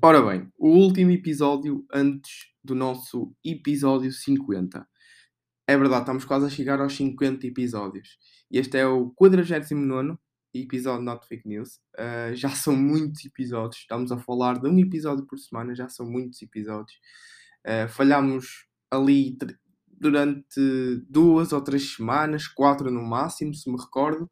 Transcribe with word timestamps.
Ora 0.00 0.22
bem, 0.22 0.48
o 0.56 0.68
último 0.68 1.10
episódio 1.10 1.84
antes 1.92 2.46
do 2.62 2.72
nosso 2.72 3.34
episódio 3.44 4.12
50. 4.12 4.86
É 5.66 5.76
verdade, 5.76 6.02
estamos 6.02 6.24
quase 6.24 6.46
a 6.46 6.48
chegar 6.48 6.80
aos 6.80 6.94
50 6.94 7.44
episódios. 7.48 8.16
E 8.48 8.58
este 8.58 8.78
é 8.78 8.86
o 8.86 9.10
49 9.10 10.16
episódio 10.54 11.04
Not 11.04 11.26
Fake 11.26 11.48
News. 11.48 11.80
Uh, 11.98 12.32
já 12.34 12.50
são 12.50 12.76
muitos 12.76 13.24
episódios, 13.24 13.80
estamos 13.80 14.12
a 14.12 14.18
falar 14.18 14.60
de 14.60 14.68
um 14.68 14.78
episódio 14.78 15.26
por 15.26 15.36
semana, 15.36 15.74
já 15.74 15.88
são 15.88 16.08
muitos 16.08 16.40
episódios. 16.42 16.96
Uh, 17.66 17.88
falhámos 17.88 18.66
ali 18.92 19.36
durante 19.86 20.60
duas 21.08 21.52
ou 21.52 21.60
três 21.60 21.96
semanas, 21.96 22.46
quatro 22.46 22.88
no 22.88 23.02
máximo, 23.02 23.52
se 23.52 23.68
me 23.68 23.76
recordo. 23.76 24.30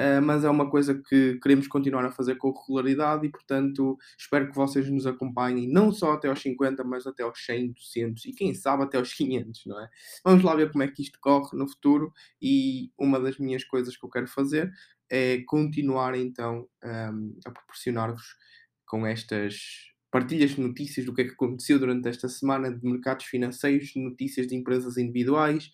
Uh, 0.00 0.20
mas 0.20 0.44
é 0.44 0.50
uma 0.50 0.68
coisa 0.68 1.00
que 1.08 1.38
queremos 1.40 1.68
continuar 1.68 2.04
a 2.04 2.10
fazer 2.10 2.34
com 2.34 2.50
regularidade 2.50 3.26
e, 3.26 3.30
portanto, 3.30 3.96
espero 4.18 4.48
que 4.48 4.56
vocês 4.56 4.90
nos 4.90 5.06
acompanhem 5.06 5.68
não 5.68 5.92
só 5.92 6.14
até 6.14 6.28
aos 6.28 6.40
50, 6.40 6.82
mas 6.82 7.06
até 7.06 7.22
aos 7.22 7.44
100, 7.44 7.72
200 7.72 8.24
e 8.24 8.32
quem 8.32 8.52
sabe 8.54 8.82
até 8.82 8.98
aos 8.98 9.14
500, 9.14 9.66
não 9.66 9.80
é? 9.80 9.88
Vamos 10.24 10.42
lá 10.42 10.54
ver 10.56 10.72
como 10.72 10.82
é 10.82 10.88
que 10.88 11.00
isto 11.00 11.18
corre 11.20 11.56
no 11.56 11.68
futuro 11.68 12.12
e 12.42 12.90
uma 12.98 13.20
das 13.20 13.38
minhas 13.38 13.62
coisas 13.62 13.96
que 13.96 14.04
eu 14.04 14.10
quero 14.10 14.26
fazer 14.26 14.72
é 15.08 15.42
continuar 15.46 16.16
então 16.16 16.66
um, 16.82 16.88
ehm, 16.88 17.38
a 17.46 17.50
proporcionar-vos 17.52 18.36
com 18.84 19.06
estas 19.06 19.92
partilhas 20.10 20.52
de 20.52 20.60
notícias 20.60 21.04
do 21.04 21.14
que 21.14 21.22
é 21.22 21.24
que 21.24 21.32
aconteceu 21.32 21.78
durante 21.78 22.08
esta 22.08 22.28
semana 22.28 22.72
de 22.72 22.84
mercados 22.86 23.26
financeiros, 23.26 23.92
notícias 23.96 24.46
de 24.46 24.54
empresas 24.54 24.96
individuais, 24.96 25.72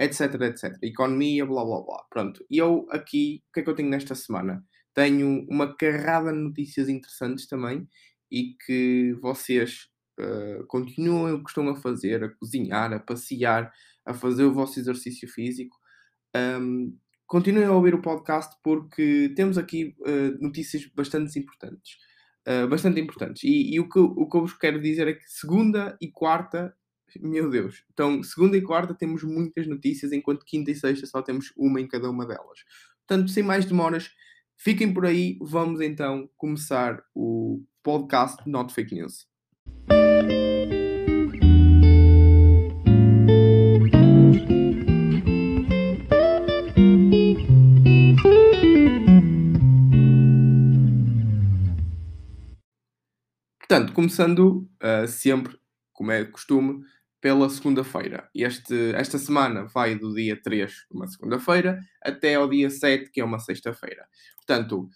etc, 0.00 0.40
etc. 0.42 0.78
Economia, 0.82 1.44
blá 1.44 1.62
blá 1.62 1.82
blá. 1.82 2.04
Pronto. 2.10 2.44
E 2.50 2.56
eu 2.56 2.86
aqui, 2.90 3.42
o 3.50 3.52
que 3.52 3.60
é 3.60 3.62
que 3.62 3.68
eu 3.68 3.74
tenho 3.74 3.90
nesta 3.90 4.14
semana? 4.14 4.64
Tenho 4.94 5.46
uma 5.48 5.76
carrada 5.76 6.32
de 6.32 6.38
notícias 6.38 6.88
interessantes 6.88 7.46
também 7.46 7.86
e 8.32 8.56
que 8.64 9.12
vocês 9.20 9.88
uh, 10.18 10.66
continuem 10.66 11.34
o 11.34 11.44
que 11.44 11.50
estão 11.50 11.68
a 11.68 11.76
fazer, 11.76 12.24
a 12.24 12.30
cozinhar, 12.30 12.92
a 12.94 12.98
passear, 12.98 13.70
a 14.06 14.14
fazer 14.14 14.44
o 14.44 14.54
vosso 14.54 14.80
exercício 14.80 15.28
físico. 15.28 15.76
Um, 16.34 16.96
continuem 17.26 17.66
a 17.66 17.72
ouvir 17.72 17.94
o 17.94 18.00
podcast 18.00 18.56
porque 18.64 19.32
temos 19.36 19.58
aqui 19.58 19.94
uh, 20.00 20.42
notícias 20.42 20.86
bastante 20.94 21.38
importantes. 21.38 21.98
Uh, 22.48 22.66
bastante 22.68 22.98
importantes. 22.98 23.44
E, 23.44 23.74
e, 23.74 23.78
o, 23.78 23.86
que, 23.86 23.98
o 23.98 24.26
que 24.26 24.36
eu 24.36 24.40
vos 24.40 24.54
quero 24.54 24.80
dizer 24.80 25.06
é 25.06 25.12
que 25.12 25.28
segunda 25.28 25.96
e 26.00 26.10
quarta 26.10 26.74
meu 27.18 27.50
Deus. 27.50 27.84
Então, 27.92 28.22
segunda 28.22 28.56
e 28.56 28.62
quarta 28.62 28.94
temos 28.94 29.22
muitas 29.22 29.66
notícias, 29.66 30.12
enquanto 30.12 30.44
quinta 30.44 30.70
e 30.70 30.76
sexta 30.76 31.06
só 31.06 31.22
temos 31.22 31.52
uma 31.56 31.80
em 31.80 31.88
cada 31.88 32.10
uma 32.10 32.26
delas. 32.26 32.60
Portanto, 33.06 33.30
sem 33.30 33.42
mais 33.42 33.64
demoras, 33.64 34.10
fiquem 34.56 34.92
por 34.92 35.06
aí. 35.06 35.38
Vamos 35.40 35.80
então 35.80 36.28
começar 36.36 37.02
o 37.14 37.62
podcast 37.82 38.48
Not 38.48 38.72
Fake 38.72 38.94
News. 38.94 39.26
Portanto, 53.70 53.92
começando 53.92 54.68
uh, 54.82 55.06
sempre, 55.06 55.56
como 55.92 56.10
é 56.10 56.24
costume, 56.24 56.84
pela 57.20 57.48
segunda-feira. 57.50 58.28
Este, 58.34 58.92
esta 58.94 59.18
semana 59.18 59.66
vai 59.66 59.94
do 59.94 60.14
dia 60.14 60.40
3, 60.40 60.86
uma 60.90 61.06
segunda-feira, 61.06 61.78
até 62.02 62.34
ao 62.34 62.48
dia 62.48 62.70
7, 62.70 63.10
que 63.10 63.20
é 63.20 63.24
uma 63.24 63.38
sexta-feira. 63.38 64.06
Portanto, 64.36 64.88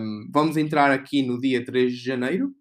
um, 0.00 0.28
vamos 0.32 0.56
entrar 0.56 0.90
aqui 0.90 1.22
no 1.22 1.38
dia 1.38 1.64
3 1.64 1.92
de 1.92 1.98
janeiro, 1.98 2.54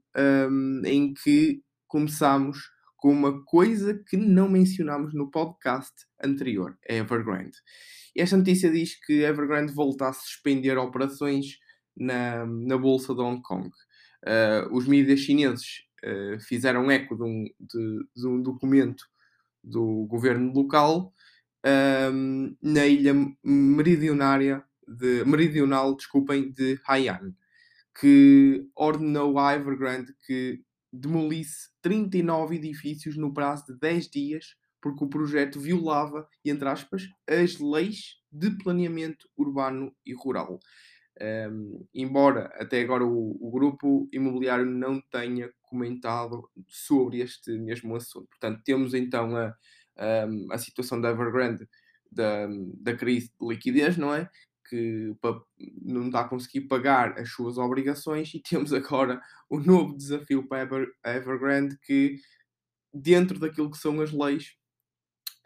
um, 0.50 0.82
em 0.86 1.14
que 1.14 1.62
começamos 1.88 2.70
com 2.98 3.12
uma 3.12 3.44
coisa 3.46 3.98
que 4.08 4.18
não 4.18 4.50
mencionámos 4.50 5.14
no 5.14 5.32
podcast 5.32 5.94
anterior, 6.22 6.78
a 6.90 6.94
Evergrande. 6.94 7.58
Esta 8.16 8.36
notícia 8.36 8.70
diz 8.70 9.00
que 9.06 9.24
Evergrande 9.24 9.72
volta 9.72 10.10
a 10.10 10.14
suspender 10.14 10.78
operações 10.78 11.60
na, 11.96 12.46
na 12.46 12.78
Bolsa 12.78 13.14
de 13.14 13.22
Hong 13.22 13.42
Kong. 13.42 13.70
Uh, 14.26 14.76
os 14.76 14.88
mídias 14.88 15.20
chineses 15.20 15.87
uh, 16.06 16.40
fizeram 16.40 16.90
eco 16.92 17.16
de 17.16 17.24
um, 17.24 17.46
de, 17.60 18.08
de 18.16 18.28
um, 18.28 18.42
documento 18.42 19.06
do 19.64 20.06
governo 20.06 20.54
local 20.54 21.14
um, 22.14 22.56
na 22.62 22.86
ilha 22.86 23.14
meridionária 23.44 24.64
de, 24.88 25.26
meridional 25.26 25.96
desculpem, 25.96 26.52
de 26.52 26.80
Haiyan, 26.88 27.34
que 28.00 28.66
ordenou 28.76 29.38
à 29.38 29.54
Evergrande 29.56 30.14
que 30.26 30.62
demolisse 30.92 31.70
39 31.82 32.56
edifícios 32.56 33.18
no 33.18 33.34
prazo 33.34 33.66
de 33.68 33.80
10 33.80 34.10
dias 34.10 34.46
porque 34.82 35.04
o 35.04 35.10
projeto 35.10 35.60
violava, 35.60 36.28
entre 36.46 36.70
aspas, 36.70 37.04
as 37.28 37.60
leis 37.60 38.18
de 38.32 38.52
planeamento 38.52 39.28
urbano 39.36 39.94
e 40.06 40.14
rural. 40.14 40.60
Um, 41.20 41.88
embora 41.96 42.46
até 42.56 42.82
agora 42.82 43.04
o, 43.04 43.38
o, 43.42 43.50
grupo 43.50 44.08
imobiliário 44.14 44.66
não 44.66 45.02
tenha 45.12 45.50
comentado 45.64 46.48
sobre 46.68 47.22
este 47.22 47.58
mesmo 47.58 47.96
assunto. 47.96 48.28
Portanto, 48.28 48.62
temos 48.64 48.94
então 48.94 49.36
a, 49.36 49.56
a, 50.52 50.58
situação 50.60 51.02
da 51.02 51.10
Evergrande, 51.10 51.68
da, 52.12 52.48
da 52.80 52.96
crise 52.96 53.32
de 53.40 53.48
liquidez, 53.48 53.98
não 53.98 54.14
é? 54.14 54.30
Que 54.70 55.16
não 55.82 56.08
está 56.08 56.22
a 56.22 56.28
conseguir 56.28 56.62
pagar 56.62 57.18
as 57.18 57.30
suas 57.32 57.58
obrigações, 57.58 58.32
e 58.34 58.42
temos 58.48 58.72
agora 58.72 59.20
o 59.50 59.60
novo 59.60 59.98
desafio 59.98 60.48
para 60.48 60.60
a, 60.60 60.64
Ever, 60.64 60.88
Evergrande, 61.04 61.78
que 61.80 62.18
dentro 62.94 63.40
daquilo 63.40 63.72
que 63.72 63.78
são 63.78 64.02
as 64.02 64.12
leis, 64.12 64.56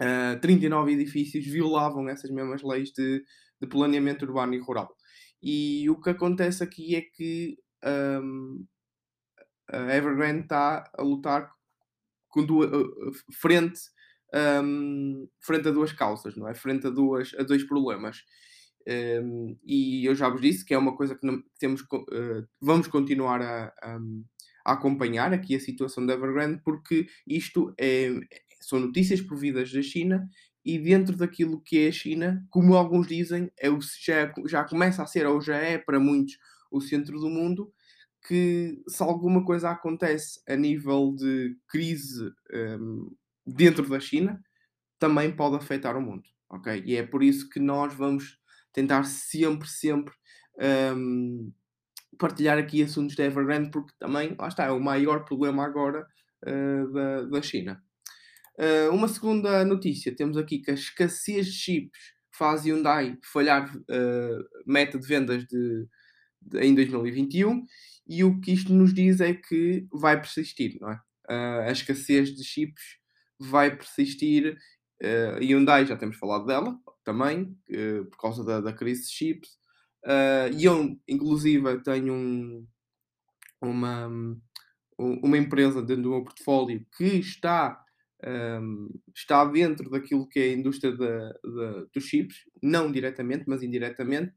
uh, 0.02 0.40
39 0.42 0.92
edifícios 0.92 1.46
violavam 1.46 2.10
essas 2.10 2.30
mesmas 2.30 2.62
leis 2.62 2.92
de, 2.92 3.24
de 3.62 3.68
planeamento 3.68 4.26
urbano 4.26 4.54
e 4.54 4.60
rural. 4.60 4.94
E 5.42 5.90
o 5.90 6.00
que 6.00 6.10
acontece 6.10 6.64
aqui 6.64 6.96
é 6.96 7.02
que 7.02 7.58
um, 7.84 8.66
a 9.68 9.96
Evergrande 9.96 10.44
está 10.44 10.90
a 10.94 11.02
lutar 11.02 11.52
com 12.30 12.46
duas, 12.46 12.70
frente, 13.34 13.80
um, 14.64 15.28
frente 15.40 15.68
a 15.68 15.72
duas 15.72 15.92
causas, 15.92 16.36
não 16.36 16.48
é? 16.48 16.54
Frente 16.54 16.88
a, 16.88 16.90
duas, 16.90 17.34
a 17.38 17.44
dois 17.44 17.64
problemas. 17.64 18.24
Um, 18.88 19.58
e 19.64 20.06
eu 20.06 20.16
já 20.16 20.30
vos 20.30 20.42
disse 20.42 20.66
que 20.66 20.74
é 20.74 20.78
uma 20.78 20.96
coisa 20.96 21.16
que, 21.16 21.26
não, 21.26 21.42
temos, 21.60 21.82
uh, 21.82 22.48
vamos 22.60 22.88
continuar 22.88 23.42
a, 23.42 23.68
a, 23.82 24.00
acompanhar 24.66 25.34
aqui 25.34 25.56
a 25.56 25.60
situação 25.60 26.06
da 26.06 26.14
Evergrande, 26.14 26.62
porque 26.64 27.08
isto 27.28 27.74
é, 27.80 28.10
são 28.62 28.80
notícias 28.80 29.22
providas 29.22 29.72
da 29.72 29.82
China 29.82 30.28
e 30.64 30.78
dentro 30.78 31.16
daquilo 31.16 31.62
que 31.62 31.86
é 31.86 31.88
a 31.90 31.92
China, 31.92 32.46
como 32.50 32.76
alguns 32.76 33.08
dizem, 33.08 33.52
é 33.60 33.70
o, 33.70 33.80
já, 33.82 34.34
já 34.48 34.64
começa 34.64 35.02
a 35.02 35.08
ser, 35.08 35.26
ou 35.26 35.42
já 35.42 35.58
é 35.58 35.78
para 35.78 36.00
muitos, 36.00 36.38
o 36.70 36.80
centro 36.80 37.20
do 37.20 37.30
mundo, 37.30 37.72
que 38.28 38.82
se 38.88 39.02
alguma 39.02 39.44
coisa 39.44 39.72
acontece 39.72 40.42
a 40.48 40.56
nível 40.56 41.14
de 41.16 41.58
crise 41.68 42.32
um, 42.54 43.12
dentro 43.46 43.88
da 43.90 44.00
China, 44.00 44.42
também 45.00 45.36
pode 45.36 45.56
afetar 45.56 45.98
o 45.98 46.02
mundo, 46.02 46.24
ok? 46.50 46.84
E 46.86 46.96
é 46.96 47.04
por 47.04 47.24
isso 47.24 47.50
que 47.50 47.60
nós 47.60 47.94
vamos 47.94 48.38
tentar 48.72 49.04
sempre, 49.04 49.68
sempre 49.68 50.14
um, 50.96 51.52
partilhar 52.18 52.58
aqui 52.60 52.84
assuntos 52.84 53.16
da 53.16 53.26
Evergrande, 53.26 53.72
porque 53.72 53.94
também, 53.98 54.36
lá 54.38 54.48
está, 54.48 54.66
é 54.66 54.72
o 54.72 54.80
maior 54.80 55.26
problema 55.26 55.66
agora 55.66 56.06
uh, 56.46 56.94
da, 56.94 57.24
da 57.24 57.42
China. 57.42 57.84
Uh, 58.62 58.94
uma 58.94 59.08
segunda 59.08 59.66
notícia, 59.66 60.16
temos 60.16 60.38
aqui 60.38 60.60
que 60.60 60.70
a 60.70 60.76
escassez 60.76 61.48
de 61.48 61.52
chips 61.52 62.00
faz 62.32 62.64
Hyundai 62.64 63.18
falhar 63.24 63.76
uh, 63.76 64.46
meta 64.68 65.00
de 65.00 65.08
vendas 65.08 65.48
de, 65.48 65.88
de, 66.40 66.60
em 66.60 66.76
2021 66.76 67.66
e 68.08 68.24
o 68.24 68.40
que 68.40 68.52
isto 68.52 68.72
nos 68.72 68.94
diz 68.94 69.20
é 69.20 69.34
que 69.34 69.88
vai 69.92 70.22
persistir, 70.22 70.78
não 70.80 70.92
é? 70.92 71.02
Uh, 71.28 71.70
a 71.70 71.72
escassez 71.72 72.36
de 72.36 72.44
chips 72.44 72.84
vai 73.40 73.76
persistir. 73.76 74.56
Uh, 75.02 75.40
Hyundai, 75.40 75.88
já 75.88 75.98
temos 75.98 76.18
falado 76.18 76.46
dela 76.46 76.78
também, 77.04 77.58
por 78.12 78.18
causa 78.20 78.44
da, 78.44 78.62
da 78.62 78.72
crise 78.72 79.08
de 79.08 79.12
chips. 79.12 79.58
e 80.56 80.66
eu, 80.66 80.96
inclusive, 81.08 81.82
tenho 81.82 82.14
um, 82.14 82.68
uma, 83.60 84.08
uma 85.00 85.38
empresa 85.38 85.82
dentro 85.82 86.04
do 86.04 86.10
meu 86.12 86.24
portfólio 86.24 86.86
que 86.96 87.06
está 87.06 87.84
um, 88.26 88.90
está 89.16 89.44
dentro 89.46 89.90
daquilo 89.90 90.28
que 90.28 90.40
é 90.40 90.44
a 90.44 90.54
indústria 90.54 90.92
de, 90.92 90.98
de, 90.98 91.88
dos 91.94 92.04
chips, 92.04 92.38
não 92.62 92.92
diretamente, 92.92 93.46
mas 93.48 93.64
indiretamente, 93.64 94.34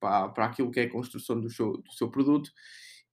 para, 0.00 0.28
para 0.28 0.46
aquilo 0.46 0.70
que 0.70 0.80
é 0.80 0.84
a 0.84 0.90
construção 0.90 1.40
do 1.40 1.50
seu, 1.50 1.72
do 1.72 1.92
seu 1.92 2.10
produto. 2.10 2.50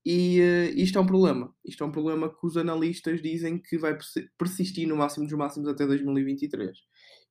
E 0.04 0.40
uh, 0.40 0.78
isto 0.78 0.98
é 0.98 1.00
um 1.00 1.06
problema. 1.06 1.54
Isto 1.64 1.84
é 1.84 1.86
um 1.86 1.92
problema 1.92 2.28
que 2.28 2.46
os 2.46 2.56
analistas 2.56 3.22
dizem 3.22 3.58
que 3.58 3.78
vai 3.78 3.96
persistir 4.38 4.86
no 4.86 4.96
máximo 4.96 5.26
dos 5.26 5.36
máximos 5.36 5.68
até 5.68 5.86
2023. 5.86 6.76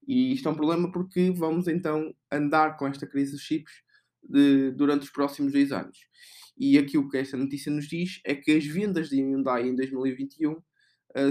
E 0.08 0.34
isto 0.34 0.48
é 0.50 0.52
um 0.52 0.56
problema 0.56 0.92
porque 0.92 1.32
vamos 1.32 1.68
então 1.68 2.14
andar 2.32 2.78
com 2.78 2.88
esta 2.88 3.08
crise 3.08 3.38
de 3.38 3.42
chips 3.42 3.74
de, 4.24 4.72
durante 4.72 5.04
os 5.04 5.12
próximos 5.12 5.54
dois 5.54 5.72
anos. 5.72 5.98
E 6.58 6.78
aquilo 6.78 7.10
que 7.10 7.18
esta 7.18 7.38
notícia 7.38 7.72
nos 7.72 7.88
diz 7.88 8.20
é 8.26 8.36
que 8.36 8.52
as 8.52 8.66
vendas 8.66 9.10
de 9.10 9.22
Hyundai 9.22 9.68
em 9.68 9.76
2021 9.76 10.52
uh, 10.52 10.64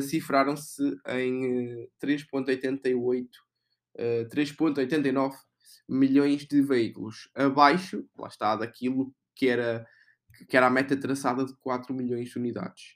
cifraram-se 0.03 0.83
em 1.09 1.85
uh, 1.85 1.91
3,88 2.03 3.27
uh, 3.99 4.29
3,89 4.29 5.33
milhões 5.89 6.47
de 6.47 6.63
veículos, 6.63 7.29
abaixo, 7.35 8.05
lá 8.17 8.29
está, 8.29 8.57
daquilo 8.57 9.15
que 9.35 9.49
era, 9.49 9.87
que 10.49 10.57
era 10.57 10.67
a 10.67 10.71
meta 10.71 10.97
traçada 10.97 11.45
de 11.45 11.55
4 11.59 11.95
milhões 11.95 12.31
de 12.31 12.39
unidades. 12.39 12.95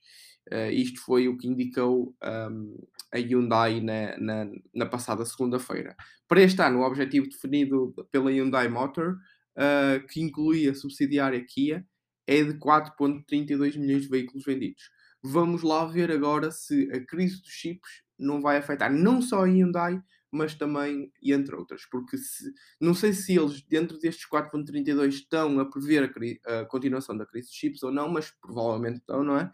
Uh, 0.53 0.71
isto 0.71 1.00
foi 1.00 1.27
o 1.29 1.37
que 1.37 1.49
indicou 1.49 2.15
um, 2.23 2.79
a 3.12 3.19
Hyundai 3.19 3.81
na, 3.81 4.17
na, 4.17 4.50
na 4.73 4.87
passada 4.87 5.25
segunda-feira. 5.25 5.97
Para 6.29 6.41
este 6.41 6.62
ano, 6.62 6.81
o 6.81 6.87
objetivo 6.87 7.29
definido 7.29 7.93
pela 8.12 8.31
Hyundai 8.31 8.69
Motor, 8.69 9.17
uh, 9.56 10.06
que 10.09 10.21
inclui 10.21 10.69
a 10.69 10.75
subsidiária 10.75 11.44
Kia, 11.44 11.85
é 12.29 12.43
de 12.43 12.55
4,32 12.55 13.77
milhões 13.77 14.03
de 14.03 14.09
veículos 14.09 14.44
vendidos. 14.44 14.91
Vamos 15.28 15.62
lá 15.62 15.84
ver 15.84 16.11
agora 16.12 16.52
se 16.52 16.88
a 16.93 17.05
crise 17.05 17.40
dos 17.40 17.50
chips 17.50 18.02
não 18.17 18.40
vai 18.40 18.58
afetar 18.58 18.93
não 18.93 19.20
só 19.20 19.44
a 19.44 19.49
Hyundai, 19.49 20.00
mas 20.31 20.55
também, 20.55 21.11
entre 21.23 21.56
outras, 21.56 21.82
porque 21.90 22.17
se, 22.17 22.52
não 22.81 22.94
sei 22.94 23.12
se 23.12 23.37
eles, 23.37 23.61
dentro 23.62 23.99
destes 23.99 24.28
4.32, 24.28 25.08
estão 25.08 25.58
a 25.58 25.69
prever 25.69 26.12
a, 26.46 26.61
a, 26.61 26.64
continuação 26.67 27.17
da 27.17 27.26
crise 27.26 27.49
de 27.49 27.55
chips 27.56 27.82
ou 27.82 27.90
não, 27.90 28.08
mas 28.08 28.31
provavelmente 28.40 28.99
estão, 28.99 29.25
não 29.25 29.37
é? 29.37 29.50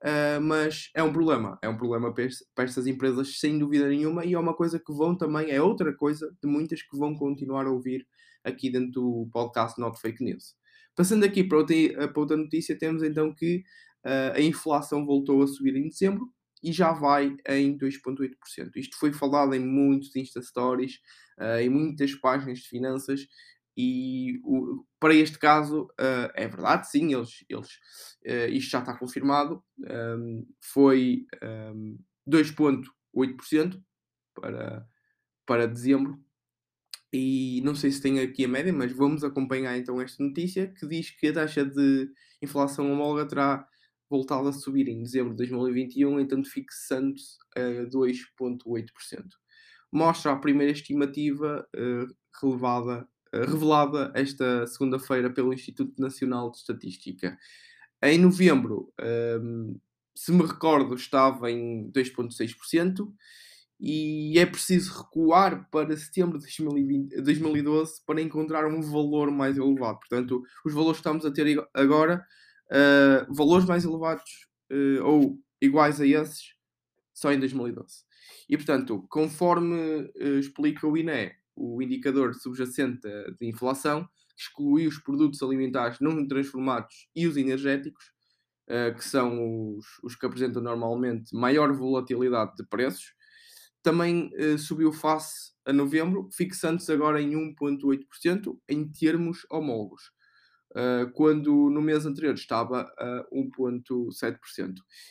Uh, 0.00 0.40
mas 0.40 0.90
é 0.94 1.02
um 1.02 1.12
problema, 1.12 1.58
é 1.60 1.68
um 1.68 1.76
problema 1.76 2.14
para, 2.14 2.64
estas 2.64 2.86
empresas, 2.86 3.40
sem 3.40 3.58
dúvida 3.58 3.88
nenhuma, 3.88 4.24
e 4.24 4.34
é 4.34 4.38
uma 4.38 4.54
coisa 4.54 4.78
que 4.78 4.92
vão 4.92 5.16
também, 5.16 5.50
é 5.50 5.60
outra 5.60 5.92
coisa 5.96 6.32
de 6.40 6.48
muitas 6.48 6.80
que 6.82 6.96
vão 6.96 7.16
continuar 7.16 7.66
a 7.66 7.70
ouvir 7.70 8.06
aqui 8.44 8.70
dentro 8.70 8.92
do 8.92 9.28
podcast 9.32 9.80
Not 9.80 10.00
Fake 10.00 10.22
News. 10.22 10.54
Passando 10.94 11.24
aqui 11.24 11.44
para 11.44 11.58
outra, 11.58 12.08
para 12.08 12.20
outra 12.20 12.36
notícia, 12.36 12.78
temos 12.78 13.02
então 13.02 13.34
que 13.34 13.62
a 14.04 14.40
inflação 14.40 15.04
voltou 15.04 15.42
a 15.42 15.46
subir 15.46 15.76
em 15.76 15.88
dezembro, 15.88 16.32
e 16.62 16.72
já 16.72 16.92
vai 16.92 17.36
em 17.48 17.76
2,8%. 17.76 18.76
Isto 18.76 18.98
foi 18.98 19.12
falado 19.12 19.54
em 19.54 19.60
muitos 19.60 20.14
Insta 20.16 20.42
Stories, 20.42 21.00
uh, 21.38 21.60
em 21.60 21.68
muitas 21.68 22.14
páginas 22.14 22.58
de 22.60 22.68
finanças, 22.68 23.26
e 23.76 24.40
o, 24.42 24.84
para 24.98 25.14
este 25.14 25.38
caso 25.38 25.84
uh, 25.84 26.30
é 26.34 26.48
verdade, 26.48 26.90
sim, 26.90 27.14
eles, 27.14 27.44
eles, 27.48 27.68
uh, 28.26 28.50
isto 28.50 28.70
já 28.70 28.80
está 28.80 28.96
confirmado, 28.96 29.62
um, 29.78 30.46
foi 30.60 31.26
um, 31.74 31.96
2,8% 32.28 33.80
para, 34.34 34.86
para 35.46 35.68
dezembro. 35.68 36.20
E 37.10 37.62
não 37.64 37.74
sei 37.74 37.90
se 37.90 38.02
tem 38.02 38.20
aqui 38.20 38.44
a 38.44 38.48
média, 38.48 38.70
mas 38.72 38.92
vamos 38.92 39.24
acompanhar 39.24 39.78
então 39.78 39.98
esta 39.98 40.22
notícia 40.22 40.66
que 40.66 40.86
diz 40.86 41.10
que 41.10 41.28
a 41.28 41.32
taxa 41.32 41.64
de 41.64 42.10
inflação 42.42 42.92
homóloga 42.92 43.26
terá 43.26 43.66
voltado 44.10 44.48
a 44.48 44.52
subir 44.52 44.88
em 44.88 45.02
dezembro 45.02 45.30
de 45.30 45.48
2021, 45.48 46.20
entanto 46.20 46.48
fixando-se 46.48 47.36
a 47.56 47.86
2,8%. 47.86 48.86
Mostra 49.92 50.32
a 50.32 50.36
primeira 50.36 50.72
estimativa 50.72 51.66
uh, 51.74 52.14
relevada, 52.42 53.08
uh, 53.34 53.40
revelada 53.40 54.12
esta 54.14 54.66
segunda-feira 54.66 55.30
pelo 55.30 55.52
Instituto 55.52 56.00
Nacional 56.00 56.50
de 56.50 56.58
Estatística. 56.58 57.38
Em 58.02 58.18
novembro, 58.18 58.92
ehm, 59.00 59.74
se 60.14 60.30
me 60.32 60.44
recordo, 60.44 60.94
estava 60.94 61.50
em 61.50 61.90
2,6% 61.90 63.12
e 63.80 64.38
é 64.38 64.46
preciso 64.46 65.02
recuar 65.02 65.68
para 65.70 65.96
setembro 65.96 66.38
de 66.38 66.44
2020, 66.44 67.22
2012 67.22 68.04
para 68.04 68.20
encontrar 68.20 68.66
um 68.66 68.80
valor 68.80 69.30
mais 69.30 69.56
elevado. 69.56 69.98
Portanto, 70.00 70.42
os 70.64 70.72
valores 70.72 71.00
que 71.00 71.08
estamos 71.08 71.24
a 71.24 71.32
ter 71.32 71.64
agora 71.74 72.24
uh, 72.70 73.32
valores 73.34 73.66
mais 73.66 73.84
elevados 73.84 74.48
uh, 74.70 75.04
ou 75.04 75.38
iguais 75.60 76.00
a 76.00 76.06
esses 76.06 76.54
só 77.14 77.32
em 77.32 77.38
2012. 77.38 78.04
E, 78.48 78.56
portanto, 78.56 79.04
conforme 79.08 80.10
uh, 80.16 80.38
explica 80.38 80.86
o 80.86 80.96
INE, 80.96 81.32
o 81.56 81.82
indicador 81.82 82.34
subjacente 82.34 83.00
de 83.40 83.46
inflação, 83.46 84.08
exclui 84.36 84.86
os 84.86 84.98
produtos 84.98 85.42
alimentares 85.42 85.98
não 86.00 86.26
transformados 86.26 87.08
e 87.14 87.26
os 87.26 87.36
energéticos, 87.36 88.12
uh, 88.68 88.94
que 88.94 89.04
são 89.04 89.76
os, 89.76 89.86
os, 90.02 90.14
que 90.14 90.24
apresentam 90.24 90.62
normalmente 90.62 91.34
maior 91.34 91.72
volatilidade 91.72 92.54
de 92.54 92.64
preços, 92.64 93.14
também 93.82 94.30
uh, 94.34 94.56
subiu 94.56 94.92
face 94.92 95.52
a 95.66 95.72
novembro, 95.72 96.28
fixando-se 96.32 96.90
agora 96.92 97.20
em 97.20 97.32
1,8% 97.32 98.56
em 98.68 98.88
termos 98.88 99.44
homólogos. 99.50 100.12
Uh, 100.78 101.10
quando 101.12 101.70
no 101.70 101.82
mês 101.82 102.06
anterior 102.06 102.34
estava 102.34 102.82
a 102.96 103.26
1,7%. 103.32 104.38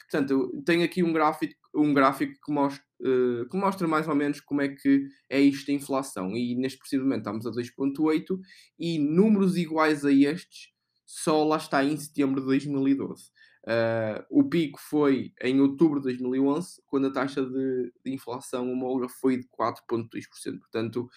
Portanto, 0.10 0.64
tenho 0.66 0.86
aqui 0.86 1.04
um 1.04 1.12
gráfico, 1.12 1.56
um 1.75 1.94
gráfico 1.94 2.34
que, 2.42 2.54
mostra, 2.54 2.81
uh, 3.02 3.50
que 3.50 3.58
mostra 3.58 3.86
mais 3.86 4.08
ou 4.08 4.16
menos 4.16 4.40
como 4.40 4.62
é 4.62 4.69
que 4.69 5.10
é 5.30 5.42
isto 5.42 5.68
da 5.68 5.74
inflação. 5.74 6.38
E 6.38 6.56
neste 6.56 6.80
preciso 6.80 7.04
momento 7.04 7.19
estamos 7.19 7.46
a 7.46 7.52
2,8% 7.52 8.40
e 8.80 8.98
números 8.98 9.58
iguais 9.58 10.06
a 10.06 10.12
estes 10.12 10.69
só 11.08 11.46
lá 11.46 11.56
está 11.56 11.84
em 11.84 11.96
setembro 11.96 12.42
de 12.42 12.48
2012. 12.48 13.24
Uh, 13.24 13.69
ah, 13.69 14.25
o 14.30 14.44
pico 14.44 14.80
foi 14.80 15.34
em 15.42 15.60
outubro 15.62 16.00
de 16.00 16.04
2011, 16.04 16.81
quando 16.86 17.08
a 17.08 17.12
taxa 17.12 17.46
de, 17.46 17.94
de 18.06 18.14
inflação 18.14 18.72
homóloga 18.72 19.08
foi 19.10 19.38
de 19.38 19.48
4,2%. 19.48 20.60
Portanto, 20.60 21.10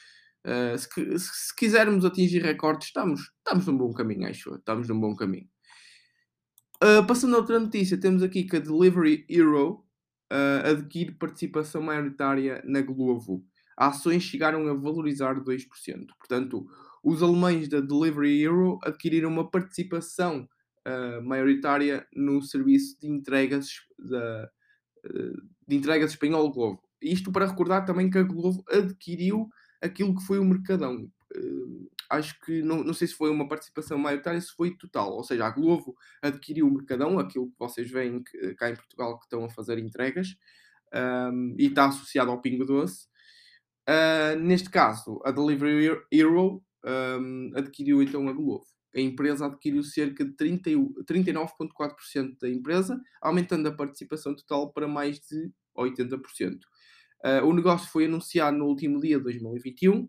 Uh, 0.47 0.79
se, 0.79 1.19
se, 1.19 1.55
quisermos 1.55 2.05
atingir 2.05 2.43
recordes, 2.43 2.89
estamos, 2.89 3.31
estamos 3.39 3.67
num 3.67 3.77
bom 3.77 3.93
caminho, 3.93 4.27
acho 4.27 4.55
Estamos 4.55 4.89
num 4.89 4.99
bom 4.99 5.15
caminho. 5.15 5.49
Uh, 6.83 7.07
passando 7.07 7.37
a 7.37 7.39
outra 7.39 7.61
notícia, 7.61 8.01
temos 8.01 8.23
aqui 8.23 8.45
que 8.45 8.57
a 8.57 8.61
Delivery 8.61 9.27
Hero 9.29 9.85
uh, 10.33 10.71
adquire 10.71 11.13
participação 11.13 11.83
maioritária 11.83 12.63
na 12.65 12.81
Glovo. 12.81 13.45
Ações 13.77 14.23
chegaram 14.23 14.67
a 14.67 14.75
valorizar 14.75 15.35
2%. 15.35 15.67
Portanto, 16.19 16.67
os 17.05 17.23
alemães 17.23 17.69
da 17.69 17.81
Delivery 17.81 18.43
Hero 18.43 18.79
adquiriram 18.83 19.29
uma 19.29 19.51
participação 19.51 20.49
uh, 20.89 21.23
maioritária 21.23 22.07
no 22.15 22.41
serviço 22.41 22.99
de 22.99 23.09
entregas, 23.09 23.69
de, 23.99 24.49
de 25.69 25.77
entregas 25.77 26.13
espanhol 26.13 26.51
Glovo. 26.51 26.83
Isto 27.03 27.31
para 27.31 27.47
recordar 27.47 27.85
também 27.85 28.09
que 28.09 28.19
a 28.19 28.23
Glovo 28.23 28.65
adquiriu 28.71 29.51
aquilo 29.81 30.15
que 30.15 30.25
foi 30.25 30.39
o 30.39 30.45
Mercadão. 30.45 31.11
Uh, 31.37 31.91
acho 32.11 32.39
que 32.41 32.63
não, 32.63 32.83
não 32.83 32.93
sei 32.93 33.07
se 33.07 33.15
foi 33.15 33.31
uma 33.31 33.49
participação 33.49 33.97
maioritária, 33.99 34.41
se 34.41 34.53
foi 34.53 34.77
total. 34.77 35.13
Ou 35.13 35.25
seja, 35.25 35.47
a 35.47 35.51
Glovo 35.51 35.95
adquiriu 36.21 36.67
o 36.67 36.73
Mercadão, 36.73 37.19
aquilo 37.19 37.51
que 37.51 37.59
vocês 37.59 37.91
veem 37.91 38.23
que, 38.23 38.55
cá 38.55 38.71
em 38.71 38.77
Portugal 38.77 39.19
que 39.19 39.27
estão 39.27 39.45
a 39.45 39.51
fazer 39.51 39.79
entregas, 39.79 40.37
um, 40.93 41.55
e 41.59 41.67
está 41.67 41.87
associado 41.87 42.31
ao 42.31 42.41
Pingo 42.41 42.65
Doce. 42.65 43.09
Uh, 43.89 44.39
neste 44.39 44.71
caso, 44.71 45.21
a 45.25 45.31
Delivery 45.31 46.01
Hero 46.13 46.63
um, 46.85 47.53
adquiriu 47.55 48.03
então 48.03 48.29
a 48.29 48.33
Glovo. 48.33 48.67
A 48.95 49.01
empresa 49.01 49.47
adquiriu 49.47 49.83
cerca 49.85 50.25
de 50.25 50.33
39,4% 50.33 52.39
da 52.41 52.49
empresa, 52.49 53.01
aumentando 53.23 53.69
a 53.69 53.73
participação 53.73 54.35
total 54.35 54.73
para 54.73 54.89
mais 54.89 55.21
de 55.21 55.53
80%. 55.77 56.59
Uh, 57.25 57.45
o 57.47 57.53
negócio 57.53 57.89
foi 57.91 58.07
anunciado 58.07 58.57
no 58.57 58.67
último 58.67 59.01
dia 59.01 59.19
de 59.19 59.25
2021, 59.25 60.09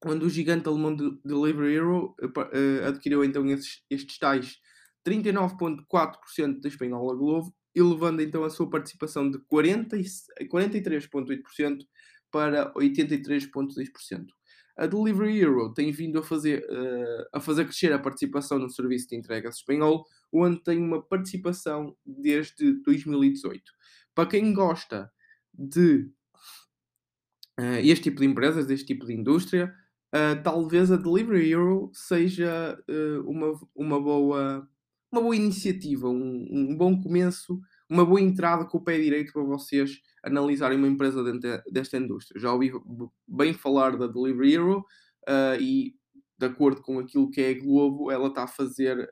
quando 0.00 0.24
o 0.24 0.30
gigante 0.30 0.68
alemão 0.68 0.94
de 0.94 1.18
Delivery 1.24 1.74
Hero 1.74 2.14
uh, 2.22 2.86
adquiriu 2.86 3.24
então 3.24 3.44
esses, 3.46 3.82
estes 3.90 4.18
tais 4.18 4.58
39,4% 5.06 6.60
da 6.60 6.68
espanhola 6.68 7.16
Glovo, 7.16 7.54
elevando 7.74 8.22
então 8.22 8.44
a 8.44 8.50
sua 8.50 8.70
participação 8.70 9.28
de 9.30 9.38
43,8% 9.38 11.86
para 12.30 12.72
83,2%. 12.74 14.26
A 14.76 14.86
Delivery 14.86 15.40
Hero 15.40 15.74
tem 15.74 15.90
vindo 15.90 16.18
a 16.18 16.22
fazer, 16.22 16.64
uh, 16.70 17.26
a 17.32 17.40
fazer 17.40 17.64
crescer 17.64 17.92
a 17.92 17.98
participação 17.98 18.56
no 18.58 18.70
serviço 18.70 19.08
de 19.08 19.16
entregas 19.16 19.56
espanhol, 19.56 20.06
onde 20.32 20.62
tem 20.62 20.78
uma 20.78 21.02
participação 21.02 21.96
desde 22.06 22.80
2018. 22.82 23.60
Para 24.14 24.28
quem 24.28 24.54
gosta 24.54 25.10
de 25.52 26.08
uh, 27.60 27.78
este 27.82 28.04
tipo 28.04 28.20
de 28.20 28.26
empresas, 28.26 28.66
deste 28.66 28.86
tipo 28.86 29.06
de 29.06 29.12
indústria, 29.12 29.72
uh, 30.14 30.42
talvez 30.42 30.90
a 30.90 30.96
Delivery 30.96 31.52
Hero 31.52 31.90
seja 31.92 32.78
uh, 32.88 33.30
uma, 33.30 33.60
uma, 33.74 34.00
boa, 34.00 34.68
uma 35.12 35.20
boa 35.20 35.36
iniciativa, 35.36 36.08
um, 36.08 36.48
um, 36.50 36.76
bom 36.76 37.00
começo, 37.00 37.60
uma 37.88 38.04
boa 38.04 38.20
entrada 38.20 38.64
com 38.64 38.78
o 38.78 38.84
pé 38.84 38.98
direito 38.98 39.32
para 39.32 39.42
vocês 39.42 40.00
analisarem 40.24 40.78
uma 40.78 40.88
empresa 40.88 41.22
dentro 41.22 41.62
desta 41.70 41.96
indústria. 41.96 42.40
Já 42.40 42.52
ouvi 42.52 42.72
bem 43.26 43.52
falar 43.52 43.96
da 43.96 44.06
Delivery 44.06 44.54
Hero 44.54 44.84
e, 45.58 45.94
de 46.38 46.46
acordo 46.46 46.82
com 46.82 46.98
aquilo 46.98 47.30
que 47.30 47.40
é 47.40 47.50
a 47.50 47.58
Globo, 47.58 48.10
ela 48.10 48.28
está 48.28 48.44
a 48.44 48.48
fazer 48.48 49.10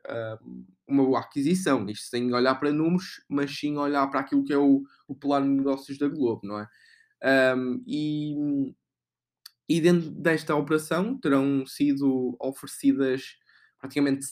uma 0.86 1.04
boa 1.04 1.18
aquisição. 1.20 1.88
Isto 1.88 2.10
sem 2.10 2.32
olhar 2.32 2.54
para 2.54 2.70
números, 2.70 3.24
mas 3.28 3.50
sim 3.58 3.76
olhar 3.76 4.06
para 4.08 4.20
aquilo 4.20 4.44
que 4.44 4.52
é 4.52 4.58
o, 4.58 4.82
o 5.08 5.14
plano 5.14 5.46
de 5.46 5.56
negócios 5.56 5.98
da 5.98 6.06
Globo, 6.06 6.42
não 6.44 6.60
é? 6.60 6.68
Um, 7.24 7.82
e, 7.86 8.74
e 9.68 9.80
dentro 9.80 10.10
desta 10.10 10.54
operação 10.54 11.18
terão 11.18 11.66
sido 11.66 12.36
oferecidas 12.40 13.22
praticamente 13.78 14.26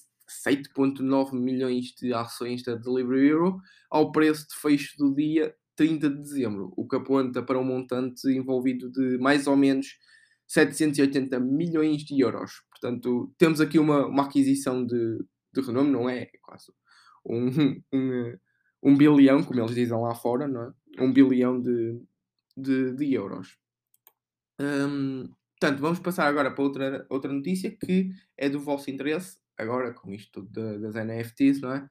7,9 0.46 1.32
milhões 1.34 1.86
de 2.00 2.12
ações 2.12 2.62
da 2.62 2.74
Delivery 2.74 3.28
Hero 3.28 3.58
ao 3.90 4.10
preço 4.12 4.46
de 4.48 4.56
fecho 4.56 4.96
do 4.98 5.14
dia 5.14 5.54
30 5.76 6.10
de 6.10 6.16
dezembro, 6.16 6.72
o 6.76 6.86
que 6.88 6.96
aponta 6.96 7.42
para 7.42 7.58
um 7.58 7.64
montante 7.64 8.28
envolvido 8.28 8.90
de 8.90 9.18
mais 9.18 9.46
ou 9.46 9.56
menos 9.56 9.98
780 10.48 11.38
milhões 11.38 12.02
de 12.02 12.20
euros. 12.20 12.62
Portanto, 12.70 13.32
temos 13.36 13.60
aqui 13.60 13.78
uma, 13.78 14.06
uma 14.06 14.24
aquisição 14.24 14.84
de, 14.84 15.18
de 15.52 15.60
renome, 15.60 15.90
não 15.90 16.08
é? 16.08 16.22
É 16.22 16.38
quase 16.40 16.72
um, 17.24 17.50
um, 17.92 18.36
um 18.82 18.96
bilhão, 18.96 19.42
como 19.42 19.60
eles 19.60 19.74
dizem 19.74 20.00
lá 20.00 20.14
fora, 20.14 20.48
não 20.48 20.62
é? 20.62 20.72
Um 20.98 21.12
bilhão 21.12 21.60
de, 21.60 22.00
de, 22.56 22.92
de 22.92 23.14
euros. 23.14 23.58
Um, 24.60 25.28
portanto, 25.58 25.80
vamos 25.80 25.98
passar 25.98 26.26
agora 26.26 26.50
para 26.50 26.64
outra, 26.64 27.06
outra 27.10 27.32
notícia 27.32 27.70
que 27.70 28.10
é 28.36 28.48
do 28.48 28.60
vosso 28.60 28.90
interesse, 28.90 29.38
agora 29.56 29.92
com 29.92 30.12
isto 30.12 30.42
de, 30.42 30.78
das 30.78 30.94
NFTs, 30.94 31.60
não 31.60 31.72
é? 31.72 31.88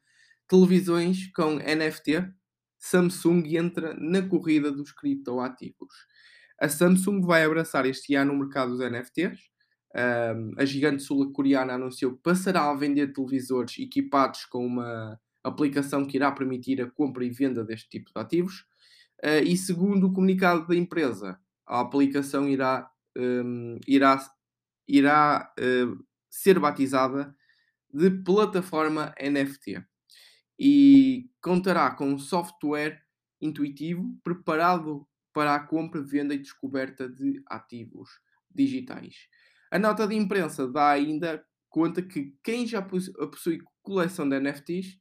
Televisões 0.47 1.31
com 1.33 1.55
NFT, 1.55 2.31
Samsung 2.79 3.55
entra 3.55 3.95
na 3.95 4.21
corrida 4.21 4.71
dos 4.71 4.91
criptoativos. 4.91 5.93
A 6.59 6.69
Samsung 6.69 7.21
vai 7.21 7.43
abraçar 7.43 7.85
este 7.85 8.15
ano 8.15 8.33
o 8.33 8.37
mercado 8.37 8.77
dos 8.77 8.79
NFTs. 8.79 9.39
Um, 9.95 10.53
a 10.57 10.65
gigante 10.65 11.01
sul-coreana 11.03 11.73
anunciou 11.73 12.13
que 12.13 12.21
passará 12.21 12.69
a 12.69 12.75
vender 12.75 13.13
televisores 13.13 13.79
equipados 13.79 14.45
com 14.45 14.65
uma 14.65 15.19
aplicação 15.43 16.05
que 16.05 16.17
irá 16.17 16.31
permitir 16.31 16.81
a 16.81 16.91
compra 16.91 17.23
e 17.23 17.29
venda 17.29 17.63
deste 17.63 17.89
tipo 17.89 18.11
de 18.13 18.19
ativos. 18.21 18.65
Uh, 19.23 19.43
e 19.45 19.57
segundo 19.57 20.07
o 20.07 20.13
comunicado 20.13 20.67
da 20.67 20.75
empresa, 20.75 21.39
a 21.65 21.79
aplicação 21.79 22.47
irá, 22.47 22.89
um, 23.17 23.79
irá, 23.87 24.19
irá 24.87 25.53
uh, 25.59 26.05
ser 26.29 26.59
batizada 26.59 27.35
de 27.91 28.11
plataforma 28.11 29.15
NFT 29.19 29.83
e 30.59 31.29
contará 31.41 31.91
com 31.91 32.09
um 32.09 32.19
software 32.19 33.01
intuitivo 33.41 34.17
preparado 34.23 35.07
para 35.33 35.55
a 35.55 35.59
compra, 35.59 36.01
venda 36.01 36.33
e 36.33 36.39
descoberta 36.39 37.09
de 37.09 37.41
ativos 37.47 38.09
digitais. 38.53 39.27
A 39.71 39.79
nota 39.79 40.07
de 40.07 40.15
imprensa 40.15 40.67
dá 40.67 40.91
ainda 40.91 41.43
conta 41.69 42.01
que 42.01 42.37
quem 42.41 42.65
já 42.65 42.81
possui 42.81 43.59
coleção 43.81 44.27
de 44.27 44.39
NFTs 44.39 44.97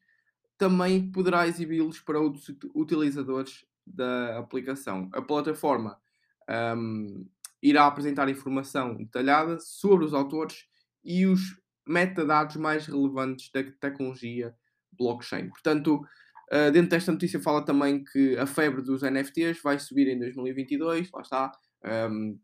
também 0.59 1.11
poderá 1.11 1.47
exibi-los 1.47 2.01
para 2.01 2.21
outros 2.21 2.49
utilizadores 2.75 3.65
da 3.87 4.39
aplicação. 4.39 5.09
A 5.13 5.23
plataforma 5.23 5.99
um, 6.77 7.27
irá 7.63 7.87
apresentar 7.87 8.29
informação 8.29 8.97
detalhada 8.97 9.59
sobre 9.61 10.05
os 10.05 10.15
autores 10.15 10.67
e 11.05 11.27
os 11.27 11.41
metadados 11.87 12.57
mais 12.57 12.87
relevantes 12.87 13.51
da 13.53 13.63
tecnologia 13.81 14.55
blockchain. 14.93 15.49
Portanto, 15.49 15.97
uh, 16.53 16.71
dentro 16.73 16.91
desta 16.91 17.13
notícia 17.13 17.41
fala 17.41 17.65
também 17.65 18.05
que 18.05 18.37
a 18.37 18.47
febre 18.47 18.83
dos 18.83 19.03
NFTs 19.03 19.61
vai 19.63 19.79
subir 19.79 20.09
em 20.09 20.19
2022, 20.19 21.11
lá 21.13 21.21
está. 21.21 21.53
Um, 22.11 22.39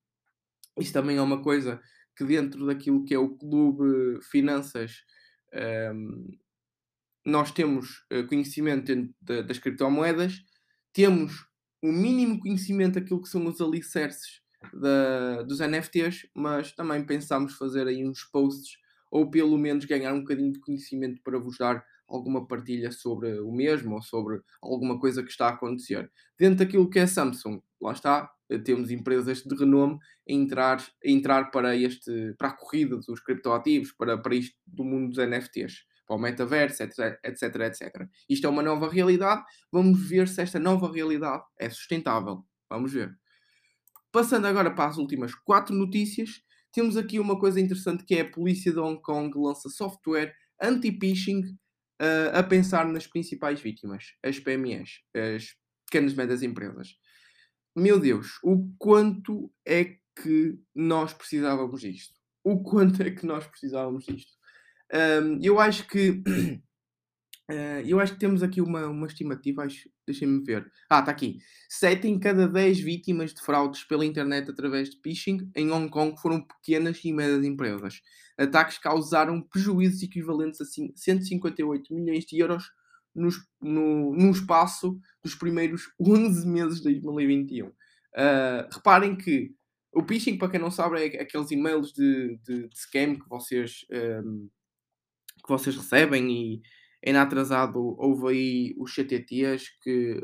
isso 0.78 0.92
também 0.92 1.16
é 1.16 1.22
uma 1.22 1.42
coisa 1.42 1.80
que 2.16 2.24
dentro 2.24 2.66
daquilo 2.66 3.04
que 3.04 3.14
é 3.14 3.18
o 3.18 3.36
clube 3.36 4.20
finanças 4.22 5.04
um, 5.94 6.38
nós 7.24 7.50
temos 7.50 8.04
uh, 8.12 8.26
conhecimento 8.26 8.92
das 9.20 9.58
criptomoedas, 9.58 10.42
temos 10.92 11.46
o 11.82 11.90
mínimo 11.90 12.40
conhecimento 12.40 13.00
daquilo 13.00 13.22
que 13.22 13.28
são 13.28 13.46
os 13.46 13.60
alicerces 13.60 14.40
da, 14.74 15.42
dos 15.42 15.60
NFTs, 15.60 16.28
mas 16.34 16.72
também 16.72 17.04
pensamos 17.04 17.54
fazer 17.54 17.86
aí 17.86 18.06
uns 18.06 18.24
posts 18.24 18.78
ou 19.10 19.28
pelo 19.30 19.58
menos 19.58 19.84
ganhar 19.84 20.12
um 20.12 20.20
bocadinho 20.20 20.52
de 20.52 20.60
conhecimento 20.60 21.20
para 21.22 21.38
vos 21.38 21.58
dar 21.58 21.84
alguma 22.06 22.46
partilha 22.46 22.90
sobre 22.90 23.40
o 23.40 23.50
mesmo 23.52 23.94
ou 23.94 24.02
sobre 24.02 24.40
alguma 24.60 24.98
coisa 24.98 25.22
que 25.22 25.30
está 25.30 25.46
a 25.46 25.52
acontecer. 25.52 26.10
Dentro 26.38 26.58
daquilo 26.58 26.90
que 26.90 26.98
é 26.98 27.06
Samsung, 27.06 27.60
lá 27.80 27.92
está, 27.92 28.30
temos 28.64 28.90
empresas 28.90 29.42
de 29.42 29.54
renome 29.54 29.98
a 30.28 30.32
entrar, 30.32 30.78
a 30.80 31.08
entrar 31.08 31.50
para, 31.50 31.76
este, 31.76 32.34
para 32.36 32.48
a 32.48 32.52
corrida 32.52 32.96
dos 32.96 33.20
criptoativos, 33.20 33.92
para, 33.92 34.18
para 34.18 34.34
isto 34.34 34.56
do 34.66 34.84
mundo 34.84 35.10
dos 35.10 35.18
NFTs, 35.18 35.84
para 36.10 36.16
o 36.16 36.18
metaverso, 36.18 36.82
etc, 36.82 37.20
etc, 37.22 37.54
etc. 37.60 38.08
Isto 38.28 38.48
é 38.48 38.50
uma 38.50 38.64
nova 38.64 38.90
realidade, 38.90 39.44
vamos 39.70 40.08
ver 40.08 40.26
se 40.26 40.42
esta 40.42 40.58
nova 40.58 40.92
realidade 40.92 41.44
é 41.56 41.70
sustentável. 41.70 42.44
Vamos 42.68 42.92
ver. 42.92 43.16
Passando 44.10 44.48
agora 44.48 44.74
para 44.74 44.90
as 44.90 44.96
últimas 44.96 45.32
quatro 45.36 45.72
notícias, 45.72 46.42
temos 46.72 46.96
aqui 46.96 47.20
uma 47.20 47.38
coisa 47.38 47.60
interessante 47.60 48.04
que 48.04 48.16
é 48.16 48.22
a 48.22 48.28
polícia 48.28 48.72
de 48.72 48.80
Hong 48.80 49.00
Kong 49.00 49.30
lança 49.38 49.68
software 49.68 50.34
anti-phishing 50.60 51.42
uh, 52.02 52.34
a 52.36 52.42
pensar 52.42 52.88
nas 52.88 53.06
principais 53.06 53.60
vítimas, 53.60 54.06
as 54.24 54.40
PMEs, 54.40 55.02
as 55.14 55.54
pequenas 55.86 56.12
e 56.12 56.16
médias 56.16 56.42
empresas. 56.42 56.88
Meu 57.76 58.00
Deus, 58.00 58.40
o 58.42 58.68
quanto 58.80 59.48
é 59.64 59.96
que 60.20 60.58
nós 60.74 61.12
precisávamos 61.12 61.82
disto? 61.82 62.14
O 62.42 62.64
quanto 62.64 63.00
é 63.00 63.12
que 63.12 63.24
nós 63.24 63.46
precisávamos 63.46 64.06
disto? 64.06 64.39
Eu 65.42 65.60
acho 65.60 65.86
que 65.86 66.22
Uh, 67.50 67.82
eu 67.84 67.98
acho 67.98 68.14
que 68.14 68.20
temos 68.20 68.42
aqui 68.42 68.60
uma, 68.60 68.86
uma 68.86 69.06
estimativa, 69.06 69.66
deixem-me 70.06 70.44
ver. 70.44 70.70
Ah, 70.88 71.00
está 71.00 71.10
aqui. 71.10 71.38
7 71.68 72.06
em 72.08 72.18
cada 72.18 72.48
10 72.48 72.80
vítimas 72.80 73.34
de 73.34 73.40
fraudes 73.42 73.84
pela 73.84 74.04
internet 74.04 74.50
através 74.50 74.90
de 74.90 75.00
phishing 75.02 75.50
em 75.56 75.70
Hong 75.70 75.90
Kong 75.90 76.20
foram 76.20 76.40
pequenas 76.46 77.04
e 77.04 77.12
médias 77.12 77.44
empresas. 77.44 78.00
Ataques 78.38 78.78
causaram 78.78 79.42
prejuízos 79.42 80.02
equivalentes 80.02 80.60
a 80.60 80.64
158 80.64 81.92
milhões 81.92 82.24
de 82.24 82.38
euros 82.38 82.64
nos, 83.14 83.36
no, 83.60 84.14
no 84.14 84.30
espaço 84.30 84.98
dos 85.22 85.34
primeiros 85.34 85.82
11 86.00 86.46
meses 86.48 86.80
de 86.80 87.00
2021. 87.00 87.66
Uh, 87.66 87.72
ah, 88.14 88.68
reparem 88.72 89.16
que 89.16 89.52
o 89.92 90.04
phishing, 90.04 90.38
para 90.38 90.50
quem 90.50 90.60
não 90.60 90.70
sabe, 90.70 91.02
é 91.02 91.20
aqueles 91.20 91.50
e-mails 91.50 91.92
de, 91.92 92.38
de, 92.44 92.68
de 92.68 92.78
scam 92.78 93.16
que 93.16 93.28
vocês, 93.28 93.84
um, 94.24 94.48
que 95.56 95.62
vocês 95.62 95.76
recebem 95.76 96.30
e 96.30 96.62
ainda 97.04 97.22
atrasado 97.22 97.96
houve 97.98 98.28
aí 98.28 98.74
os 98.78 98.94
CTTs 98.94 99.70
que 99.82 100.22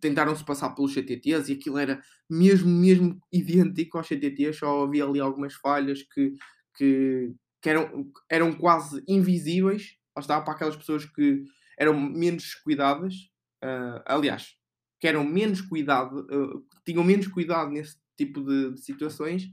tentaram 0.00 0.34
se 0.34 0.44
passar 0.44 0.70
pelos 0.70 0.92
CTTs 0.92 1.48
e 1.48 1.54
aquilo 1.54 1.78
era 1.78 2.02
mesmo, 2.28 2.68
mesmo 2.68 3.18
idêntico 3.32 3.96
aos 3.96 4.06
CTTs, 4.06 4.58
só 4.58 4.84
havia 4.84 5.04
ali 5.04 5.20
algumas 5.20 5.54
falhas 5.54 6.02
que, 6.02 6.34
que, 6.76 7.32
que 7.62 7.70
eram, 7.70 8.10
eram 8.28 8.52
quase 8.52 9.02
invisíveis, 9.08 9.96
lá 10.14 10.20
está, 10.20 10.40
para 10.40 10.54
aquelas 10.54 10.76
pessoas 10.76 11.04
que 11.06 11.44
eram 11.78 11.98
menos 11.98 12.54
cuidadas, 12.56 13.14
uh, 13.64 14.02
aliás, 14.04 14.56
que 15.00 15.08
eram 15.08 15.24
menos 15.24 15.60
cuidado, 15.60 16.26
uh, 16.30 16.66
tinham 16.84 17.04
menos 17.04 17.28
cuidado 17.28 17.70
nesse 17.70 17.96
tipo 18.16 18.42
de, 18.42 18.74
de, 18.74 18.80
situações, 18.82 19.44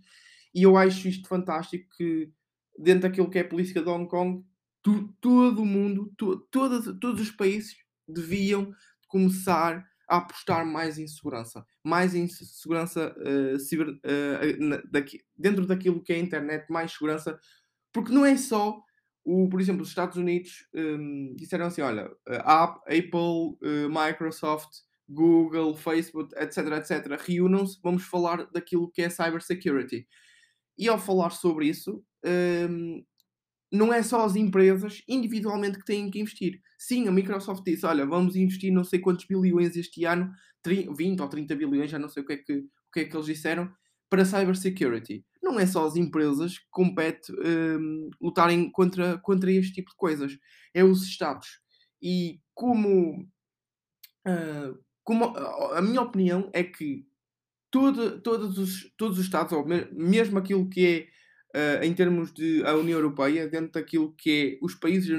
e 0.53 0.63
eu 0.63 0.75
acho 0.75 1.07
isto 1.07 1.27
fantástico 1.27 1.87
que 1.95 2.29
dentro 2.77 3.03
daquilo 3.03 3.29
que 3.29 3.37
é 3.37 3.41
a 3.41 3.47
política 3.47 3.81
de 3.81 3.89
Hong 3.89 4.07
Kong 4.09 4.43
tu, 4.85 5.11
todo 5.19 5.63
o 5.63 5.65
mundo, 5.65 6.13
tu, 6.15 6.37
todos, 6.51 7.19
os 7.19 7.31
países 7.31 7.75
deviam 8.07 8.71
começar 9.07 9.83
a 10.07 10.17
apostar 10.17 10.63
mais 10.63 10.99
em 10.99 11.07
segurança, 11.07 11.65
mais 11.83 12.13
em 12.13 12.27
segurança 12.27 13.15
uh, 13.17 13.59
ciber, 13.59 13.89
uh, 13.89 14.91
daqui, 14.91 15.25
dentro 15.35 15.65
daquilo 15.65 16.03
que 16.03 16.13
é 16.13 16.17
a 16.17 16.19
internet, 16.19 16.69
mais 16.69 16.91
segurança, 16.91 17.39
porque 17.91 18.13
não 18.13 18.23
é 18.23 18.37
só 18.37 18.79
o, 19.23 19.49
por 19.49 19.59
exemplo, 19.59 19.81
os 19.81 19.89
Estados 19.89 20.17
Unidos 20.17 20.67
um, 20.71 21.33
disseram 21.35 21.65
assim: 21.65 21.81
olha, 21.81 22.11
a 22.27 22.65
Apple, 22.65 23.57
uh, 23.63 23.89
Microsoft, 23.89 24.69
Google, 25.09 25.75
Facebook, 25.75 26.31
etc, 26.37 26.57
etc, 26.77 27.19
reúnam-se, 27.25 27.79
vamos 27.81 28.03
falar 28.03 28.45
daquilo 28.51 28.91
que 28.91 29.01
é 29.01 29.09
cybersecurity. 29.09 30.07
E 30.77 30.87
ao 30.87 30.99
falar 30.99 31.31
sobre 31.31 31.67
isso, 31.67 32.05
um, 32.69 33.03
não 33.71 33.93
é 33.93 34.01
só 34.03 34.23
as 34.23 34.35
empresas 34.35 35.01
individualmente 35.07 35.79
que 35.79 35.85
têm 35.85 36.09
que 36.09 36.19
investir. 36.19 36.61
Sim, 36.77 37.07
a 37.07 37.11
Microsoft 37.11 37.63
disse: 37.65 37.85
olha, 37.85 38.05
vamos 38.05 38.35
investir 38.35 38.71
não 38.71 38.83
sei 38.83 38.99
quantos 38.99 39.25
bilhões 39.25 39.75
este 39.75 40.05
ano, 40.05 40.31
20 40.65 41.19
ou 41.19 41.27
30 41.27 41.55
bilhões, 41.55 41.91
já 41.91 41.99
não 41.99 42.09
sei 42.09 42.23
o 42.23 42.25
que 42.25 42.33
é 42.33 42.37
que, 42.37 42.53
o 42.53 42.91
que, 42.93 42.99
é 43.01 43.05
que 43.05 43.15
eles 43.15 43.25
disseram, 43.25 43.71
para 44.09 44.25
cybersecurity. 44.25 45.25
Não 45.41 45.59
é 45.59 45.65
só 45.65 45.85
as 45.85 45.95
empresas 45.95 46.57
que 46.57 46.65
competem 46.71 47.35
um, 47.37 48.09
lutarem 48.21 48.71
contra, 48.71 49.17
contra 49.19 49.51
este 49.51 49.73
tipo 49.73 49.91
de 49.91 49.95
coisas, 49.95 50.37
é 50.73 50.83
os 50.83 51.03
Estados. 51.03 51.59
E 52.01 52.39
como, 52.53 53.21
uh, 54.27 54.79
como 55.03 55.25
a, 55.25 55.79
a 55.79 55.81
minha 55.81 56.01
opinião 56.01 56.49
é 56.53 56.63
que 56.63 57.05
todo, 57.69 58.21
todos, 58.21 58.57
os, 58.57 58.93
todos 58.97 59.19
os 59.19 59.25
Estados, 59.25 59.53
ou 59.53 59.65
mesmo 59.91 60.39
aquilo 60.39 60.69
que 60.69 60.85
é 60.85 61.07
uh, 61.55 61.83
em 61.83 61.93
termos 61.93 62.33
de 62.33 62.63
a 62.65 62.75
União 62.75 62.99
Europeia, 62.99 63.47
dentro 63.47 63.71
daquilo 63.71 64.13
que 64.17 64.59
é 64.61 64.65
os 64.65 64.75
países 64.75 65.09
da 65.09 65.15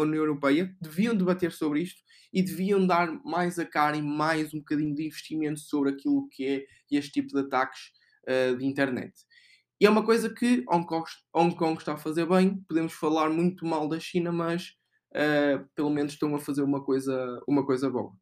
União 0.00 0.22
Europeia, 0.22 0.74
deviam 0.80 1.14
debater 1.14 1.50
sobre 1.50 1.82
isto 1.82 2.00
e 2.32 2.42
deviam 2.42 2.86
dar 2.86 3.12
mais 3.24 3.58
a 3.58 3.66
cara 3.66 3.96
e 3.96 4.02
mais 4.02 4.54
um 4.54 4.58
bocadinho 4.58 4.94
de 4.94 5.06
investimento 5.06 5.58
sobre 5.58 5.90
aquilo 5.90 6.28
que 6.30 6.46
é 6.46 6.64
este 6.90 7.10
tipo 7.10 7.34
de 7.34 7.40
ataques 7.40 7.80
uh, 8.28 8.56
de 8.56 8.64
internet. 8.64 9.12
E 9.80 9.86
é 9.86 9.90
uma 9.90 10.04
coisa 10.04 10.32
que 10.32 10.62
Hong 10.70 10.86
Kong, 10.86 11.04
Hong 11.34 11.56
Kong 11.56 11.78
está 11.78 11.94
a 11.94 11.98
fazer 11.98 12.26
bem. 12.26 12.62
Podemos 12.68 12.92
falar 12.92 13.30
muito 13.30 13.64
mal 13.66 13.88
da 13.88 13.98
China, 13.98 14.30
mas 14.30 14.74
uh, 15.14 15.66
pelo 15.74 15.90
menos 15.90 16.12
estão 16.12 16.34
a 16.36 16.38
fazer 16.38 16.62
uma 16.62 16.84
coisa, 16.84 17.42
uma 17.48 17.64
coisa 17.64 17.90
boa. 17.90 18.12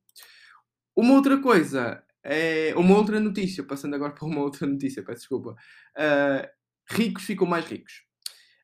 Uma 0.97 1.15
outra 1.15 1.41
coisa, 1.41 2.03
é, 2.25 2.75
uma 2.77 2.97
outra 2.97 3.21
notícia, 3.21 3.65
passando 3.65 3.95
agora 3.95 4.13
para 4.13 4.27
uma 4.27 4.41
outra 4.41 4.67
notícia, 4.67 5.03
peço 5.03 5.21
desculpa. 5.21 5.55
Ricos 6.91 7.25
ficam 7.25 7.47
mais 7.47 7.67
ricos. 7.67 8.03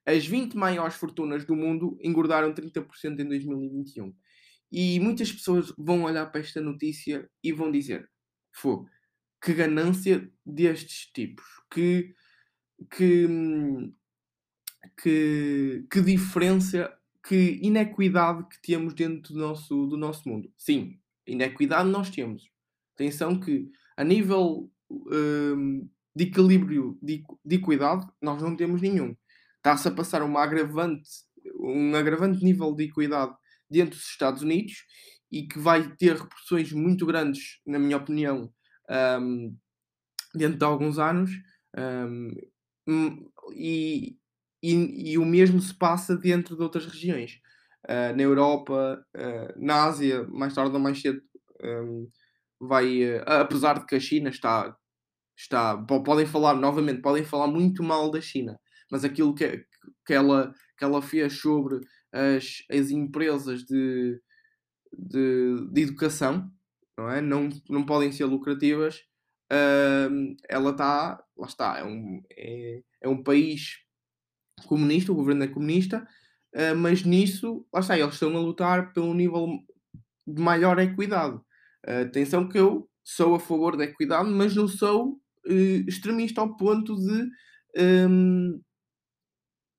As 0.06 0.26
20 0.26 0.54
maiores 0.54 0.96
fortunas 0.96 1.44
do 1.44 1.56
mundo 1.56 1.98
engordaram 2.02 2.52
30% 2.52 3.20
em 3.20 3.28
2021. 3.28 4.14
E 4.70 5.00
muitas 5.00 5.32
pessoas 5.32 5.72
vão 5.78 6.02
olhar 6.02 6.26
para 6.26 6.40
esta 6.40 6.60
notícia 6.60 7.28
e 7.42 7.52
vão 7.52 7.70
dizer: 7.70 8.10
Fô, 8.52 8.86
que 9.42 9.54
ganância 9.54 10.30
destes 10.44 11.10
tipos, 11.12 11.44
que 11.70 12.14
que, 12.90 13.26
que, 15.00 15.86
que 15.90 16.00
diferença, 16.00 16.92
que 17.26 17.58
inequidade 17.62 18.46
que 18.48 18.60
temos 18.60 18.94
dentro 18.94 19.32
do 19.32 19.40
nosso, 19.40 19.86
do 19.86 19.96
nosso 19.96 20.28
mundo. 20.28 20.52
Sim, 20.56 20.98
inequidade 21.26 21.88
nós 21.88 22.10
temos. 22.10 22.50
Atenção 22.94 23.38
que 23.38 23.70
a 23.96 24.04
nível 24.04 24.70
um, 24.90 25.88
de 26.14 26.24
equilíbrio 26.24 26.98
de, 27.02 27.24
de 27.44 27.56
equidade 27.56 28.06
nós 28.20 28.40
não 28.40 28.56
temos 28.56 28.80
nenhum. 28.80 29.16
Está-se 29.56 29.88
a 29.88 29.90
passar 29.90 30.22
uma 30.22 30.42
agravante, 30.42 31.08
um 31.58 31.94
agravante 31.94 32.44
nível 32.44 32.74
de 32.74 32.84
equidade 32.84 33.34
dentro 33.68 33.96
dos 33.96 34.06
Estados 34.06 34.42
Unidos 34.42 34.84
e 35.32 35.42
que 35.42 35.58
vai 35.58 35.88
ter 35.96 36.14
repercussões 36.14 36.72
muito 36.72 37.04
grandes, 37.06 37.58
na 37.66 37.78
minha 37.78 37.96
opinião, 37.96 38.52
um, 39.20 39.56
dentro 40.34 40.58
de 40.58 40.64
alguns 40.64 40.98
anos. 40.98 41.30
Um, 41.76 42.30
e, 43.52 44.16
e, 44.62 45.12
e, 45.12 45.18
o 45.18 45.24
mesmo 45.24 45.60
se 45.60 45.74
passa 45.74 46.16
dentro 46.16 46.56
de 46.56 46.62
outras 46.62 46.86
regiões. 46.86 47.40
Uh, 47.84 48.16
na 48.16 48.22
Europa, 48.22 49.04
uh, 49.16 49.60
na 49.60 49.84
Ásia, 49.84 50.24
mais 50.28 50.54
tarde 50.54 50.72
ou 50.72 50.80
mais 50.80 51.00
cedo, 51.00 51.20
um, 51.62 52.08
vai. 52.60 53.02
Uh, 53.02 53.24
apesar 53.26 53.80
de 53.80 53.86
que 53.86 53.94
a 53.94 54.00
China 54.00 54.30
está. 54.30 54.76
Está 55.36 55.76
podem 55.76 56.26
falar, 56.26 56.54
novamente, 56.54 57.02
podem 57.02 57.24
falar 57.24 57.46
muito 57.46 57.82
mal 57.82 58.10
da 58.10 58.20
China, 58.20 58.58
mas 58.90 59.04
aquilo 59.04 59.34
que, 59.34 59.64
que, 60.06 60.14
ela, 60.14 60.52
que 60.78 60.84
ela 60.84 61.02
fez 61.02 61.40
sobre 61.40 61.80
as, 62.12 62.62
as 62.70 62.90
empresas 62.90 63.64
de, 63.64 64.20
de, 64.96 65.68
de 65.72 65.82
educação 65.82 66.50
não, 66.96 67.10
é? 67.10 67.20
não, 67.20 67.48
não 67.68 67.84
podem 67.84 68.12
ser 68.12 68.24
lucrativas 68.26 69.00
uh, 69.52 70.36
ela 70.48 70.70
está, 70.70 71.22
lá 71.36 71.46
está, 71.46 71.78
é 71.78 71.84
um, 71.84 72.22
é, 72.30 72.82
é, 73.02 73.08
um 73.08 73.22
país 73.22 73.78
comunista, 74.66 75.12
o 75.12 75.14
governo 75.14 75.44
é 75.44 75.48
comunista, 75.48 76.06
uh, 76.54 76.76
mas 76.76 77.02
nisso, 77.04 77.66
lá 77.72 77.80
está, 77.80 77.98
eles 77.98 78.14
estão 78.14 78.34
a 78.36 78.40
lutar 78.40 78.92
pelo 78.92 79.14
nível 79.14 79.48
de 80.26 80.40
maior 80.40 80.78
equidade. 80.78 81.36
Uh, 81.86 82.02
atenção 82.06 82.48
que 82.48 82.58
eu 82.58 82.88
sou 83.02 83.34
a 83.34 83.40
favor 83.40 83.76
da 83.76 83.84
equidade, 83.84 84.28
mas 84.30 84.54
não 84.54 84.66
sou 84.66 85.20
uh, 85.46 85.88
extremista 85.88 86.40
ao 86.40 86.56
ponto 86.56 86.94
de, 86.96 87.28
um, 88.08 88.60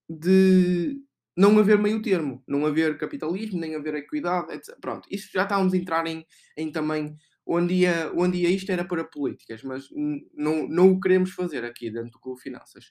de 0.10 1.01
não 1.38 1.57
haver 1.60 1.77
meio 1.77 2.01
termo, 2.01 2.43
não 2.48 2.65
haver 2.65 2.98
capitalismo, 2.98 3.60
nem 3.60 3.75
haver 3.75 3.95
equidade, 3.95 4.53
etc. 4.53 4.77
Pronto, 4.79 5.07
isso 5.12 5.29
já 5.34 5.43
estávamos 5.43 5.74
a 5.74 5.77
entrar 5.77 6.07
em, 6.07 6.25
em 6.57 6.72
também 6.72 7.15
onde 7.45 7.74
ia, 7.74 8.12
onde 8.15 8.39
ia 8.39 8.50
isto 8.50 8.72
era 8.72 8.84
para 8.84 9.03
políticas, 9.03 9.62
mas 9.62 9.88
não, 10.34 10.67
não 10.67 10.91
o 10.91 11.00
queremos 11.00 11.31
fazer 11.31 11.63
aqui 11.63 11.91
dentro 11.91 12.19
do 12.24 12.38
Finanças. 12.38 12.86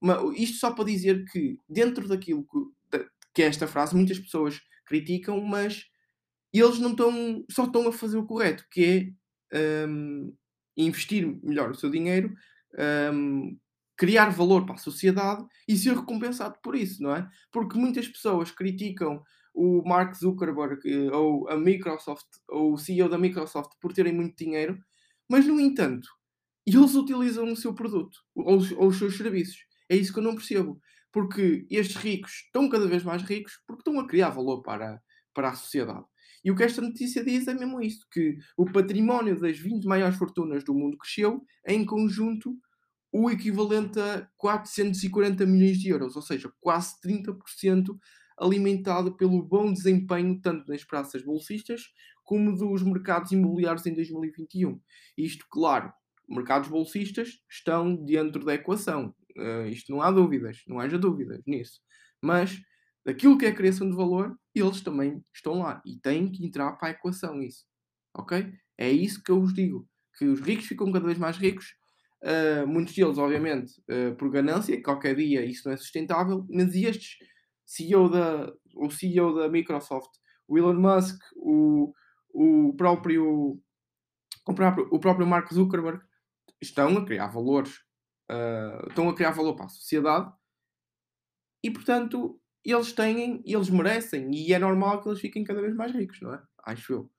Mas 0.00 0.18
isto 0.36 0.58
só 0.58 0.72
para 0.72 0.84
dizer 0.84 1.24
que, 1.30 1.56
dentro 1.68 2.08
daquilo 2.08 2.44
que, 2.44 2.98
que 3.34 3.42
é 3.42 3.46
esta 3.46 3.68
frase, 3.68 3.94
muitas 3.94 4.18
pessoas 4.18 4.60
criticam, 4.86 5.40
mas 5.40 5.84
eles 6.52 6.78
não 6.78 6.90
estão, 6.90 7.44
só 7.50 7.64
estão 7.64 7.88
a 7.88 7.92
fazer 7.92 8.18
o 8.18 8.26
correto, 8.26 8.66
que 8.70 9.16
é 9.52 9.86
um, 9.88 10.34
investir 10.76 11.26
melhor 11.42 11.70
o 11.70 11.74
seu 11.74 11.90
dinheiro, 11.90 12.34
um, 13.12 13.56
criar 13.96 14.30
valor 14.30 14.64
para 14.64 14.74
a 14.74 14.78
sociedade 14.78 15.44
e 15.68 15.76
ser 15.76 15.94
recompensado 15.94 16.58
por 16.62 16.74
isso, 16.74 17.02
não 17.02 17.14
é? 17.14 17.28
Porque 17.50 17.78
muitas 17.78 18.08
pessoas 18.08 18.50
criticam 18.50 19.22
o 19.54 19.82
Mark 19.86 20.14
Zuckerberg 20.14 20.80
eh, 20.84 21.10
ou 21.14 21.48
a 21.48 21.56
Microsoft 21.56 22.26
ou 22.48 22.72
o 22.72 22.78
CEO 22.78 23.08
da 23.08 23.18
Microsoft 23.18 23.72
por 23.80 23.92
terem 23.92 24.12
muito 24.14 24.36
dinheiro, 24.36 24.78
mas 25.28 25.46
no 25.46 25.60
entanto, 25.60 26.08
eles 26.66 26.94
utilizam 26.94 27.52
o 27.52 27.56
seu 27.56 27.74
produto 27.74 28.18
ou 28.34 28.58
ou 28.76 28.88
os 28.88 28.98
seus 28.98 29.16
serviços. 29.16 29.58
É 29.88 29.96
isso 29.96 30.12
que 30.12 30.18
eu 30.18 30.24
não 30.24 30.34
percebo. 30.34 30.80
Porque 31.12 31.66
estes 31.70 31.96
ricos 31.96 32.44
estão 32.46 32.68
cada 32.70 32.86
vez 32.86 33.02
mais 33.04 33.22
ricos 33.22 33.60
porque 33.66 33.82
estão 33.82 34.00
a 34.00 34.08
criar 34.08 34.30
valor 34.30 34.62
para, 34.62 35.00
para 35.34 35.50
a 35.50 35.54
sociedade. 35.54 36.04
E 36.44 36.50
o 36.50 36.56
que 36.56 36.64
esta 36.64 36.82
notícia 36.82 37.24
diz 37.24 37.46
é 37.46 37.54
mesmo 37.54 37.80
isso: 37.80 38.06
que 38.10 38.36
o 38.56 38.64
património 38.66 39.38
das 39.38 39.58
20 39.58 39.84
maiores 39.84 40.16
fortunas 40.16 40.64
do 40.64 40.74
mundo 40.74 40.96
cresceu 40.98 41.44
em 41.66 41.84
conjunto 41.84 42.56
o 43.12 43.30
equivalente 43.30 44.00
a 44.00 44.26
440 44.38 45.44
milhões 45.44 45.78
de 45.78 45.90
euros, 45.90 46.16
ou 46.16 46.22
seja, 46.22 46.50
quase 46.60 46.94
30% 47.04 47.94
alimentado 48.38 49.16
pelo 49.16 49.42
bom 49.42 49.72
desempenho 49.72 50.40
tanto 50.40 50.66
nas 50.66 50.82
praças 50.82 51.22
bolsistas 51.22 51.82
como 52.24 52.56
dos 52.56 52.82
mercados 52.82 53.30
imobiliários 53.32 53.84
em 53.86 53.94
2021. 53.94 54.80
Isto, 55.16 55.44
claro, 55.50 55.92
mercados 56.28 56.68
bolsistas 56.68 57.40
estão 57.50 57.94
dentro 57.94 58.44
da 58.44 58.54
equação. 58.54 59.14
Uh, 59.36 59.66
isto 59.68 59.92
não 59.92 60.00
há 60.00 60.10
dúvidas, 60.10 60.62
não 60.66 60.80
haja 60.80 60.98
dúvidas 60.98 61.42
nisso. 61.46 61.80
Mas 62.20 62.60
aquilo 63.06 63.36
que 63.36 63.46
é 63.46 63.48
a 63.48 63.54
criação 63.54 63.88
de 63.88 63.96
valor, 63.96 64.36
eles 64.54 64.80
também 64.80 65.24
estão 65.34 65.60
lá 65.60 65.82
e 65.84 65.98
têm 65.98 66.30
que 66.30 66.44
entrar 66.44 66.72
para 66.72 66.88
a 66.88 66.90
equação 66.92 67.42
isso. 67.42 67.64
Ok? 68.14 68.52
É 68.78 68.90
isso 68.90 69.22
que 69.22 69.30
eu 69.30 69.40
vos 69.40 69.54
digo. 69.54 69.88
Que 70.18 70.26
os 70.26 70.40
ricos 70.40 70.66
ficam 70.66 70.92
cada 70.92 71.06
vez 71.06 71.18
mais 71.18 71.36
ricos. 71.36 71.74
Uh, 72.22 72.66
muitos 72.66 72.94
deles, 72.94 73.18
obviamente, 73.18 73.72
uh, 73.90 74.14
por 74.16 74.30
ganância, 74.30 74.80
qualquer 74.82 75.16
dia 75.16 75.44
isso 75.44 75.66
não 75.66 75.74
é 75.74 75.76
sustentável, 75.76 76.46
mas 76.48 76.74
estes 76.74 77.16
CEO 77.66 78.08
da, 78.08 78.52
o 78.76 78.90
CEO 78.90 79.34
da 79.34 79.48
Microsoft, 79.48 80.10
o 80.46 80.56
Elon 80.56 80.74
Musk, 80.74 81.18
o, 81.34 81.92
o, 82.32 82.74
próprio, 82.76 83.60
o, 84.46 84.54
próprio, 84.54 84.88
o 84.92 85.00
próprio 85.00 85.26
Mark 85.26 85.52
Zuckerberg 85.52 86.00
estão 86.60 86.96
a 86.98 87.04
criar 87.04 87.26
valores, 87.26 87.78
uh, 88.30 88.88
estão 88.88 89.08
a 89.08 89.14
criar 89.14 89.32
valor 89.32 89.56
para 89.56 89.66
a 89.66 89.70
sociedade 89.70 90.30
e, 91.62 91.70
portanto, 91.70 92.40
eles 92.64 92.92
têm, 92.92 93.42
eles 93.44 93.70
merecem 93.70 94.30
e 94.34 94.52
é 94.52 94.58
normal 94.58 95.00
que 95.00 95.08
eles 95.08 95.20
fiquem 95.20 95.44
cada 95.44 95.60
vez 95.60 95.74
mais 95.74 95.92
ricos, 95.92 96.20
não 96.20 96.34
é? 96.34 96.42
Acho 96.64 96.92
eu. 96.92 97.10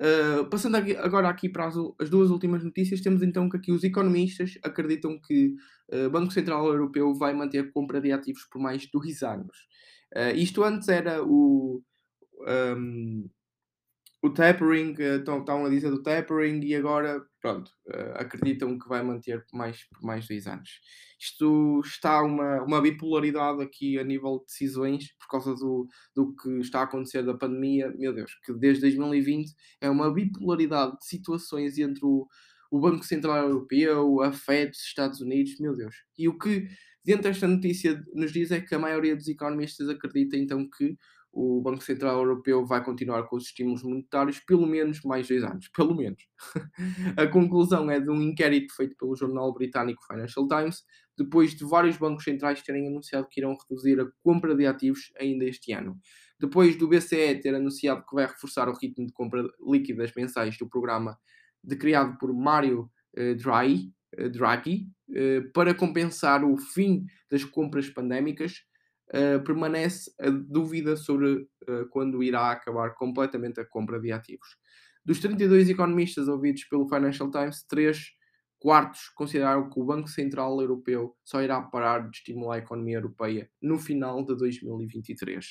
Uh, 0.00 0.48
passando 0.50 0.76
agora 0.76 1.28
aqui 1.28 1.48
para 1.48 1.66
as, 1.66 1.74
as, 2.00 2.10
duas 2.10 2.30
últimas 2.30 2.64
notícias, 2.64 3.00
temos 3.00 3.22
então 3.22 3.48
que 3.48 3.56
aqui 3.56 3.70
os 3.70 3.84
economistas 3.84 4.58
acreditam 4.64 5.20
que 5.20 5.54
o 5.92 6.06
uh, 6.06 6.10
Banco 6.10 6.32
Central 6.32 6.66
Europeu 6.66 7.14
vai 7.14 7.32
manter 7.32 7.58
a 7.58 7.70
compra 7.70 8.00
de 8.00 8.10
ativos 8.10 8.44
por 8.50 8.60
mais 8.60 8.90
dois 8.90 9.22
anos. 9.22 9.56
Uh, 10.16 10.34
isto 10.34 10.64
antes 10.64 10.88
era 10.88 11.22
o, 11.22 11.82
um, 12.76 13.28
o 14.22 14.30
tapering, 14.30 14.94
estão, 14.98 15.66
a 15.66 15.68
dizer 15.68 15.90
do 15.90 16.00
tapering 16.00 16.64
e 16.64 16.76
agora, 16.76 17.20
pronto, 17.40 17.72
acreditam 18.14 18.78
que 18.78 18.88
vai 18.88 19.02
manter 19.02 19.44
por 19.44 19.56
mais, 19.58 19.82
por 19.88 20.00
mais 20.00 20.28
dois 20.28 20.46
anos. 20.46 20.70
Isto 21.20 21.80
está 21.84 22.22
uma, 22.22 22.62
uma 22.62 22.80
bipolaridade 22.80 23.60
aqui 23.60 23.98
a 23.98 24.04
nível 24.04 24.38
de 24.38 24.46
decisões 24.46 25.12
por 25.18 25.28
causa 25.28 25.54
do, 25.56 25.88
do 26.14 26.34
que 26.36 26.48
está 26.60 26.80
a 26.80 26.84
acontecer 26.84 27.24
da 27.24 27.34
pandemia. 27.34 27.92
Meu 27.98 28.14
Deus, 28.14 28.32
que 28.44 28.52
desde 28.54 28.82
2020 28.82 29.52
é 29.80 29.90
uma 29.90 30.12
bipolaridade 30.12 30.98
de 30.98 31.06
situações 31.06 31.76
entre 31.78 32.04
o, 32.04 32.28
o 32.70 32.80
Banco 32.80 33.04
Central 33.04 33.48
Europeu, 33.48 34.22
a 34.22 34.32
Fed 34.32 34.70
dos 34.70 34.80
Estados 34.80 35.20
Unidos, 35.20 35.58
meu 35.58 35.74
Deus. 35.74 35.96
E 36.16 36.28
o 36.28 36.38
que 36.38 36.68
dentro 37.04 37.24
desta 37.24 37.48
notícia 37.48 38.00
nos 38.14 38.32
diz 38.32 38.52
é 38.52 38.60
que 38.60 38.74
a 38.74 38.78
maioria 38.78 39.16
dos 39.16 39.26
economistas 39.26 39.88
acredita 39.88 40.36
então 40.36 40.68
que 40.70 40.96
o 41.32 41.62
Banco 41.62 41.82
Central 41.82 42.18
Europeu 42.18 42.66
vai 42.66 42.84
continuar 42.84 43.22
com 43.24 43.36
os 43.36 43.44
estímulos 43.44 43.82
monetários 43.82 44.38
pelo 44.40 44.66
menos 44.66 45.00
mais 45.02 45.26
dois 45.26 45.42
anos. 45.42 45.68
Pelo 45.74 45.94
menos. 45.94 46.22
a 47.16 47.26
conclusão 47.26 47.90
é 47.90 47.98
de 47.98 48.10
um 48.10 48.20
inquérito 48.20 48.74
feito 48.74 48.94
pelo 48.96 49.16
jornal 49.16 49.52
britânico 49.54 50.04
Financial 50.06 50.46
Times, 50.46 50.84
depois 51.16 51.54
de 51.54 51.64
vários 51.64 51.96
bancos 51.96 52.24
centrais 52.24 52.62
terem 52.62 52.86
anunciado 52.86 53.26
que 53.30 53.40
irão 53.40 53.56
reduzir 53.56 54.00
a 54.00 54.06
compra 54.22 54.54
de 54.54 54.66
ativos 54.66 55.12
ainda 55.18 55.44
este 55.44 55.72
ano. 55.72 55.98
Depois 56.38 56.76
do 56.76 56.88
BCE 56.88 57.40
ter 57.40 57.54
anunciado 57.54 58.04
que 58.04 58.14
vai 58.14 58.26
reforçar 58.26 58.68
o 58.68 58.76
ritmo 58.76 59.06
de 59.06 59.12
compra 59.12 59.42
líquidas 59.66 60.12
mensais 60.14 60.58
do 60.58 60.68
programa 60.68 61.18
de, 61.62 61.76
criado 61.76 62.18
por 62.18 62.34
Mario 62.34 62.90
eh, 63.14 63.34
Draghi, 63.34 63.92
eh, 64.16 64.28
Draghi 64.28 64.88
eh, 65.14 65.42
para 65.54 65.74
compensar 65.74 66.44
o 66.44 66.56
fim 66.56 67.06
das 67.30 67.44
compras 67.44 67.88
pandémicas, 67.88 68.64
uh, 69.12 69.42
permanece 69.44 70.12
a 70.20 70.30
dúvida 70.30 70.96
sobre 70.96 71.48
uh, 71.68 71.88
quando 71.90 72.22
irá 72.22 72.50
acabar 72.50 72.94
completamente 72.94 73.60
a 73.60 73.64
compra 73.64 74.00
de 74.00 74.12
ativos. 74.12 74.56
Dos 75.04 75.18
32 75.20 75.68
economistas 75.68 76.28
ouvidos 76.28 76.64
pelo 76.64 76.88
Financial 76.88 77.30
Times, 77.30 77.64
três 77.66 78.12
quartos 78.58 79.08
consideraram 79.16 79.68
que 79.68 79.80
o 79.80 79.84
Banco 79.84 80.08
Central 80.08 80.60
Europeu 80.60 81.16
só 81.24 81.42
irá 81.42 81.60
parar 81.60 82.08
de 82.08 82.16
estimular 82.16 82.54
a 82.54 82.58
economia 82.58 82.98
europeia 82.98 83.50
no 83.60 83.78
final 83.78 84.24
de 84.24 84.36
2023. 84.36 85.46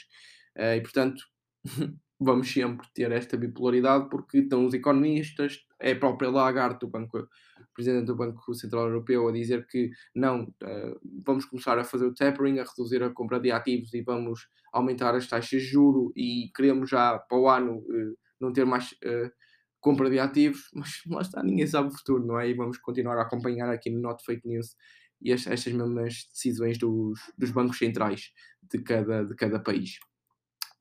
Uh, 0.57 0.75
e, 0.77 0.81
portanto, 0.81 1.21
vamos 2.23 2.53
sempre 2.53 2.87
ter 2.93 3.11
esta 3.11 3.35
bipolaridade, 3.35 4.07
porque 4.07 4.39
estão 4.39 4.65
os 4.65 4.75
economistas, 4.75 5.65
é 5.79 5.93
a 5.93 5.99
própria 5.99 6.29
Lagarde, 6.29 6.85
o, 6.85 6.87
banco, 6.87 7.27
Presidente 7.73 8.05
do 8.05 8.15
Banco 8.15 8.53
Central 8.53 8.87
Europeu, 8.87 9.27
a 9.27 9.31
dizer 9.31 9.65
que 9.65 9.89
não, 10.15 10.43
uh, 10.43 10.99
vamos 11.25 11.45
começar 11.45 11.79
a 11.79 11.83
fazer 11.83 12.05
o 12.05 12.13
tapering, 12.13 12.59
a 12.59 12.63
reduzir 12.63 13.01
a 13.01 13.09
compra 13.09 13.39
de 13.39 13.51
ativos 13.51 13.91
e 13.95 14.03
vamos 14.03 14.47
aumentar 14.71 15.15
as 15.15 15.27
taxas 15.27 15.61
de 15.61 15.67
juro 15.67 16.13
e 16.15 16.51
queremos 16.55 16.91
já 16.91 17.17
para 17.17 17.37
o 17.37 17.49
ano 17.49 17.77
uh, 17.77 18.17
não 18.39 18.53
ter 18.53 18.65
mais 18.65 18.91
uh, 18.91 19.31
compra 19.79 20.07
de 20.07 20.19
ativos, 20.19 20.69
mas 20.75 21.01
lá 21.07 21.21
está, 21.21 21.41
ninguém 21.41 21.65
sabe 21.65 21.87
o 21.87 21.97
futuro, 21.97 22.23
não 22.23 22.39
é? 22.39 22.47
E 22.47 22.53
vamos 22.53 22.77
continuar 22.77 23.17
a 23.17 23.23
acompanhar 23.23 23.69
aqui 23.71 23.89
no 23.89 23.99
Not 23.99 24.23
Fake 24.23 24.47
News 24.47 24.75
e 25.19 25.31
estas 25.31 25.65
mesmas 25.65 26.27
decisões 26.31 26.77
dos, 26.77 27.19
dos 27.35 27.49
bancos 27.49 27.79
centrais 27.79 28.31
de 28.61 28.79
cada, 28.83 29.23
de 29.23 29.35
cada 29.35 29.59
país. 29.59 29.99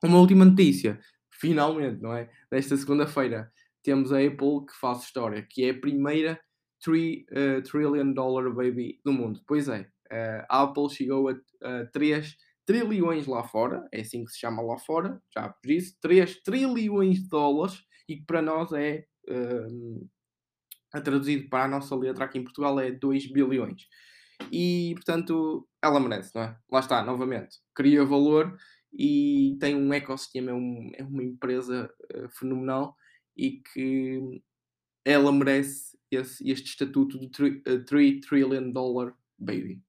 Uma 0.03 0.19
última 0.19 0.45
notícia 0.45 0.99
finalmente, 1.41 2.01
não 2.01 2.13
é? 2.13 2.29
Desta 2.51 2.77
segunda-feira 2.77 3.51
temos 3.83 4.13
a 4.13 4.19
Apple 4.19 4.65
que 4.67 4.79
faz 4.79 5.01
história, 5.01 5.41
que 5.41 5.65
é 5.65 5.71
a 5.71 5.79
primeira 5.79 6.39
3 6.83 6.97
uh, 6.97 7.25
eh, 7.31 7.61
trillion 7.61 8.13
dollar 8.13 8.53
baby 8.53 9.01
do 9.03 9.11
mundo. 9.11 9.41
Pois 9.47 9.67
é, 9.67 9.87
a 10.47 10.61
Apple 10.61 10.89
chegou 10.89 11.29
a, 11.29 11.33
a 11.63 11.85
3 11.87 12.35
trilhões 12.65 13.25
lá 13.25 13.43
fora, 13.43 13.87
é 13.91 14.01
assim 14.01 14.23
que 14.23 14.31
se 14.31 14.39
chama 14.39 14.61
lá 14.61 14.77
fora, 14.77 15.19
já 15.33 15.47
vos 15.47 15.57
disse, 15.63 15.99
3 15.99 16.43
trilhões 16.43 17.23
de 17.23 17.27
dólares, 17.27 17.83
e 18.07 18.17
que 18.17 18.25
para 18.25 18.41
nós 18.41 18.71
é, 18.71 19.05
uh, 19.29 20.09
a 20.93 21.01
traduzido 21.01 21.49
para 21.49 21.65
a 21.65 21.67
nossa 21.67 21.95
letra 21.95 22.25
aqui 22.25 22.37
em 22.37 22.43
Portugal, 22.43 22.79
é 22.79 22.91
2 22.91 23.31
bilhões. 23.31 23.87
E, 24.51 24.93
portanto, 24.95 25.67
ela 25.81 25.99
merece, 25.99 26.33
não 26.35 26.43
é? 26.43 26.57
Lá 26.71 26.79
está, 26.79 27.03
novamente, 27.03 27.57
cria 27.75 28.05
valor 28.05 28.57
e 28.93 29.57
tem 29.59 29.75
um 29.75 29.93
ecossistema, 29.93 30.51
é, 30.51 30.53
um, 30.53 30.91
é 30.95 31.03
uma 31.03 31.23
empresa 31.23 31.91
uh, 32.15 32.29
fenomenal 32.29 32.95
e 33.35 33.61
que 33.73 34.41
ela 35.05 35.31
merece 35.31 35.97
esse, 36.11 36.49
este 36.49 36.67
estatuto 36.67 37.19
de 37.19 37.29
3 37.29 38.17
uh, 38.17 38.21
trillion 38.21 38.71
dollar 38.71 39.15
baby. 39.37 39.81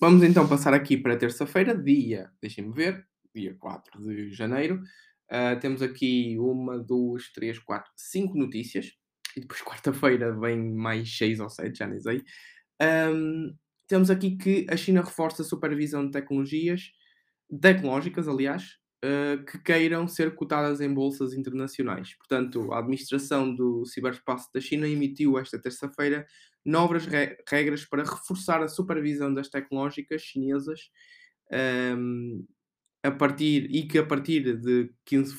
Vamos 0.00 0.22
então 0.22 0.48
passar 0.48 0.74
aqui 0.74 0.96
para 0.96 1.16
terça-feira, 1.16 1.76
dia, 1.76 2.30
deixem-me 2.40 2.72
ver, 2.72 3.06
dia 3.34 3.54
4 3.54 4.00
de 4.02 4.30
janeiro. 4.32 4.82
Uh, 5.30 5.58
temos 5.60 5.82
aqui 5.82 6.36
uma, 6.38 6.78
duas, 6.78 7.32
três, 7.32 7.58
quatro, 7.58 7.90
cinco 7.96 8.36
notícias. 8.36 8.92
E 9.36 9.40
depois 9.40 9.60
quarta-feira 9.62 10.32
vem 10.38 10.72
mais 10.74 11.16
seis 11.16 11.40
ou 11.40 11.48
sete, 11.48 11.78
já 11.78 11.86
nem 11.86 12.00
sei. 12.00 12.22
Um, 12.80 13.56
temos 13.86 14.10
aqui 14.10 14.36
que 14.36 14.66
a 14.70 14.76
China 14.76 15.02
reforça 15.02 15.42
a 15.42 15.44
supervisão 15.44 16.04
de 16.04 16.12
tecnologias 16.12 16.90
tecnológicas, 17.60 18.28
aliás, 18.28 18.76
uh, 19.04 19.44
que 19.44 19.58
queiram 19.58 20.08
ser 20.08 20.34
cotadas 20.34 20.80
em 20.80 20.92
bolsas 20.92 21.34
internacionais. 21.34 22.16
Portanto, 22.16 22.72
a 22.72 22.78
administração 22.78 23.54
do 23.54 23.84
ciberespaço 23.84 24.48
da 24.52 24.60
China 24.60 24.88
emitiu 24.88 25.38
esta 25.38 25.60
terça-feira 25.60 26.26
novas 26.64 27.06
re 27.06 27.36
regras 27.48 27.84
para 27.84 28.02
reforçar 28.02 28.62
a 28.62 28.68
supervisão 28.68 29.32
das 29.32 29.48
tecnológicas 29.48 30.22
chinesas 30.22 30.80
um, 31.98 32.46
a 33.02 33.10
partir, 33.10 33.68
e 33.70 33.86
que 33.86 33.98
a 33.98 34.06
partir 34.06 34.56
de 34.56 34.90
15 35.04 35.34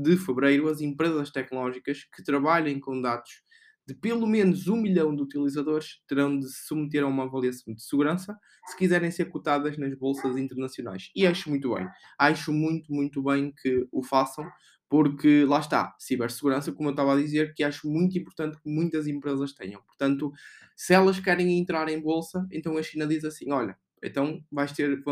de 0.00 0.16
fevereiro 0.16 0.68
as 0.68 0.80
empresas 0.80 1.30
tecnológicas 1.30 2.04
que 2.04 2.22
trabalhem 2.22 2.78
com 2.78 3.00
dados 3.02 3.42
de 3.90 3.94
pelo 3.96 4.24
menos 4.24 4.68
um 4.68 4.76
milhão 4.76 5.14
de 5.14 5.20
utilizadores 5.20 6.00
terão 6.06 6.38
de 6.38 6.48
se 6.48 6.68
submeter 6.68 7.02
a 7.02 7.08
uma 7.08 7.24
avaliação 7.24 7.74
de 7.74 7.82
segurança 7.82 8.38
se 8.66 8.76
quiserem 8.76 9.10
ser 9.10 9.24
cotadas 9.24 9.76
nas 9.76 9.92
bolsas 9.94 10.36
internacionais. 10.36 11.10
E 11.14 11.26
acho 11.26 11.50
muito 11.50 11.74
bem. 11.74 11.88
Acho 12.16 12.52
muito, 12.52 12.92
muito 12.92 13.20
bem 13.20 13.52
que 13.52 13.88
o 13.90 14.00
façam, 14.04 14.48
porque 14.88 15.44
lá 15.44 15.58
está, 15.58 15.96
cibersegurança, 15.98 16.70
como 16.70 16.90
eu 16.90 16.92
estava 16.92 17.14
a 17.14 17.16
dizer, 17.16 17.52
que 17.52 17.64
acho 17.64 17.90
muito 17.90 18.16
importante 18.16 18.58
que 18.62 18.70
muitas 18.70 19.08
empresas 19.08 19.52
tenham. 19.52 19.82
Portanto, 19.82 20.32
se 20.76 20.94
elas 20.94 21.18
querem 21.18 21.58
entrar 21.58 21.88
em 21.88 22.00
bolsa, 22.00 22.46
então 22.52 22.76
a 22.76 22.82
China 22.84 23.08
diz 23.08 23.24
assim: 23.24 23.50
olha, 23.50 23.76
então 24.00 24.40
vais 24.52 24.70
ter, 24.70 25.02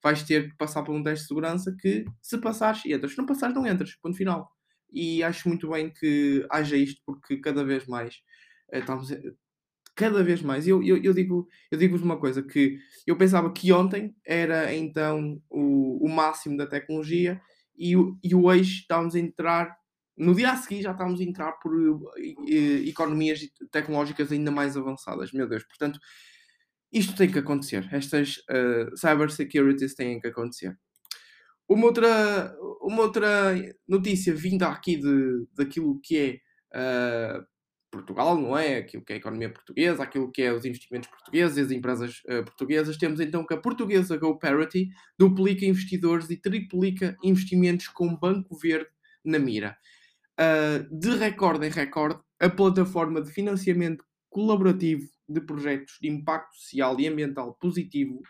vais 0.00 0.22
ter 0.22 0.50
que 0.50 0.56
passar 0.56 0.84
por 0.84 0.94
um 0.94 1.02
teste 1.02 1.24
de 1.24 1.28
segurança 1.28 1.74
que, 1.80 2.04
se 2.22 2.38
passares, 2.38 2.86
entras. 2.86 3.10
Se 3.10 3.18
não 3.18 3.26
passares, 3.26 3.56
não 3.56 3.66
entras. 3.66 3.96
Ponto 3.96 4.16
final 4.16 4.52
e 4.92 5.22
acho 5.22 5.48
muito 5.48 5.70
bem 5.70 5.90
que 5.90 6.46
haja 6.50 6.76
isto 6.76 7.00
porque 7.04 7.36
cada 7.38 7.64
vez 7.64 7.86
mais 7.86 8.16
uh, 8.72 8.78
estamos 8.78 9.10
cada 9.94 10.22
vez 10.22 10.40
mais 10.42 10.66
eu, 10.66 10.82
eu, 10.82 11.02
eu 11.02 11.12
digo 11.12 11.48
eu 11.70 11.78
digo-vos 11.78 12.02
uma 12.02 12.18
coisa 12.18 12.42
que 12.42 12.78
eu 13.06 13.16
pensava 13.16 13.52
que 13.52 13.72
ontem 13.72 14.14
era 14.24 14.74
então 14.74 15.40
o, 15.50 16.06
o 16.06 16.08
máximo 16.08 16.56
da 16.56 16.66
tecnologia 16.66 17.40
e, 17.76 17.94
e 18.22 18.34
hoje 18.34 18.80
estamos 18.80 19.14
a 19.14 19.18
entrar 19.18 19.76
no 20.16 20.34
dia 20.34 20.52
a 20.52 20.56
seguir 20.56 20.82
já 20.82 20.92
estamos 20.92 21.20
a 21.20 21.24
entrar 21.24 21.52
por 21.52 21.74
uh, 21.74 22.10
economias 22.86 23.40
tecnológicas 23.70 24.32
ainda 24.32 24.50
mais 24.50 24.76
avançadas 24.76 25.32
meu 25.32 25.48
Deus. 25.48 25.64
Portanto 25.64 25.98
isto 26.92 27.14
tem 27.14 27.30
que 27.30 27.38
acontecer 27.38 27.88
estas 27.92 28.36
uh, 28.50 28.96
cyber 28.96 29.30
securities 29.30 29.94
têm 29.94 30.20
que 30.20 30.28
acontecer 30.28 30.76
uma 31.70 31.86
outra, 31.86 32.56
uma 32.82 33.02
outra 33.02 33.54
notícia 33.86 34.34
vinda 34.34 34.66
aqui 34.66 34.96
de, 34.96 35.46
daquilo 35.56 36.00
que 36.02 36.42
é 36.74 37.38
uh, 37.38 37.46
Portugal, 37.92 38.36
não 38.36 38.58
é? 38.58 38.78
Aquilo 38.78 39.04
que 39.04 39.12
é 39.12 39.16
a 39.16 39.18
economia 39.18 39.52
portuguesa, 39.52 40.02
aquilo 40.02 40.32
que 40.32 40.42
é 40.42 40.52
os 40.52 40.64
investimentos 40.64 41.08
portugueses 41.08 41.64
as 41.64 41.70
empresas 41.70 42.22
uh, 42.24 42.44
portuguesas. 42.44 42.96
Temos 42.96 43.20
então 43.20 43.46
que 43.46 43.54
a 43.54 43.56
portuguesa 43.56 44.16
GoParity 44.16 44.88
duplica 45.16 45.64
investidores 45.64 46.28
e 46.28 46.36
triplica 46.36 47.16
investimentos 47.22 47.86
com 47.86 48.16
Banco 48.16 48.58
Verde 48.58 48.90
na 49.24 49.38
mira. 49.38 49.78
Uh, 50.40 50.98
de 50.98 51.10
recorde 51.16 51.68
em 51.68 51.70
recorde, 51.70 52.20
a 52.40 52.50
plataforma 52.50 53.22
de 53.22 53.30
financiamento 53.30 54.04
colaborativo 54.28 55.08
de 55.28 55.40
projetos 55.40 55.98
de 56.00 56.08
impacto 56.08 56.52
social 56.56 56.98
e 56.98 57.06
ambiental 57.06 57.56
positivo 57.60 58.22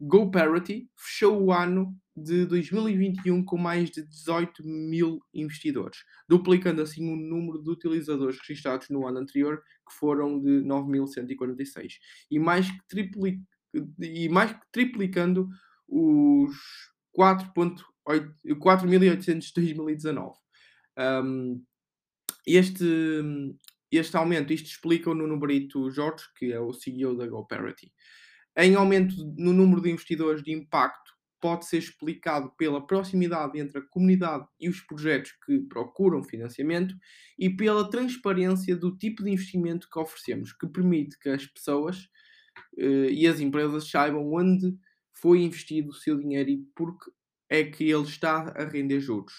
GoParity 0.00 0.88
fechou 0.96 1.42
o 1.42 1.52
ano 1.52 1.94
de 2.16 2.46
2021 2.46 3.44
com 3.44 3.58
mais 3.58 3.90
de 3.90 4.02
18 4.02 4.66
mil 4.66 5.20
investidores, 5.34 5.98
duplicando 6.28 6.80
assim 6.80 7.12
o 7.12 7.16
número 7.16 7.62
de 7.62 7.70
utilizadores 7.70 8.38
registrados 8.38 8.88
no 8.88 9.06
ano 9.06 9.18
anterior, 9.18 9.62
que 9.86 9.94
foram 9.94 10.40
de 10.40 10.62
9.146, 10.62 11.98
e 12.30 12.38
mais 12.38 12.70
que, 12.70 12.80
tripli 12.88 13.42
e 14.00 14.28
mais 14.30 14.52
que 14.52 14.60
triplicando 14.72 15.50
os 15.86 16.56
4.800 17.16 19.40
de 19.40 19.52
2019. 19.54 20.34
Um, 20.98 21.62
este, 22.46 22.84
este 23.90 24.16
aumento, 24.16 24.52
isto 24.52 24.68
explica 24.68 25.12
no 25.14 25.26
Numerito 25.26 25.90
Jorge, 25.90 26.24
que 26.38 26.52
é 26.52 26.60
o 26.60 26.72
CEO 26.72 27.16
da 27.16 27.26
GoParity. 27.26 27.92
Em 28.56 28.74
aumento 28.74 29.14
no 29.36 29.52
número 29.52 29.82
de 29.82 29.90
investidores 29.90 30.42
de 30.42 30.50
impacto 30.50 31.14
pode 31.40 31.66
ser 31.66 31.76
explicado 31.76 32.50
pela 32.56 32.84
proximidade 32.84 33.58
entre 33.58 33.78
a 33.78 33.82
comunidade 33.82 34.46
e 34.58 34.68
os 34.68 34.80
projetos 34.80 35.32
que 35.44 35.60
procuram 35.60 36.24
financiamento 36.24 36.94
e 37.38 37.50
pela 37.50 37.90
transparência 37.90 38.74
do 38.74 38.96
tipo 38.96 39.22
de 39.22 39.30
investimento 39.30 39.88
que 39.92 39.98
oferecemos, 39.98 40.54
que 40.54 40.66
permite 40.66 41.18
que 41.18 41.28
as 41.28 41.44
pessoas 41.46 41.98
uh, 42.78 43.10
e 43.10 43.26
as 43.26 43.40
empresas 43.40 43.90
saibam 43.90 44.32
onde 44.32 44.74
foi 45.12 45.42
investido 45.42 45.90
o 45.90 45.94
seu 45.94 46.18
dinheiro 46.18 46.48
e 46.48 46.64
porque 46.74 47.10
é 47.50 47.62
que 47.62 47.84
ele 47.84 48.04
está 48.04 48.54
a 48.56 48.64
render 48.64 49.00
juros. 49.00 49.34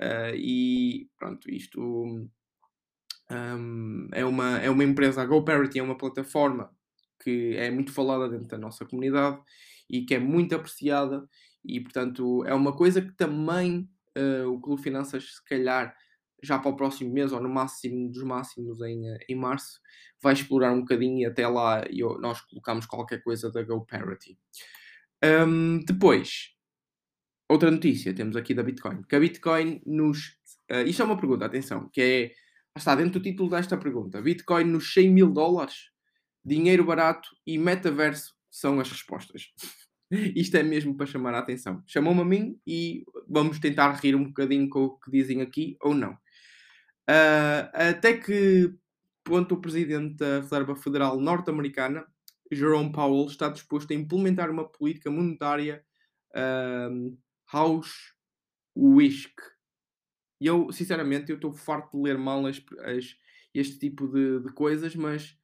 Uh, 0.00 0.34
e 0.34 1.10
pronto, 1.18 1.50
isto 1.50 1.78
um, 3.30 4.08
é, 4.12 4.24
uma, 4.24 4.58
é 4.58 4.70
uma 4.70 4.82
empresa, 4.82 5.20
a 5.20 5.26
GoParity 5.26 5.78
é 5.78 5.82
uma 5.82 5.98
plataforma 5.98 6.74
que 7.22 7.56
é 7.56 7.70
muito 7.70 7.92
falada 7.92 8.28
dentro 8.28 8.48
da 8.48 8.58
nossa 8.58 8.84
comunidade 8.84 9.40
e 9.88 10.04
que 10.04 10.14
é 10.14 10.18
muito 10.18 10.54
apreciada 10.54 11.28
e 11.64 11.80
portanto 11.80 12.44
é 12.46 12.54
uma 12.54 12.74
coisa 12.74 13.02
que 13.02 13.12
também 13.12 13.88
uh, 14.16 14.48
o 14.48 14.60
Clube 14.60 14.82
Finanças 14.82 15.36
se 15.36 15.44
calhar 15.44 15.94
já 16.42 16.58
para 16.58 16.70
o 16.70 16.76
próximo 16.76 17.12
mês 17.12 17.32
ou 17.32 17.40
no 17.40 17.48
máximo 17.48 18.10
dos 18.10 18.22
máximos 18.22 18.80
em, 18.80 19.06
eh, 19.08 19.18
em 19.28 19.36
março 19.36 19.78
vai 20.22 20.32
explorar 20.32 20.72
um 20.72 20.80
bocadinho 20.80 21.18
e 21.18 21.26
até 21.26 21.46
lá 21.46 21.84
eu, 21.90 22.18
nós 22.18 22.40
colocamos 22.40 22.86
qualquer 22.86 23.22
coisa 23.22 23.50
da 23.50 23.62
GoParity. 23.62 24.38
Um, 25.22 25.80
depois, 25.84 26.54
outra 27.48 27.70
notícia 27.70 28.14
temos 28.14 28.36
aqui 28.36 28.54
da 28.54 28.62
Bitcoin, 28.62 29.02
que 29.02 29.16
a 29.16 29.20
Bitcoin 29.20 29.82
nos... 29.86 30.38
Uh, 30.70 30.86
isto 30.86 31.02
é 31.02 31.04
uma 31.04 31.18
pergunta, 31.18 31.44
atenção, 31.44 31.88
que 31.92 32.00
é... 32.00 32.32
Está 32.76 32.94
dentro 32.94 33.18
do 33.18 33.22
título 33.22 33.50
desta 33.50 33.76
pergunta. 33.76 34.22
Bitcoin 34.22 34.64
nos 34.64 34.94
100 34.94 35.10
mil 35.10 35.32
dólares? 35.32 35.90
Dinheiro 36.44 36.84
barato 36.84 37.28
e 37.46 37.58
metaverso 37.58 38.34
são 38.50 38.80
as 38.80 38.90
respostas. 38.90 39.52
Isto 40.10 40.56
é 40.56 40.62
mesmo 40.62 40.96
para 40.96 41.06
chamar 41.06 41.34
a 41.34 41.38
atenção. 41.38 41.82
Chamou-me 41.86 42.20
a 42.20 42.24
mim 42.24 42.60
e 42.66 43.04
vamos 43.28 43.58
tentar 43.58 43.92
rir 43.92 44.14
um 44.16 44.24
bocadinho 44.24 44.68
com 44.68 44.84
o 44.84 44.98
que 44.98 45.10
dizem 45.10 45.40
aqui 45.40 45.76
ou 45.80 45.94
não. 45.94 46.12
Uh, 47.08 47.70
até 47.72 48.16
que 48.16 48.74
ponto, 49.24 49.54
o 49.54 49.60
presidente 49.60 50.16
da 50.16 50.40
Reserva 50.40 50.74
Federal 50.74 51.20
norte-americana, 51.20 52.04
Jerome 52.50 52.90
Powell, 52.90 53.26
está 53.26 53.48
disposto 53.48 53.92
a 53.92 53.94
implementar 53.94 54.50
uma 54.50 54.68
política 54.68 55.10
monetária 55.10 55.84
um, 56.90 57.16
house 57.52 58.14
wish. 58.76 59.32
E 60.40 60.46
eu, 60.46 60.72
sinceramente, 60.72 61.30
eu 61.30 61.36
estou 61.36 61.52
farto 61.52 61.96
de 61.96 62.02
ler 62.02 62.18
mal 62.18 62.46
as, 62.46 62.60
as, 62.80 63.16
este 63.54 63.78
tipo 63.78 64.08
de, 64.08 64.40
de 64.40 64.52
coisas, 64.52 64.94
mas 64.96 65.36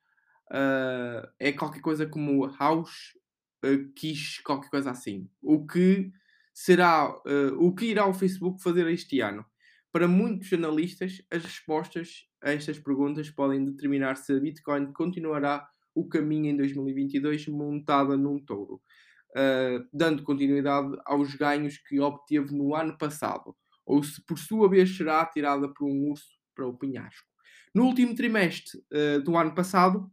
uh, 0.51 1.27
é 1.39 1.53
qualquer 1.53 1.81
coisa 1.81 2.07
como 2.07 2.47
house 2.47 3.17
uh, 3.65 3.93
quis, 3.95 4.39
qualquer 4.41 4.71
coisa 4.71 4.91
assim. 4.91 5.29
O 5.43 5.67
que 5.67 6.11
será, 6.53 7.09
uh, 7.09 7.55
o 7.59 7.75
que 7.75 7.87
irá 7.87 8.07
o 8.07 8.15
Facebook 8.15 8.63
fazer 8.63 8.87
este 8.89 9.21
ano? 9.21 9.45
Para 9.93 10.09
muitos 10.09 10.53
analistas, 10.53 11.23
as 11.31 11.43
respostas 11.43 12.27
a 12.43 12.53
estas 12.53 12.79
perguntas 12.79 13.31
podem 13.31 13.65
determinar 13.65 14.17
se 14.17 14.33
a 14.33 14.41
Bitcoin 14.41 14.93
continuará 14.93 15.67
o 15.95 16.07
caminho 16.07 16.51
em 16.51 16.57
2022 16.57 17.49
montada 17.49 18.17
num 18.17 18.39
touro, 18.39 18.75
uh, 18.75 19.89
dando 19.93 20.23
continuidade 20.23 20.97
aos 21.07 21.35
ganhos 21.35 21.79
que 21.79 21.99
obteve 21.99 22.55
no 22.55 22.75
ano 22.75 22.97
passado, 22.99 23.57
ou 23.87 24.03
se 24.03 24.23
por 24.27 24.39
sua 24.39 24.69
vez 24.69 24.95
será 24.95 25.25
tirada 25.25 25.73
por 25.73 25.87
um 25.87 26.11
urso 26.11 26.29
para 26.55 26.67
o 26.67 26.77
penhasco. 26.77 27.27
No 27.75 27.85
último 27.85 28.15
trimestre 28.15 28.79
uh, 28.93 29.23
do 29.23 29.37
ano 29.37 29.55
passado, 29.55 30.11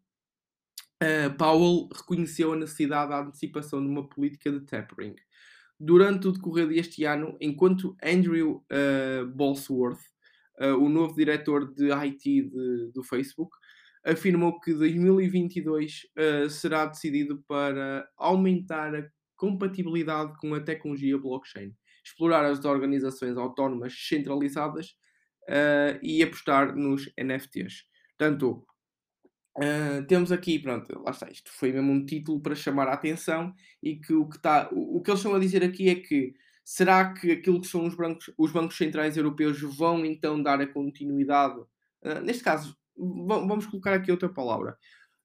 uh, 1.04 1.38
Powell 1.38 1.90
reconheceu 1.94 2.54
a 2.54 2.56
necessidade 2.56 3.10
da 3.10 3.20
antecipação 3.20 3.82
de 3.82 3.88
uma 3.88 4.08
política 4.08 4.52
de 4.52 4.62
tapering. 4.62 5.16
Durante 5.80 6.28
o 6.28 6.32
decorrer 6.32 6.68
deste 6.68 7.04
ano, 7.04 7.38
enquanto 7.42 7.96
Andrew 8.02 8.64
uh, 8.72 9.28
Bolsworth, 9.28 10.00
uh, 10.62 10.78
o 10.80 10.88
novo 10.88 11.16
diretor 11.16 11.74
de 11.74 11.92
IT 11.92 12.24
de, 12.24 12.92
do 12.94 13.04
Facebook, 13.04 13.56
afirmou 14.06 14.60
que 14.60 14.74
2022 14.74 16.08
uh, 16.18 16.50
será 16.50 16.86
decidido 16.86 17.44
para 17.48 18.08
aumentar 18.18 18.96
a 18.96 19.08
compatibilidade 19.36 20.38
com 20.40 20.54
a 20.54 20.60
tecnologia 20.60 21.18
blockchain, 21.18 21.74
explorar 22.06 22.46
as 22.46 22.64
organizações 22.66 23.38
autónomas 23.38 23.94
centralizadas 24.08 24.96
uh, 25.50 26.00
e 26.02 26.22
apostar 26.22 26.76
nos 26.76 27.12
NFTs. 27.18 27.84
Portanto, 28.18 28.66
uh, 29.58 30.06
temos 30.08 30.32
aqui, 30.32 30.60
pronto, 30.60 31.02
lá 31.02 31.12
está, 31.12 31.30
isto 31.30 31.52
foi 31.52 31.72
mesmo 31.72 31.92
um 31.92 32.06
título 32.06 32.42
para 32.42 32.56
chamar 32.56 32.88
a 32.88 32.94
atenção 32.94 33.54
e 33.82 33.98
que 33.98 34.14
o 34.14 34.28
que, 34.28 34.40
tá, 34.40 34.70
o, 34.72 34.98
o 34.98 35.02
que 35.02 35.12
eles 35.12 35.20
estão 35.20 35.36
a 35.36 35.40
dizer 35.40 35.64
aqui 35.64 35.90
é 35.90 35.96
que 35.96 36.34
será 36.64 37.14
que 37.14 37.32
aquilo 37.32 37.62
que 37.62 37.68
são 37.68 37.86
os 37.86 37.96
bancos, 37.96 38.32
os 38.38 38.52
bancos 38.52 38.78
centrais 38.78 39.18
europeus 39.18 39.60
vão 39.62 40.06
então 40.06 40.42
dar 40.42 40.62
a 40.62 40.68
continuidade, 40.68 41.60
uh, 41.60 42.22
neste 42.24 42.44
caso, 42.44 42.76
vamos 42.96 43.66
colocar 43.66 43.94
aqui 43.94 44.12
outra 44.12 44.30
palavra, 44.30 44.78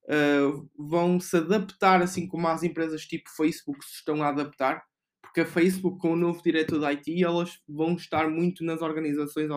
uh, 0.05 0.69
vão 0.79 1.21
se 1.21 1.37
adaptar 1.37 2.03
assim 2.03 2.27
como 2.27 2.49
as 2.49 2.63
empresas 2.63 3.03
tipo 3.03 3.31
Facebook 3.31 3.85
se 3.85 3.97
estão 3.97 4.23
a 4.23 4.29
adaptar, 4.29 4.83
porque 5.23 5.41
a 5.43 5.47
Facebook 5.47 5.99
com 5.99 6.13
o 6.13 6.17
novo 6.17 6.43
diretor 6.43 6.81
da 6.81 6.89
IT 6.89 7.23
elas 7.23 7.61
vão 7.69 7.95
estar 7.95 8.29
muito 8.31 8.65
nas 8.65 8.81
organizações 8.81 9.51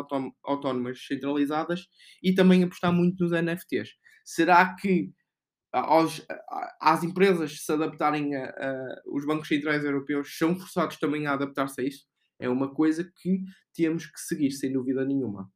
autónomas 0.44 1.06
centralizadas 1.06 1.88
e 2.22 2.34
também 2.34 2.64
apostar 2.64 2.92
muito 2.94 3.24
nos 3.24 3.32
NFTs. 3.32 3.90
Será 4.24 4.76
que 4.76 5.12
aos, 5.72 6.26
às 6.80 7.04
empresas 7.04 7.64
se 7.64 7.72
adaptarem 7.72 8.36
a, 8.36 8.50
a, 8.50 9.02
os 9.08 9.26
bancos 9.26 9.48
centrais 9.48 9.84
europeus 9.86 10.38
são 10.38 10.56
forçados 10.56 10.98
também 10.98 11.28
a 11.28 11.34
adaptar-se 11.34 11.82
a 11.82 11.84
isso? 11.84 12.06
É 12.40 12.50
uma 12.50 12.74
coisa 12.74 13.10
que 13.22 13.44
temos 13.74 14.06
que 14.06 14.20
seguir, 14.20 14.52
sem 14.52 14.74
dúvida 14.74 15.06
nenhuma. 15.06 15.50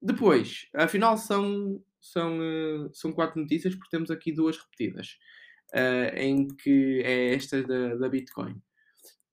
Depois, 0.00 0.66
afinal, 0.74 1.16
são, 1.16 1.80
são, 2.00 2.38
uh, 2.38 2.90
são 2.92 3.12
quatro 3.12 3.40
notícias, 3.40 3.74
porque 3.74 3.96
temos 3.96 4.10
aqui 4.10 4.32
duas 4.32 4.58
repetidas, 4.58 5.16
uh, 5.72 6.16
em 6.16 6.48
que 6.48 7.00
é 7.04 7.34
esta 7.34 7.62
da, 7.62 7.94
da 7.94 8.08
Bitcoin. 8.08 8.60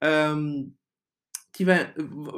Um, 0.03 0.71
tive, 1.53 1.73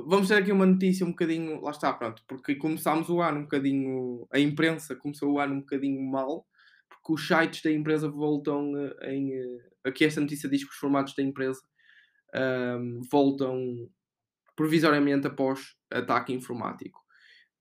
vamos 0.08 0.28
ter 0.28 0.36
aqui 0.36 0.52
uma 0.52 0.66
notícia 0.66 1.06
um 1.06 1.12
bocadinho, 1.12 1.62
lá 1.62 1.72
está, 1.72 1.92
pronto, 1.94 2.24
porque 2.28 2.56
começámos 2.56 3.10
o 3.10 3.22
ano 3.22 3.40
um 3.40 3.44
bocadinho, 3.44 4.28
a 4.32 4.40
imprensa 4.40 4.96
começou 4.96 5.34
o 5.34 5.40
ano 5.40 5.56
um 5.56 5.60
bocadinho 5.60 6.02
mal, 6.02 6.46
porque 6.90 7.14
os 7.14 7.28
sites 7.28 7.62
da 7.62 7.72
empresa 7.72 8.10
voltam 8.10 8.74
eh, 8.78 9.16
em. 9.16 9.32
Aqui 9.84 10.06
esta 10.06 10.22
notícia 10.22 10.48
diz 10.48 10.64
que 10.64 10.70
os 10.70 10.76
formatos 10.76 11.16
da 11.16 11.24
empresa 11.24 11.60
um, 12.36 13.02
voltam 13.12 13.90
provisoriamente 14.56 15.28
após 15.28 15.76
ataque 15.90 16.34
informático. 16.34 17.00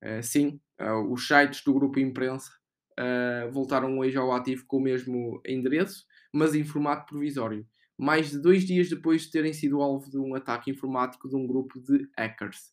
Uh, 0.02 0.22
sim, 0.22 0.60
uh, 0.80 1.12
os 1.12 1.26
sites 1.26 1.62
do 1.64 1.74
grupo 1.74 1.98
imprensa 1.98 2.50
uh, 2.98 3.50
voltaram 3.50 3.98
hoje 3.98 4.16
ao 4.16 4.32
ativo 4.32 4.64
com 4.66 4.78
o 4.78 4.82
mesmo 4.82 5.40
endereço, 5.46 6.04
mas 6.32 6.54
em 6.54 6.64
formato 6.64 7.06
provisório, 7.06 7.66
mais 8.00 8.30
de 8.30 8.38
dois 8.40 8.64
dias 8.64 8.88
depois 8.88 9.22
de 9.22 9.30
terem 9.30 9.52
sido 9.52 9.82
alvo 9.82 10.10
de 10.10 10.16
um 10.16 10.34
ataque 10.34 10.70
informático 10.70 11.28
de 11.28 11.36
um 11.36 11.46
grupo 11.46 11.78
de 11.78 12.08
hackers. 12.16 12.72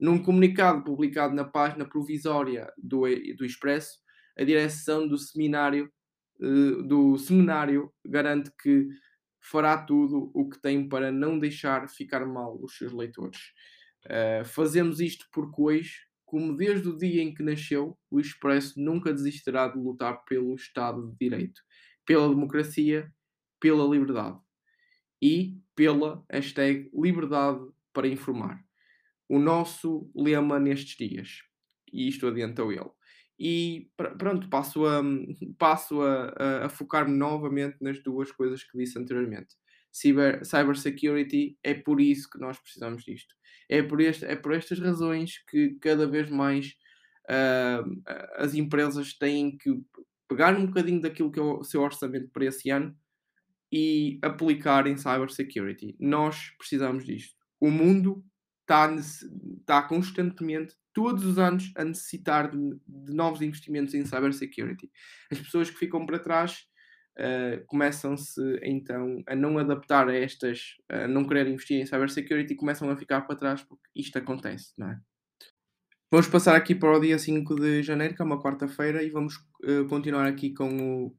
Num 0.00 0.20
comunicado 0.20 0.82
publicado 0.82 1.32
na 1.32 1.44
página 1.44 1.88
provisória 1.88 2.72
do, 2.76 3.02
do 3.36 3.44
Expresso, 3.44 4.00
a 4.36 4.42
direção 4.42 5.06
do 5.06 5.16
seminário, 5.16 5.88
do 6.88 7.16
seminário 7.16 7.92
garante 8.04 8.50
que 8.60 8.88
fará 9.40 9.78
tudo 9.78 10.32
o 10.34 10.48
que 10.48 10.60
tem 10.60 10.88
para 10.88 11.12
não 11.12 11.38
deixar 11.38 11.88
ficar 11.88 12.26
mal 12.26 12.58
os 12.60 12.76
seus 12.76 12.92
leitores. 12.92 13.38
Uh, 14.06 14.44
fazemos 14.44 14.98
isto 14.98 15.26
porque 15.32 15.62
hoje 15.62 15.94
como 16.24 16.56
desde 16.56 16.88
o 16.88 16.96
dia 16.96 17.22
em 17.22 17.32
que 17.32 17.44
nasceu, 17.44 17.96
o 18.10 18.18
Expresso 18.18 18.80
nunca 18.80 19.12
desistirá 19.12 19.68
de 19.68 19.78
lutar 19.78 20.24
pelo 20.24 20.52
Estado 20.56 21.08
de 21.08 21.16
Direito, 21.16 21.60
pela 22.04 22.28
democracia, 22.28 23.08
pela 23.60 23.86
liberdade 23.86 24.43
e 25.20 25.56
pela 25.74 26.24
hashtag 26.30 26.90
liberdade 26.94 27.60
para 27.92 28.08
informar. 28.08 28.62
O 29.28 29.38
nosso 29.38 30.10
lema 30.14 30.58
nestes 30.58 30.96
dias. 30.96 31.42
E 31.92 32.08
isto 32.08 32.26
adiantou 32.26 32.72
ele. 32.72 32.90
E 33.38 33.90
pronto, 34.18 34.48
passo 34.48 34.86
a, 34.86 35.02
passo 35.58 36.00
a, 36.02 36.66
a 36.66 36.68
focar-me 36.68 37.16
novamente 37.16 37.76
nas 37.80 38.02
duas 38.02 38.30
coisas 38.30 38.62
que 38.62 38.76
disse 38.76 38.98
anteriormente. 38.98 39.54
Cyber, 39.90 40.44
cybersecurity 40.44 41.56
é 41.62 41.74
por 41.74 42.00
isso 42.00 42.28
que 42.28 42.38
nós 42.38 42.58
precisamos 42.58 43.04
disto. 43.04 43.34
É 43.68 43.82
por, 43.82 44.00
este, 44.00 44.24
é 44.24 44.36
por 44.36 44.52
estas 44.52 44.78
razões 44.78 45.38
que 45.48 45.76
cada 45.80 46.06
vez 46.06 46.28
mais 46.28 46.74
uh, 47.30 48.02
as 48.36 48.54
empresas 48.54 49.16
têm 49.16 49.56
que 49.56 49.80
pegar 50.28 50.56
um 50.56 50.66
bocadinho 50.66 51.00
daquilo 51.00 51.30
que 51.30 51.38
é 51.38 51.42
o 51.42 51.62
seu 51.62 51.80
orçamento 51.80 52.28
para 52.30 52.46
esse 52.46 52.70
ano 52.70 52.96
e 53.76 54.20
aplicar 54.22 54.86
em 54.86 54.96
cybersecurity. 54.96 55.96
Nós 55.98 56.54
precisamos 56.56 57.04
disto. 57.04 57.34
O 57.60 57.72
mundo 57.72 58.24
está, 58.60 58.94
está 58.94 59.82
constantemente, 59.82 60.76
todos 60.92 61.26
os 61.26 61.40
anos, 61.40 61.72
a 61.76 61.84
necessitar 61.84 62.48
de, 62.48 62.56
de 62.86 63.12
novos 63.12 63.42
investimentos 63.42 63.92
em 63.92 64.06
cybersecurity. 64.06 64.88
As 65.28 65.40
pessoas 65.40 65.70
que 65.70 65.76
ficam 65.76 66.06
para 66.06 66.20
trás 66.20 66.68
uh, 67.18 67.66
começam-se 67.66 68.40
então 68.62 69.24
a 69.26 69.34
não 69.34 69.58
adaptar 69.58 70.08
a 70.08 70.14
estas, 70.14 70.76
a 70.88 71.08
não 71.08 71.26
querer 71.26 71.48
investir 71.48 71.80
em 71.80 71.86
cybersecurity 71.86 72.52
e 72.52 72.56
começam 72.56 72.88
a 72.88 72.96
ficar 72.96 73.22
para 73.22 73.34
trás 73.34 73.60
porque 73.64 73.82
isto 73.96 74.16
acontece, 74.16 74.72
não 74.78 74.90
é? 74.90 75.00
Vamos 76.12 76.28
passar 76.28 76.54
aqui 76.54 76.76
para 76.76 76.96
o 76.96 77.00
dia 77.00 77.18
5 77.18 77.56
de 77.56 77.82
janeiro, 77.82 78.14
que 78.14 78.22
é 78.22 78.24
uma 78.24 78.40
quarta-feira, 78.40 79.02
e 79.02 79.10
vamos 79.10 79.34
uh, 79.64 79.84
continuar 79.88 80.28
aqui 80.28 80.54
com 80.54 80.68
o, 81.06 81.16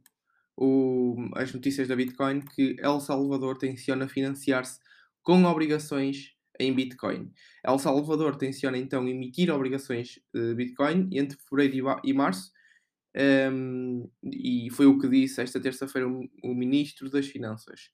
o, 0.57 1.15
as 1.35 1.53
notícias 1.53 1.87
da 1.87 1.95
Bitcoin, 1.95 2.41
que 2.41 2.75
El 2.79 2.99
Salvador 2.99 3.57
tenciona 3.57 4.07
financiar-se 4.07 4.79
com 5.21 5.43
obrigações 5.45 6.35
em 6.59 6.73
Bitcoin. 6.73 7.31
El 7.63 7.79
Salvador 7.79 8.37
tenciona 8.37 8.77
então 8.77 9.07
emitir 9.07 9.51
obrigações 9.51 10.19
de 10.33 10.53
Bitcoin 10.55 11.09
entre 11.11 11.37
fevereiro 11.37 11.99
e 12.03 12.13
março, 12.13 12.51
um, 13.51 14.09
e 14.23 14.69
foi 14.71 14.85
o 14.85 14.99
que 14.99 15.07
disse 15.07 15.41
esta 15.41 15.59
terça-feira 15.59 16.07
o, 16.07 16.27
o, 16.43 16.53
Ministro 16.53 17.09
das 17.09 17.27
Finanças, 17.27 17.89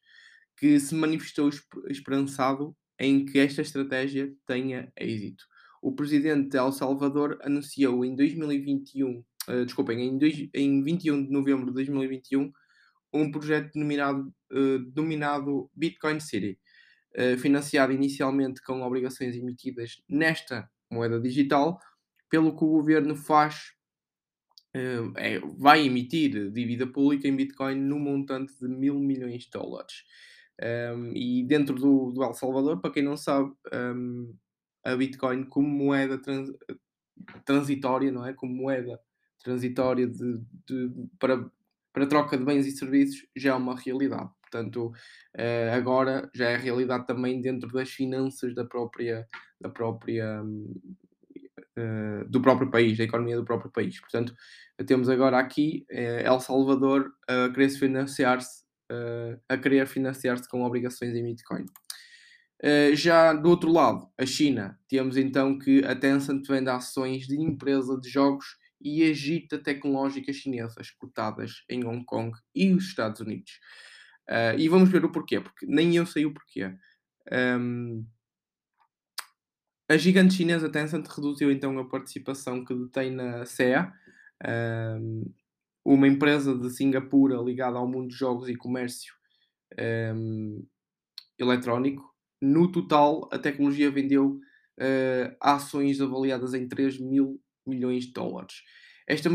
que 0.58 0.80
se 0.80 0.95
manifestou 0.95 1.50
esperançado 1.89 2.76
em 3.00 3.26
que 3.26 3.38
esta 3.38 3.62
estratégia 3.62 4.34
tenha 4.47 4.91
êxito. 4.97 5.43
O 5.82 5.93
presidente 5.93 6.50
de 6.50 6.58
El 6.58 6.71
Salvador 6.71 7.38
anunciou 7.43 8.04
em 8.04 8.15
2021, 8.15 9.24
ah, 9.47 9.63
desculpem, 9.63 10.01
em, 10.01 10.17
dois, 10.17 10.49
em 10.54 10.84
21 10.84 11.25
de 11.25 11.32
novembro 11.32 11.67
de 11.67 11.73
2021, 11.73 12.51
um 13.13 13.32
projeto 13.32 13.73
denominado, 13.73 14.34
uh, 14.51 14.80
denominado 14.91 15.69
Bitcoin 15.75 16.19
City, 16.19 16.58
uh, 17.15 17.38
financiado 17.38 17.91
inicialmente 17.91 18.62
com 18.62 18.82
obrigações 18.82 19.36
emitidas 19.36 20.01
nesta 20.08 20.69
moeda 20.89 21.19
digital, 21.19 21.80
pelo 22.30 22.56
que 22.56 22.63
o 22.63 22.69
governo 22.69 23.15
faz 23.15 23.73
uh, 24.75 25.12
é, 25.17 25.39
vai 25.58 25.86
emitir 25.86 26.51
dívida 26.51 26.88
pública 26.88 27.27
em 27.27 27.36
Bitcoin 27.36 27.75
no 27.75 27.99
montante 27.99 28.54
de 28.60 28.67
mil 28.67 28.97
milhões 28.99 29.43
de 29.43 29.49
dólares. 29.51 30.04
Um, 30.62 31.12
e 31.15 31.43
dentro 31.43 31.75
do, 31.75 32.12
do 32.12 32.23
El 32.23 32.36
Salvador, 32.36 32.80
para 32.80 32.91
quem 32.91 33.01
não 33.01 33.17
sabe, 33.17 33.51
um, 33.73 34.36
a 34.84 34.95
Bitcoin 34.95 35.43
como 35.45 35.67
moeda 35.67 36.19
trans, 36.19 36.49
transitória, 37.43 38.12
não 38.12 38.25
é? 38.25 38.34
Como 38.34 38.54
moeda 38.54 38.99
transitória 39.43 40.08
de, 40.08 40.39
de, 40.67 40.91
para, 41.19 41.49
para 41.93 42.08
troca 42.08 42.38
de 42.38 42.45
bens 42.45 42.65
e 42.65 42.71
serviços 42.71 43.25
já 43.36 43.51
é 43.51 43.56
uma 43.56 43.77
realidade. 43.77 44.30
Portanto, 44.51 44.88
uh, 44.88 45.73
agora 45.73 46.30
já 46.36 46.49
é 46.49 46.58
realidade 46.58 47.08
também 47.08 47.39
dentro 47.39 47.71
das 47.71 47.89
finanças 47.89 48.54
da 48.54 48.65
própria, 48.65 49.25
da 49.60 49.69
própria, 49.69 50.43
uh, 50.43 52.30
do 52.30 52.41
próprio 52.41 52.69
país, 52.69 52.97
da 52.97 53.06
economia 53.06 53.38
do 53.38 53.45
próprio 53.45 53.71
país. 53.71 53.99
Portanto, 54.01 54.36
temos 54.86 55.08
agora 55.08 55.39
aqui 55.39 55.86
uh, 55.89 56.25
El 56.25 56.39
Salvador 56.41 57.13
a 57.27 57.49
querer 57.49 57.69
financiar-se, 57.69 58.62
a 59.47 59.58
querer 59.58 59.88
financiar-se 59.88 60.49
com 60.49 60.63
obrigações 60.63 61.15
em 61.15 61.23
Bitcoin. 61.23 61.65
Já 62.93 63.32
do 63.34 63.49
outro 63.49 63.71
lado, 63.71 64.06
a 64.17 64.25
China, 64.25 64.77
temos 64.89 65.15
então 65.15 65.58
que 65.58 65.84
a 65.86 65.95
Tencent 65.95 66.45
vende 66.45 66.69
ações 66.69 67.25
de 67.25 67.39
empresa 67.39 67.97
de 67.97 68.10
jogos 68.10 68.58
e 68.84 69.10
agita 69.10 69.58
tecnológicas 69.58 70.36
chinesas 70.36 70.91
cotadas 70.91 71.63
em 71.70 71.86
Hong 71.86 72.04
Kong 72.06 72.38
e 72.56 72.74
os 72.74 72.86
Estados 72.86 73.22
Unidos. 73.22 73.60
Uh, 74.30 74.58
e 74.58 74.67
vamos 74.67 74.89
ver 74.89 75.04
o 75.04 75.12
porquê, 75.12 75.39
porque 75.39 75.65
nem 75.65 75.96
eu 75.96 76.06
sei 76.06 76.26
o 76.26 76.34
porquê. 76.34 76.74
Um, 77.32 78.06
a 79.89 79.98
gigante 79.98 80.36
chinesa 80.36 80.72
Tencent 80.72 81.06
reduziu 81.08 81.52
então 81.52 81.78
a 81.78 81.88
participação 81.88 82.63
que 82.63 82.74
detém 82.74 83.12
na 83.12 83.46
CEA, 83.46 83.91
um, 85.00 85.34
uma 85.84 86.08
empresa 86.08 86.58
de 86.58 86.70
Singapura 86.70 87.36
ligada 87.41 87.78
ao 87.78 87.88
mundo 87.88 88.08
de 88.08 88.15
jogos 88.15 88.48
e 88.48 88.56
comércio 88.56 89.13
um, 90.15 90.65
eletrónico, 91.38 92.12
no 92.41 92.72
total, 92.72 93.30
a 93.32 93.38
tecnologia 93.38 93.91
vendeu 93.91 94.39
uh, 94.80 95.36
ações 95.39 96.02
avaliadas 96.02 96.54
em 96.54 96.67
3 96.67 97.00
mil 97.00 97.39
milhões 97.65 98.06
de 98.06 98.13
dólares. 98.13 98.63
Esta 99.08 99.30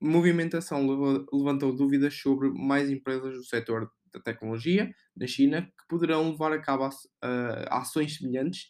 movimentação 0.00 0.86
levantou 1.32 1.74
dúvidas 1.74 2.14
sobre 2.14 2.50
mais 2.50 2.88
empresas 2.88 3.34
do 3.34 3.44
setor 3.44 3.90
da 4.12 4.20
tecnologia 4.20 4.90
na 5.14 5.26
China 5.26 5.62
que 5.62 5.88
poderão 5.88 6.30
levar 6.30 6.52
a 6.52 6.60
cabo 6.60 6.88
ações 7.68 8.16
semelhantes, 8.16 8.68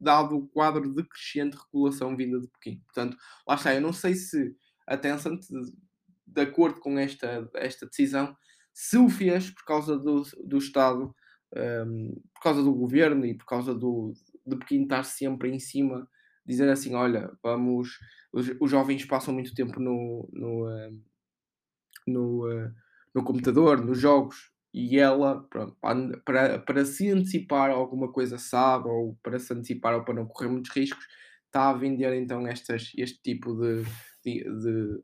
dado 0.00 0.36
o 0.36 0.48
quadro 0.48 0.94
de 0.94 1.02
crescente 1.04 1.58
regulação 1.66 2.16
vinda 2.16 2.40
de 2.40 2.48
Pequim. 2.48 2.80
Portanto, 2.86 3.16
lá 3.46 3.56
está, 3.56 3.74
eu 3.74 3.80
não 3.80 3.92
sei 3.92 4.14
se 4.14 4.54
a 4.86 4.96
Tencent, 4.96 5.40
de, 5.40 5.72
de 6.26 6.40
acordo 6.40 6.80
com 6.80 6.98
esta, 6.98 7.48
esta 7.54 7.86
decisão, 7.86 8.34
se 8.72 8.96
o 8.96 9.08
fez 9.08 9.50
por 9.50 9.64
causa 9.64 9.98
do, 9.98 10.22
do 10.44 10.58
Estado 10.58 11.14
um, 11.54 12.14
por 12.34 12.42
causa 12.42 12.62
do 12.62 12.72
governo 12.72 13.26
e 13.26 13.34
por 13.34 13.44
causa 13.44 13.74
do, 13.74 14.12
de 14.46 14.56
Pequim 14.56 14.82
estar 14.82 15.04
sempre 15.04 15.50
em 15.50 15.58
cima, 15.58 16.08
dizer 16.50 16.68
assim: 16.68 16.94
olha, 16.94 17.30
vamos. 17.42 17.98
Os, 18.32 18.50
os 18.60 18.70
jovens 18.70 19.04
passam 19.04 19.34
muito 19.34 19.54
tempo 19.54 19.80
no, 19.80 20.28
no, 20.32 20.66
uh, 20.68 21.02
no, 22.06 22.46
uh, 22.46 22.70
no 23.14 23.24
computador, 23.24 23.84
nos 23.84 23.98
jogos, 23.98 24.52
e 24.72 24.98
ela, 24.98 25.42
pronto, 25.50 25.76
para, 26.24 26.60
para 26.60 26.84
se 26.84 27.10
antecipar 27.10 27.70
alguma 27.70 28.12
coisa 28.12 28.38
sabe, 28.38 28.88
ou 28.88 29.18
para 29.22 29.38
se 29.38 29.52
antecipar 29.52 29.94
ou 29.94 30.04
para 30.04 30.14
não 30.14 30.26
correr 30.26 30.48
muitos 30.48 30.70
riscos, 30.70 31.04
está 31.46 31.70
a 31.70 31.74
vender 31.76 32.14
então 32.14 32.46
estas, 32.46 32.92
este 32.96 33.20
tipo 33.20 33.52
de, 33.54 33.82
de, 34.24 34.44
de 34.44 35.00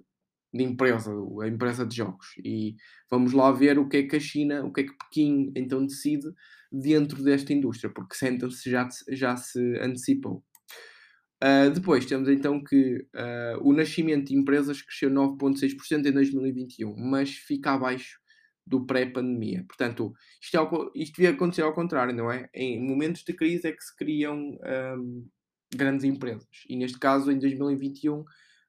de 0.57 0.65
empresa, 0.65 1.13
a 1.43 1.49
empresa 1.49 1.87
de 1.87 1.97
jogos. 1.97 2.27
E 2.43 2.77
vamos 3.11 3.33
lá 3.33 3.53
ver 3.53 3.79
o 3.79 3.89
que 3.89 3.99
é 3.99 4.03
que 4.05 4.17
a 4.17 4.21
China, 4.21 4.65
o 4.65 4.73
que 4.73 4.81
é 4.83 4.85
que 4.85 4.97
Pequim 4.97 5.53
então 5.55 5.85
decide 5.87 6.27
dentro 6.73 7.23
desta 7.23 7.53
indústria, 7.53 7.93
porque 7.93 8.17
Sentence 8.17 8.69
já, 8.69 8.89
já 9.11 9.37
se 9.37 9.61
antecipou. 9.79 10.45
Uh, 11.43 11.71
depois 11.71 12.07
temos 12.07 12.29
então 12.29 12.63
que 12.63 13.07
uh, 13.15 13.61
o 13.61 13.73
nascimento 13.73 14.29
de 14.29 14.35
empresas 14.35 14.81
cresceu 14.81 15.11
9,6% 15.11 16.07
em 16.07 16.13
2021, 16.13 16.95
mas 16.97 17.31
fica 17.31 17.73
abaixo 17.73 18.19
do 18.67 18.85
pré-pandemia. 18.85 19.65
Portanto, 19.69 20.13
isto, 20.43 20.57
é, 20.57 21.01
isto 21.01 21.17
devia 21.17 21.31
acontecer 21.31 21.63
ao 21.63 21.75
contrário, 21.75 22.15
não 22.15 22.31
é? 22.33 22.49
Em 22.55 22.83
momentos 22.83 23.23
de 23.23 23.33
crise 23.33 23.69
é 23.69 23.73
que 23.73 23.83
se 23.83 23.95
criam 23.95 24.37
um, 24.39 25.29
grandes 25.75 26.05
empresas. 26.05 26.49
E 26.69 26.77
neste 26.77 26.99
caso, 26.99 27.31
em 27.31 27.39
2021, 27.39 28.25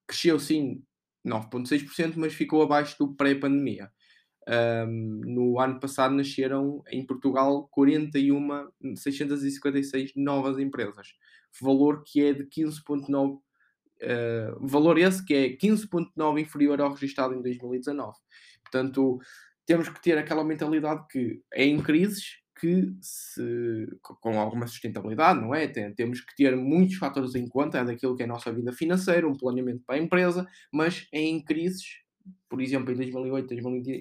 cresceu 0.05 0.39
sim 0.39 0.83
9,6%, 1.25 2.13
mas 2.15 2.33
ficou 2.33 2.61
abaixo 2.61 2.95
do 2.99 3.15
pré-pandemia. 3.15 3.89
Um, 4.47 5.21
no 5.25 5.59
ano 5.59 5.77
passado 5.77 6.15
nasceram 6.15 6.81
em 6.89 7.05
Portugal 7.05 7.69
41.656 7.77 10.13
novas 10.15 10.57
empresas, 10.57 11.09
valor 11.61 12.01
que 12.05 12.23
é 12.23 12.31
de 12.33 12.45
15,9%. 12.45 13.41
Uh, 13.99 14.67
valor 14.67 14.99
esse 14.99 15.25
que 15.25 15.33
é 15.33 15.57
15,9 15.57 16.39
inferior 16.39 16.79
ao 16.79 16.93
registrado 16.93 17.33
em 17.33 17.41
2019. 17.41 18.15
Portanto, 18.61 19.17
temos 19.65 19.89
que 19.89 19.99
ter 20.01 20.19
aquela 20.19 20.43
mentalidade 20.43 21.03
que 21.09 21.41
é 21.51 21.65
em 21.65 21.81
crises 21.81 22.37
que 22.59 22.91
se, 23.01 23.87
com 24.01 24.39
alguma 24.39 24.67
sustentabilidade, 24.67 25.39
não 25.39 25.53
é? 25.53 25.67
Tem, 25.67 25.93
temos 25.93 26.21
que 26.21 26.35
ter 26.35 26.55
muitos 26.55 26.95
fatores 26.95 27.35
em 27.35 27.47
conta 27.47 27.83
daquilo 27.83 28.15
que 28.15 28.23
é 28.23 28.25
a 28.25 28.29
nossa 28.29 28.51
vida 28.51 28.71
financeira, 28.71 29.27
um 29.27 29.35
planeamento 29.35 29.83
para 29.85 29.95
a 29.95 29.99
empresa, 29.99 30.47
mas 30.71 31.07
em 31.13 31.43
crises, 31.43 31.85
por 32.49 32.61
exemplo, 32.61 32.91
em 32.91 32.95
2008, 32.95 33.53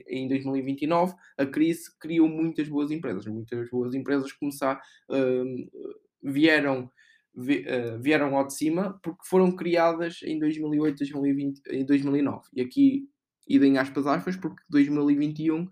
em 0.08 0.28
2029, 0.28 1.14
a 1.36 1.46
crise 1.46 1.90
criou 1.98 2.28
muitas 2.28 2.68
boas 2.68 2.90
empresas. 2.90 3.26
Muitas 3.26 3.68
boas 3.70 3.94
empresas 3.94 4.32
começar, 4.32 4.80
uh, 5.10 5.90
vieram, 6.22 6.90
uh, 7.36 8.00
vieram 8.00 8.36
ao 8.36 8.46
de 8.46 8.54
cima 8.54 8.98
porque 9.02 9.26
foram 9.26 9.54
criadas 9.54 10.20
em 10.22 10.38
2008, 10.38 10.98
2020, 10.98 11.60
em 11.70 11.84
2009. 11.84 12.42
E 12.54 12.60
aqui, 12.60 13.08
idem 13.48 13.78
aspas 13.78 14.06
aspas, 14.06 14.36
porque 14.36 14.62
2021 14.68 15.68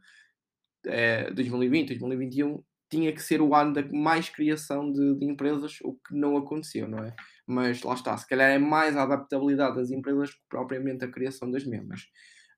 é, 0.87 1.31
2020, 1.31 1.89
2021 1.89 2.63
tinha 2.91 3.13
que 3.13 3.23
ser 3.23 3.41
o 3.41 3.55
ano 3.55 3.73
da 3.73 3.83
mais 3.93 4.29
criação 4.29 4.93
de, 4.93 5.17
de, 5.17 5.25
empresas, 5.25 5.79
o 5.83 5.95
que 5.95 6.15
não 6.15 6.37
aconteceu, 6.37 6.87
não 6.87 6.99
é? 6.99 7.15
Mas 7.47 7.83
lá 7.83 7.95
está, 7.95 8.17
se 8.17 8.29
calhar 8.29 8.51
é 8.51 8.59
mais 8.59 8.97
a 8.97 9.03
adaptabilidade 9.03 9.77
das 9.77 9.91
empresas 9.91 10.31
que 10.31 10.41
propriamente 10.49 11.05
a 11.05 11.11
criação 11.11 11.51
das 11.51 11.65
mesmas. 11.65 12.03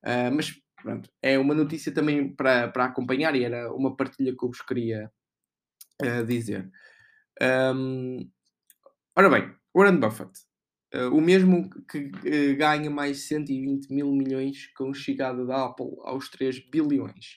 Uh, 0.06 0.30
mas 0.34 0.54
pronto, 0.80 1.10
é 1.20 1.38
uma 1.38 1.54
notícia 1.54 1.92
também 1.92 2.34
para, 2.34 2.68
para 2.68 2.84
acompanhar 2.84 3.34
e 3.34 3.44
era 3.44 3.72
uma 3.74 3.96
partilha 3.96 4.34
que 4.36 4.44
eu 4.44 4.48
vos 4.48 4.62
queria 4.62 5.10
uh, 6.02 6.24
dizer. 6.24 6.70
Um, 7.42 8.30
ora 9.16 9.28
bem, 9.28 9.52
Warren 9.74 9.98
Buffett, 9.98 10.30
uh, 10.94 11.08
o 11.08 11.20
mesmo 11.20 11.68
que 11.90 12.08
ganha 12.54 12.88
mais 12.88 13.26
120 13.26 13.92
mil 13.92 14.12
milhões 14.12 14.72
com 14.74 14.90
a 14.90 14.94
chegada 14.94 15.44
da 15.44 15.64
Apple 15.64 15.96
aos 16.04 16.28
3 16.30 16.70
bilhões 16.70 17.34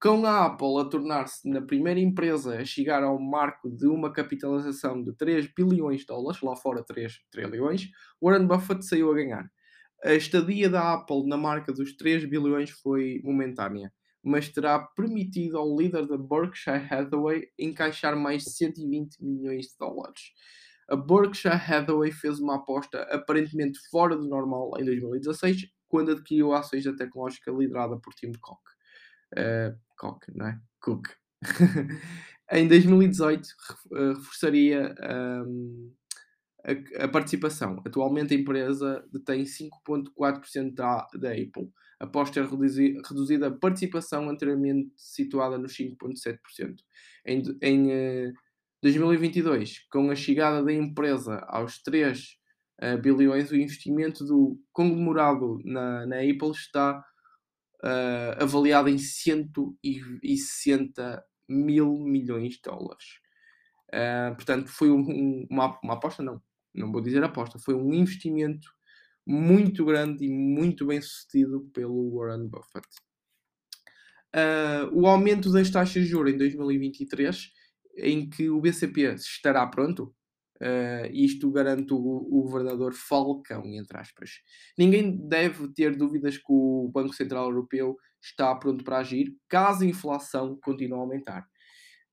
com 0.00 0.24
a 0.24 0.46
Apple 0.46 0.80
a 0.80 0.84
tornar-se 0.86 1.46
na 1.48 1.60
primeira 1.60 2.00
empresa 2.00 2.56
a 2.56 2.64
chegar 2.64 3.02
ao 3.02 3.20
marco 3.20 3.70
de 3.70 3.86
uma 3.86 4.10
capitalização 4.10 5.02
de 5.02 5.12
3 5.12 5.52
bilhões 5.54 6.00
de 6.00 6.06
dólares, 6.06 6.40
lá 6.40 6.56
fora 6.56 6.82
3 6.82 7.12
trilhões, 7.30 7.90
Warren 8.20 8.46
Buffett 8.46 8.82
saiu 8.84 9.12
a 9.12 9.14
ganhar. 9.14 9.50
A 10.02 10.14
estadia 10.14 10.68
da 10.68 10.94
Apple 10.94 11.26
na 11.26 11.36
marca 11.36 11.72
dos 11.72 11.94
3 11.94 12.24
bilhões 12.24 12.70
foi 12.70 13.20
momentânea, 13.22 13.92
mas 14.22 14.48
terá 14.48 14.78
permitido 14.78 15.58
ao 15.58 15.76
líder 15.76 16.06
da 16.06 16.16
Berkshire 16.16 16.86
Hathaway 16.90 17.48
encaixar 17.58 18.16
mais 18.16 18.44
de 18.44 18.50
120 18.50 19.22
milhões 19.22 19.66
de 19.66 19.78
dólares. 19.78 20.32
A 20.88 20.96
Berkshire 20.96 21.54
Hathaway 21.54 22.10
fez 22.12 22.40
uma 22.40 22.56
aposta 22.56 23.02
aparentemente 23.04 23.78
fora 23.90 24.16
do 24.16 24.26
normal 24.26 24.72
em 24.78 24.84
2016, 24.84 25.68
quando 25.86 26.12
adquiriu 26.12 26.52
ações 26.52 26.84
da 26.84 26.94
tecnológica 26.94 27.50
liderada 27.50 27.98
por 27.98 28.14
Tim 28.14 28.32
Cook. 28.40 28.60
Uh, 29.34 29.78
Cook, 29.98 30.24
não 30.34 30.46
é? 30.46 30.58
Cook. 30.80 31.08
em 32.52 32.66
2018 32.68 33.48
eh, 33.92 34.08
reforçaria 34.14 34.94
um, 35.46 35.92
a, 36.64 37.04
a, 37.04 37.08
participação. 37.08 37.80
Atualmente 37.86 38.34
a 38.34 38.36
empresa 38.36 39.04
detém 39.12 39.44
5,4% 39.44 40.74
da, 40.74 41.06
da 41.14 41.30
Apple, 41.30 41.70
após 41.98 42.30
ter 42.30 42.44
reduzi, 42.44 43.00
reduzido 43.06 43.46
a 43.46 43.50
participação 43.50 44.28
anteriormente 44.28 44.92
situada 44.96 45.56
nos 45.58 45.76
5,7%. 45.76 46.38
Em, 47.26 47.42
em 47.62 48.28
uh, 48.28 48.32
2022, 48.82 49.86
com 49.90 50.10
a 50.10 50.14
chegada 50.14 50.62
da 50.62 50.72
empresa 50.72 51.38
aos 51.48 51.82
3 51.82 52.18
uh, 52.18 52.22
eh, 52.80 52.96
bilhões, 52.96 53.50
o 53.50 53.56
investimento 53.56 54.24
do 54.24 54.58
conglomerado 54.72 55.60
na, 55.64 56.06
na 56.06 56.16
Apple 56.16 56.52
está 56.52 57.04
uh, 57.84 58.42
avaliado 58.42 58.88
em 58.88 58.98
160 58.98 61.24
mil 61.48 61.98
milhões 61.98 62.54
de 62.54 62.62
dólares. 62.62 63.20
Uh, 63.92 64.34
portanto, 64.36 64.68
foi 64.68 64.90
um, 64.90 65.46
uma, 65.50 65.78
uma 65.82 65.94
aposta, 65.94 66.22
não, 66.22 66.40
não 66.74 66.90
vou 66.92 67.00
dizer 67.00 67.22
aposta, 67.22 67.58
foi 67.58 67.74
um 67.74 67.92
investimento 67.92 68.68
muito 69.26 69.84
grande 69.84 70.24
e 70.24 70.30
muito 70.30 70.86
bem 70.86 71.00
sucedido 71.00 71.68
pelo 71.72 72.16
Warren 72.16 72.48
Buffett. 72.48 72.88
Uh, 74.34 74.86
o 74.92 75.06
aumento 75.06 75.52
das 75.52 75.70
taxas 75.70 76.04
de 76.04 76.08
juros 76.08 76.32
em 76.32 76.38
2023, 76.38 77.50
em 77.98 78.28
que 78.28 78.48
o 78.48 78.60
BCP 78.60 79.14
estará 79.14 79.66
pronto, 79.66 80.14
Uh, 80.62 81.08
isto 81.10 81.50
garante 81.50 81.94
o, 81.94 81.96
o, 81.96 82.42
governador 82.42 82.92
Falcão, 82.92 83.64
entre 83.64 83.96
aspas. 83.96 84.42
Ninguém 84.76 85.26
deve 85.26 85.72
ter 85.72 85.96
dúvidas 85.96 86.36
que 86.36 86.44
o 86.50 86.90
Banco 86.92 87.14
Central 87.14 87.46
Europeu 87.46 87.96
está 88.22 88.54
pronto 88.56 88.84
para 88.84 88.98
agir 88.98 89.34
caso 89.48 89.84
a 89.84 89.86
inflação 89.86 90.58
continue 90.62 90.98
a 90.98 91.00
aumentar. 91.00 91.48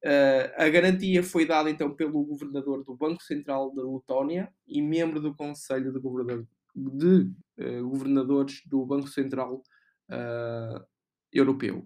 Uh, 0.05 0.53
a 0.57 0.69
garantia 0.69 1.23
foi 1.23 1.45
dada 1.45 1.69
então 1.69 1.93
pelo 1.95 2.23
governador 2.23 2.83
do 2.83 2.95
Banco 2.95 3.21
Central 3.23 3.73
da 3.73 3.83
Letónia 3.83 4.53
e 4.67 4.81
membro 4.81 5.19
do 5.19 5.35
Conselho 5.35 5.91
de, 5.91 5.99
governador, 5.99 6.47
de 6.75 7.31
uh, 7.59 7.89
Governadores 7.89 8.61
do 8.65 8.85
Banco 8.85 9.07
Central 9.07 9.61
Europeu. 11.33 11.85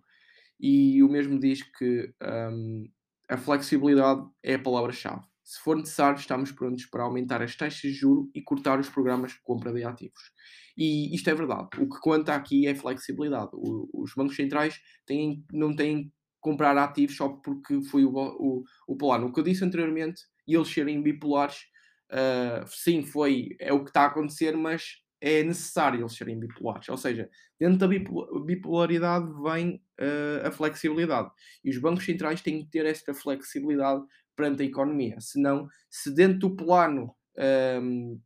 E 0.59 1.01
o 1.01 1.09
mesmo 1.09 1.39
diz 1.39 1.63
que 1.63 2.13
um, 2.21 2.87
a 3.27 3.35
flexibilidade 3.35 4.23
é 4.43 4.53
a 4.53 4.59
palavra-chave. 4.59 5.23
Se 5.43 5.59
for 5.59 5.75
necessário, 5.75 6.19
estamos 6.19 6.51
prontos 6.51 6.85
para 6.85 7.03
aumentar 7.03 7.41
as 7.41 7.55
taxas 7.55 7.81
de 7.81 7.91
juro 7.91 8.29
e 8.35 8.41
cortar 8.41 8.79
os 8.79 8.87
programas 8.87 9.31
de 9.31 9.41
compra 9.41 9.73
de 9.73 9.83
ativos. 9.83 10.31
E 10.77 11.13
isto 11.15 11.29
é 11.29 11.33
verdade. 11.33 11.69
O 11.79 11.89
que 11.89 11.99
conta 11.99 12.35
aqui 12.35 12.67
é 12.67 12.75
flexibilidade. 12.75 13.49
O, 13.53 13.89
os 13.91 14.13
bancos 14.13 14.35
centrais 14.35 14.79
têm, 15.05 15.43
não 15.51 15.75
têm 15.75 16.13
comprar 16.41 16.77
ativos 16.77 17.15
só 17.15 17.29
porque 17.29 17.81
foi 17.83 18.03
o, 18.03 18.11
o, 18.13 18.63
o. 18.87 18.95
O 18.95 19.31
que 19.31 19.39
eu 19.39 19.43
disse 19.43 19.63
anteriormente, 19.63 20.23
e 20.47 20.55
eles 20.55 20.67
serem 20.67 21.01
bipolares, 21.01 21.67
uh, 22.11 22.67
sim, 22.67 23.03
foi, 23.03 23.55
é 23.59 23.71
o 23.71 23.83
que 23.83 23.91
está 23.91 24.01
a 24.01 24.07
acontecer, 24.07 24.57
mas 24.57 25.01
é 25.21 25.43
necessário 25.43 26.01
eles 26.01 26.15
serem 26.15 26.39
bipolares. 26.39 26.89
Ou 26.89 26.97
seja, 26.97 27.29
dentro 27.59 27.77
da 27.77 27.87
bipolaridade 27.87 29.27
vem 29.43 29.75
uh, 29.99 30.47
a 30.47 30.51
flexibilidade. 30.51 31.29
E 31.63 31.69
os 31.69 31.77
bancos 31.77 32.03
centrais 32.03 32.41
têm 32.41 32.63
que 32.63 32.71
ter 32.71 32.85
esta 32.85 33.13
flexibilidade 33.13 34.03
perante 34.35 34.63
a 34.63 34.65
economia. 34.65 35.17
Senão, 35.19 35.69
se 35.89 36.13
dentro 36.13 36.39
do 36.39 36.55
plano 36.55 37.15
um, 37.37 37.41
ehm, 37.43 38.21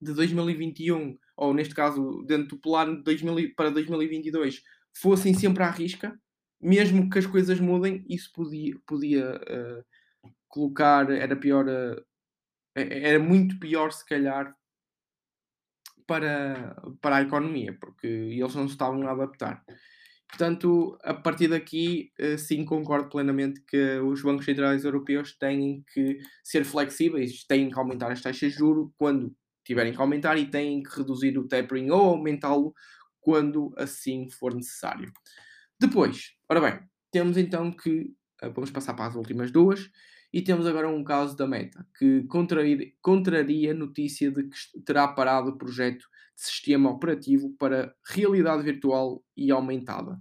de 0.00 0.14
2021, 0.14 1.18
ou 1.36 1.52
neste 1.52 1.74
caso, 1.74 2.24
dentro 2.26 2.56
do 2.56 2.58
plano 2.58 2.96
de 2.96 3.02
2000, 3.02 3.54
para 3.54 3.70
2022, 3.70 4.62
fossem 4.96 5.34
sempre 5.34 5.62
à 5.62 5.70
risca, 5.70 6.18
mesmo 6.60 7.10
que 7.10 7.18
as 7.18 7.26
coisas 7.26 7.60
mudem, 7.60 8.04
isso 8.08 8.32
podia, 8.32 8.74
podia 8.86 9.36
uh, 9.36 9.84
colocar, 10.48 11.10
era 11.10 11.36
pior, 11.36 11.66
uh, 11.66 12.04
era 12.74 13.18
muito 13.18 13.58
pior 13.58 13.92
se 13.92 14.04
calhar 14.06 14.54
para, 16.06 16.76
para 17.00 17.16
a 17.16 17.22
economia, 17.22 17.76
porque 17.80 18.06
eles 18.06 18.54
não 18.54 18.66
se 18.66 18.74
estavam 18.74 19.06
a 19.06 19.12
adaptar. 19.12 19.64
Portanto, 20.28 20.98
a 21.04 21.14
partir 21.14 21.48
daqui, 21.48 22.12
eh, 22.18 22.36
sim, 22.36 22.64
concordo 22.64 23.08
plenamente 23.08 23.60
que 23.60 23.98
os 24.00 24.20
bancos 24.20 24.44
centrais 24.44 24.84
europeus 24.84 25.36
têm 25.38 25.84
que 25.92 26.18
ser 26.42 26.64
flexíveis, 26.64 27.44
têm 27.44 27.70
que 27.70 27.78
aumentar 27.78 28.10
as 28.10 28.20
taxas 28.20 28.52
de 28.52 28.58
juros 28.58 28.90
quando 28.98 29.32
tiverem 29.64 29.92
que 29.92 30.00
aumentar 30.00 30.36
e 30.36 30.50
têm 30.50 30.82
que 30.82 30.90
reduzir 30.90 31.38
o 31.38 31.46
tapering 31.46 31.90
ou 31.90 32.00
aumentá-lo 32.00 32.74
quando 33.20 33.72
assim 33.76 34.28
for 34.28 34.54
necessário. 34.54 35.12
Depois, 35.80 36.32
ora 36.48 36.60
bem, 36.60 36.80
temos 37.10 37.36
então 37.36 37.70
que, 37.70 38.12
eh, 38.42 38.48
vamos 38.48 38.70
passar 38.70 38.94
para 38.94 39.06
as 39.06 39.14
últimas 39.14 39.50
duas, 39.50 39.90
e 40.32 40.42
temos 40.42 40.66
agora 40.66 40.88
um 40.88 41.04
caso 41.04 41.36
da 41.36 41.46
Meta, 41.46 41.86
que 41.96 42.24
contraria, 42.24 42.92
contraria 43.00 43.70
a 43.70 43.74
notícia 43.74 44.32
de 44.32 44.42
que 44.48 44.80
terá 44.84 45.06
parado 45.06 45.50
o 45.50 45.56
projeto 45.56 46.00
de 46.34 46.42
sistema 46.42 46.90
operativo 46.90 47.54
para 47.56 47.94
realidade 48.04 48.64
virtual 48.64 49.22
e 49.36 49.52
aumentada. 49.52 50.14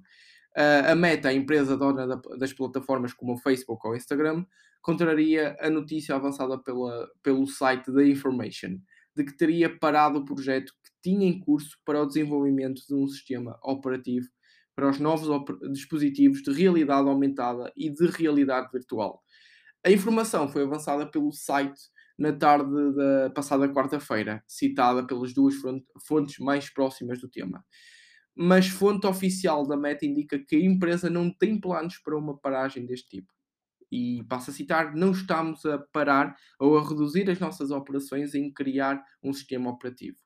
Uh, 0.55 0.91
a 0.91 0.95
Meta, 0.95 1.29
a 1.29 1.33
empresa 1.33 1.75
dona 1.75 2.05
da, 2.05 2.21
das 2.37 2.53
plataformas 2.53 3.11
como 3.11 3.33
o 3.33 3.37
Facebook 3.37 3.87
ou 3.87 3.93
o 3.93 3.95
Instagram, 3.95 4.45
contraria 4.83 5.57
a 5.59 5.67
notícia 5.67 6.13
avançada 6.13 6.59
pela, 6.59 7.09
pelo 7.23 7.47
site 7.47 7.91
da 7.91 8.05
Information, 8.05 8.77
de 9.15 9.23
que 9.23 9.35
teria 9.35 9.79
parado 9.79 10.19
o 10.19 10.25
projeto 10.25 10.73
que 10.83 10.91
tinha 11.01 11.27
em 11.27 11.39
curso 11.39 11.75
para 11.83 12.03
o 12.03 12.05
desenvolvimento 12.05 12.83
de 12.87 12.93
um 12.93 13.07
sistema 13.07 13.57
operativo 13.63 14.27
para 14.75 14.89
os 14.89 14.99
novos 14.99 15.27
dispositivos 15.71 16.41
de 16.41 16.51
realidade 16.51 17.07
aumentada 17.07 17.71
e 17.75 17.89
de 17.89 18.07
realidade 18.07 18.69
virtual, 18.71 19.21
a 19.85 19.91
informação 19.91 20.47
foi 20.47 20.63
avançada 20.63 21.05
pelo 21.05 21.31
site 21.31 21.81
na 22.17 22.31
tarde 22.31 22.71
da 22.95 23.29
passada 23.31 23.67
quarta-feira, 23.67 24.43
citada 24.47 25.05
pelas 25.05 25.33
duas 25.33 25.55
fontes 26.07 26.39
mais 26.39 26.69
próximas 26.69 27.19
do 27.19 27.27
tema. 27.27 27.63
Mas 28.35 28.67
fonte 28.67 29.05
oficial 29.05 29.67
da 29.67 29.77
Meta 29.77 30.05
indica 30.05 30.39
que 30.39 30.55
a 30.55 30.59
empresa 30.59 31.09
não 31.09 31.31
tem 31.31 31.59
planos 31.59 31.97
para 31.99 32.17
uma 32.17 32.37
paragem 32.37 32.85
deste 32.85 33.09
tipo. 33.09 33.31
E 33.91 34.23
passo 34.27 34.49
a 34.49 34.53
citar: 34.53 34.95
não 34.95 35.11
estamos 35.11 35.65
a 35.65 35.77
parar 35.77 36.35
ou 36.59 36.77
a 36.77 36.87
reduzir 36.87 37.29
as 37.29 37.39
nossas 37.39 37.69
operações 37.69 38.33
em 38.33 38.51
criar 38.51 39.03
um 39.21 39.31
sistema 39.31 39.69
operativo. 39.69 40.17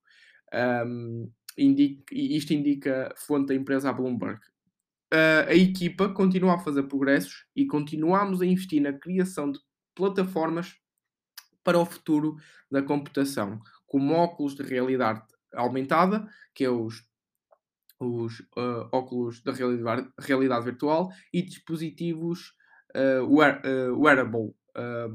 Um, 0.85 1.29
indica, 1.57 2.03
isto 2.13 2.53
indica 2.53 3.13
fonte 3.17 3.47
da 3.47 3.55
empresa 3.55 3.91
Bloomberg 3.91 4.39
a 5.47 5.53
equipa 5.53 6.09
continua 6.09 6.55
a 6.55 6.59
fazer 6.59 6.83
progressos 6.83 7.45
e 7.55 7.65
continuamos 7.65 8.41
a 8.41 8.45
investir 8.45 8.81
na 8.81 8.93
criação 8.93 9.51
de 9.51 9.59
plataformas 9.95 10.75
para 11.63 11.79
o 11.79 11.85
futuro 11.85 12.35
da 12.69 12.81
computação, 12.81 13.59
como 13.85 14.13
óculos 14.13 14.55
de 14.55 14.63
realidade 14.63 15.21
aumentada, 15.53 16.27
que 16.53 16.63
é 16.63 16.69
os, 16.69 17.05
os 17.99 18.39
uh, 18.57 18.87
óculos 18.91 19.41
da 19.41 19.51
realidade, 19.51 20.07
realidade, 20.19 20.65
virtual, 20.65 21.09
e 21.33 21.41
dispositivos 21.41 22.53
uh, 22.95 23.25
wear, 23.33 23.61
uh, 23.65 23.99
wearable, 23.99 24.53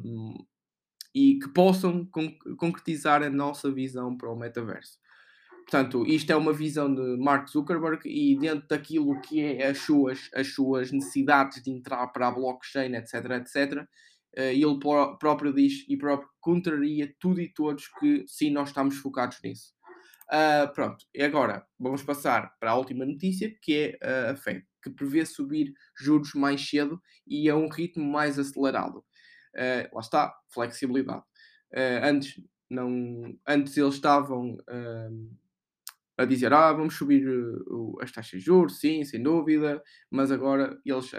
um, 0.04 0.34
e 1.14 1.38
que 1.38 1.48
possam 1.48 2.06
con 2.06 2.34
concretizar 2.56 3.22
a 3.22 3.30
nossa 3.30 3.70
visão 3.70 4.16
para 4.16 4.32
o 4.32 4.36
metaverso. 4.36 4.98
Portanto, 5.62 6.04
isto 6.06 6.30
é 6.30 6.36
uma 6.36 6.52
visão 6.52 6.92
de 6.92 7.16
Mark 7.18 7.48
Zuckerberg 7.48 8.08
e 8.08 8.38
dentro 8.38 8.66
daquilo 8.68 9.20
que 9.20 9.40
é 9.40 9.68
as 9.68 9.78
suas, 9.78 10.28
as 10.34 10.48
suas 10.48 10.92
necessidades 10.92 11.62
de 11.62 11.70
entrar 11.70 12.06
para 12.08 12.28
a 12.28 12.32
blockchain, 12.32 12.94
etc, 12.94 13.14
etc, 13.30 13.86
eh, 14.34 14.54
ele 14.54 14.78
próprio 14.78 15.52
diz 15.52 15.84
e 15.88 15.96
próprio 15.96 16.28
contraria 16.40 17.14
tudo 17.18 17.40
e 17.40 17.52
todos 17.52 17.88
que 17.98 18.24
sim, 18.26 18.50
nós 18.50 18.68
estamos 18.68 18.96
focados 18.96 19.38
nisso. 19.42 19.72
Uh, 20.32 20.72
pronto, 20.72 21.04
e 21.14 21.22
agora 21.22 21.66
vamos 21.78 22.02
passar 22.02 22.56
para 22.58 22.70
a 22.70 22.74
última 22.74 23.04
notícia, 23.04 23.54
que 23.60 23.98
é 24.00 24.30
uh, 24.30 24.30
a 24.30 24.36
Fed, 24.36 24.64
que 24.82 24.88
prevê 24.88 25.26
subir 25.26 25.74
juros 25.98 26.32
mais 26.32 26.66
cedo 26.66 26.98
e 27.26 27.50
a 27.50 27.56
um 27.56 27.68
ritmo 27.68 28.04
mais 28.04 28.38
acelerado. 28.38 29.04
Uh, 29.54 29.94
lá 29.94 30.00
está, 30.00 30.34
flexibilidade. 30.48 31.22
antes, 32.02 32.40
não, 32.70 33.36
antes 33.46 33.76
eles 33.76 33.94
estavam 33.94 34.56
a 36.16 36.24
dizer, 36.24 36.52
ah, 36.52 36.72
vamos 36.72 36.96
subir 36.96 37.26
uh, 37.26 38.00
as 38.00 38.12
taxas 38.12 38.40
de 38.40 38.46
juros, 38.46 38.78
sim, 38.78 39.04
sem 39.04 39.22
dúvida, 39.22 39.82
mas 40.10 40.30
agora 40.30 40.78
eles, 40.84 41.10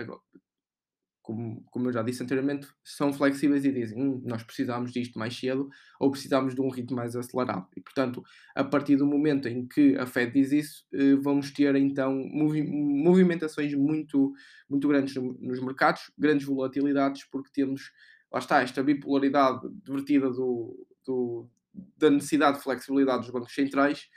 como, 1.24 1.64
como 1.72 1.88
eu 1.88 1.94
já 1.94 2.04
disse 2.04 2.22
anteriormente, 2.22 2.68
são 2.84 3.12
flexíveis 3.14 3.64
e 3.64 3.72
dizem, 3.72 3.98
hum, 3.98 4.22
nós 4.26 4.44
precisamos 4.44 4.92
disto 4.92 5.18
mais 5.18 5.36
cedo 5.36 5.70
ou 6.00 6.12
precisamos 6.12 6.54
de 6.54 6.62
um 6.62 6.70
ritmo 6.70 6.98
mais 6.98 7.16
acelerado. 7.16 7.66
E, 7.76 7.82
portanto, 7.82 8.22
a 8.54 8.64
partir 8.64 8.98
do 8.98 9.08
momento 9.08 9.48
em 9.48 9.66
que 9.66 9.98
a 9.98 10.06
Fed 10.06 10.34
diz 10.34 10.52
isso, 10.52 10.86
uh, 10.94 11.22
vamos 11.22 11.52
ter 11.52 11.76
então 11.76 12.14
movi 12.14 12.62
movimentações 12.62 13.74
muito, 13.74 14.34
muito 14.70 14.88
grandes 14.88 15.16
nos 15.16 15.62
mercados, 15.62 16.12
grandes 16.18 16.46
volatilidades, 16.46 17.24
porque 17.32 17.50
temos, 17.54 17.92
lá 18.32 18.40
está, 18.40 18.62
esta 18.62 18.84
bipolaridade 18.84 19.62
divertida 19.84 20.30
do, 20.30 20.86
do 21.06 21.50
da 21.98 22.10
necessidade 22.10 22.58
de 22.58 22.64
flexibilidade 22.64 23.24
dos 23.24 23.32
bancos 23.32 23.56
centrais, 23.56 24.08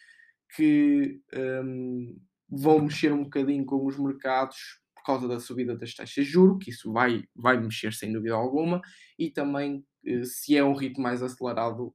que 0.55 1.21
um, 1.35 2.19
vão 2.49 2.81
mexer 2.81 3.13
um 3.13 3.25
bocadinho 3.25 3.65
com 3.65 3.85
os 3.85 3.99
mercados 3.99 4.81
por 4.95 5.03
causa 5.05 5.29
da 5.29 5.39
subida 5.41 5.77
das 5.77 5.95
taxas 5.95 6.25
de 6.25 6.31
juros, 6.31 6.63
que 6.63 6.71
isso 6.71 6.93
vai, 6.93 7.25
vai 7.35 7.61
mexer 7.61 7.93
sem 7.93 8.13
dúvida 8.13 8.35
alguma, 8.35 8.81
e 9.19 9.31
também 9.31 9.85
uh, 10.07 10.25
se 10.25 10.57
é 10.57 10.65
um 10.65 10.75
ritmo 10.75 11.03
mais 11.03 11.23
acelerado, 11.23 11.95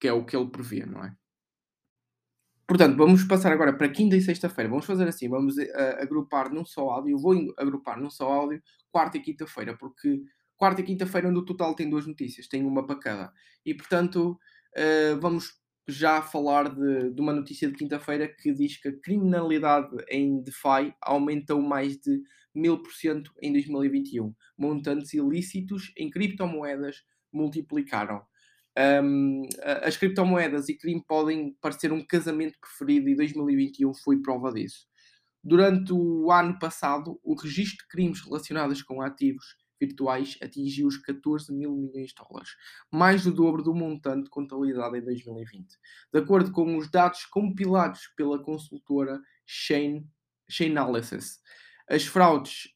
que 0.00 0.06
é 0.08 0.12
o 0.12 0.24
que 0.24 0.36
ele 0.36 0.50
prevê, 0.50 0.86
não 0.86 1.04
é? 1.04 1.14
Portanto, 2.68 2.98
vamos 2.98 3.24
passar 3.24 3.50
agora 3.50 3.72
para 3.72 3.88
quinta 3.88 4.14
e 4.14 4.20
sexta-feira. 4.20 4.68
Vamos 4.68 4.84
fazer 4.84 5.08
assim, 5.08 5.26
vamos 5.26 5.56
uh, 5.56 6.02
agrupar 6.02 6.52
num 6.52 6.66
só 6.66 6.90
áudio. 6.90 7.12
Eu 7.12 7.18
vou 7.18 7.34
agrupar 7.56 7.98
num 7.98 8.10
só 8.10 8.30
áudio 8.30 8.62
quarta 8.92 9.16
e 9.16 9.22
quinta-feira, 9.22 9.74
porque 9.76 10.20
quarta 10.54 10.82
e 10.82 10.84
quinta-feira 10.84 11.30
no 11.30 11.44
total 11.46 11.74
tem 11.74 11.88
duas 11.88 12.06
notícias, 12.06 12.46
tem 12.46 12.66
uma 12.66 12.86
para 12.86 12.98
cada. 12.98 13.32
E 13.64 13.74
portanto, 13.74 14.38
uh, 14.76 15.18
vamos 15.18 15.58
já 15.88 16.20
falar 16.20 16.68
de, 16.68 17.10
de 17.10 17.20
uma 17.20 17.32
notícia 17.32 17.66
de 17.66 17.74
quinta-feira 17.74 18.28
que 18.28 18.52
diz 18.52 18.76
que 18.76 18.88
a 18.88 19.00
criminalidade 19.00 19.96
em 20.10 20.42
DeFi 20.42 20.94
aumentou 21.00 21.62
mais 21.62 21.96
de 21.96 22.22
1000% 22.54 23.30
em 23.42 23.52
2021. 23.52 24.34
Montantes 24.56 25.14
ilícitos 25.14 25.90
em 25.96 26.10
criptomoedas 26.10 27.02
multiplicaram. 27.32 28.22
Um, 29.02 29.42
as 29.82 29.96
criptomoedas 29.96 30.68
e 30.68 30.76
crime 30.76 31.02
podem 31.08 31.56
parecer 31.60 31.92
um 31.92 32.04
casamento 32.04 32.58
preferido 32.60 33.08
e 33.08 33.16
2021 33.16 33.92
foi 33.94 34.20
prova 34.20 34.52
disso. 34.52 34.86
Durante 35.42 35.92
o 35.92 36.30
ano 36.30 36.58
passado, 36.58 37.18
o 37.24 37.34
registro 37.34 37.78
de 37.78 37.88
crimes 37.88 38.20
relacionados 38.20 38.82
com 38.82 39.00
ativos 39.00 39.56
virtuais 39.80 40.38
atingiu 40.42 40.88
os 40.88 40.96
14 40.98 41.52
mil 41.52 41.74
milhões 41.74 42.08
de 42.08 42.14
dólares, 42.14 42.50
mais 42.90 43.24
do 43.24 43.32
dobro 43.32 43.62
do 43.62 43.74
montante 43.74 44.30
contabilizado 44.30 44.96
em 44.96 45.02
2020. 45.02 45.66
De 46.12 46.18
acordo 46.20 46.50
com 46.52 46.76
os 46.76 46.90
dados 46.90 47.24
compilados 47.26 48.08
pela 48.16 48.42
consultora 48.42 49.20
Chain, 49.46 50.06
Chainalysis, 50.48 51.40
as 51.88 52.04
fraudes 52.04 52.68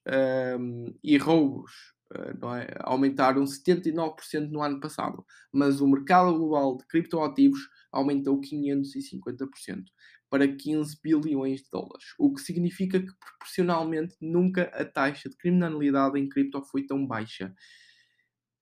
um, 0.58 0.94
e 1.02 1.18
roubos 1.18 1.70
uh, 2.14 2.54
é? 2.56 2.74
aumentaram 2.80 3.44
79% 3.44 4.50
no 4.50 4.62
ano 4.62 4.80
passado, 4.80 5.24
mas 5.52 5.80
o 5.80 5.86
mercado 5.86 6.36
global 6.36 6.76
de 6.76 6.86
criptoativos 6.86 7.60
aumentou 7.90 8.40
550% 8.40 9.84
para 10.32 10.48
15 10.48 10.98
bilhões 11.02 11.60
de 11.60 11.68
dólares, 11.70 12.14
o 12.18 12.32
que 12.32 12.40
significa 12.40 12.98
que 12.98 13.12
proporcionalmente 13.20 14.16
nunca 14.18 14.62
a 14.72 14.82
taxa 14.82 15.28
de 15.28 15.36
criminalidade 15.36 16.18
em 16.18 16.26
cripto 16.26 16.62
foi 16.62 16.86
tão 16.86 17.06
baixa. 17.06 17.54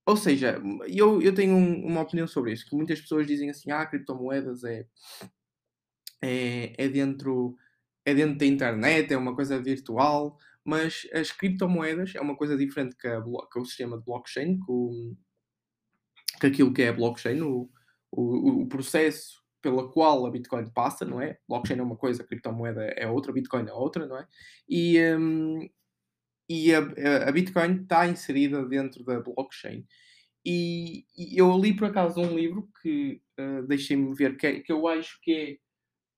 Ou 0.05 0.17
seja, 0.17 0.61
eu, 0.89 1.23
eu 1.23 1.33
tenho 1.33 1.55
um, 1.55 1.87
uma 1.87 2.01
opinião 2.01 2.27
sobre 2.27 2.53
isso, 2.53 2.69
que 2.69 2.75
muitas 2.75 3.01
pessoas 3.01 3.25
dizem 3.25 3.51
assim, 3.51 3.71
ah, 3.71 3.87
criptomoedas 3.87 4.65
é, 4.65 4.85
é, 6.21 6.73
é, 6.77 6.89
dentro, 6.89 7.57
é 8.05 8.15
dentro 8.17 8.37
da 8.37 8.47
internet, 8.47 9.13
é 9.13 9.17
uma 9.17 9.37
coisa 9.37 9.63
virtual, 9.63 10.37
mas 10.65 11.07
as 11.13 11.31
criptomoedas 11.31 12.17
é 12.17 12.21
uma 12.21 12.37
coisa 12.37 12.57
diferente 12.57 12.97
que, 12.97 13.07
a, 13.07 13.23
que 13.23 13.59
o 13.61 13.65
sistema 13.65 13.97
de 13.97 14.05
blockchain, 14.05 14.59
que, 14.59 15.17
que 16.41 16.47
aquilo 16.49 16.75
que 16.75 16.83
é 16.83 16.93
blockchain, 16.93 17.41
o, 17.43 17.71
o, 18.11 18.63
o 18.63 18.67
processo 18.67 19.40
pela 19.61 19.91
qual 19.91 20.27
a 20.27 20.31
Bitcoin 20.31 20.71
passa, 20.71 21.05
não 21.05 21.21
é? 21.21 21.39
Blockchain 21.49 21.79
é 21.79 21.83
uma 21.83 21.97
coisa, 21.97 22.23
a 22.23 22.27
criptomoeda 22.27 22.83
é 22.97 23.07
outra, 23.07 23.33
Bitcoin 23.33 23.67
é 23.67 23.73
outra, 23.73 24.07
não 24.07 24.19
é? 24.19 24.27
E, 24.69 25.01
um, 25.17 25.69
e 26.49 26.75
a, 26.75 26.79
a, 27.29 27.33
Bitcoin 27.33 27.83
está 27.83 28.07
inserida 28.07 28.65
dentro 28.65 29.05
da 29.05 29.21
blockchain. 29.21 29.87
E, 30.45 31.05
e, 31.17 31.39
eu 31.39 31.57
li 31.59 31.77
por 31.77 31.89
acaso 31.89 32.21
um 32.21 32.35
livro 32.35 32.69
que 32.83 33.21
uh, 33.39 33.67
deixem-me 33.67 34.15
ver, 34.15 34.37
que, 34.37 34.47
é, 34.47 34.61
que 34.61 34.73
eu 34.73 34.89
acho 34.89 35.21
que 35.23 35.33
é 35.33 35.57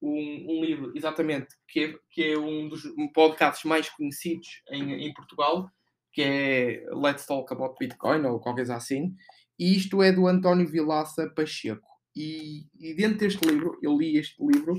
um, 0.00 0.58
um, 0.58 0.64
livro, 0.64 0.92
exatamente, 0.94 1.54
que 1.68 1.80
é, 1.80 1.94
que 2.10 2.24
é 2.32 2.38
um 2.38 2.68
dos 2.68 2.82
podcasts 3.12 3.64
mais 3.64 3.88
conhecidos 3.88 4.48
em, 4.70 5.06
em 5.06 5.12
Portugal, 5.12 5.68
que 6.12 6.22
é 6.22 6.84
Let's 6.92 7.26
Talk 7.26 7.52
About 7.52 7.74
Bitcoin, 7.78 8.24
ou 8.26 8.38
qualquer 8.38 8.62
coisa 8.62 8.76
assim. 8.76 9.14
E 9.58 9.76
isto 9.76 10.02
é 10.02 10.12
do 10.12 10.26
António 10.26 10.68
Vilaça 10.68 11.28
Pacheco. 11.34 11.91
E, 12.14 12.66
e, 12.78 12.94
dentro 12.94 13.18
deste 13.18 13.46
livro, 13.46 13.78
eu 13.82 13.96
li 13.96 14.18
este 14.18 14.36
livro 14.44 14.76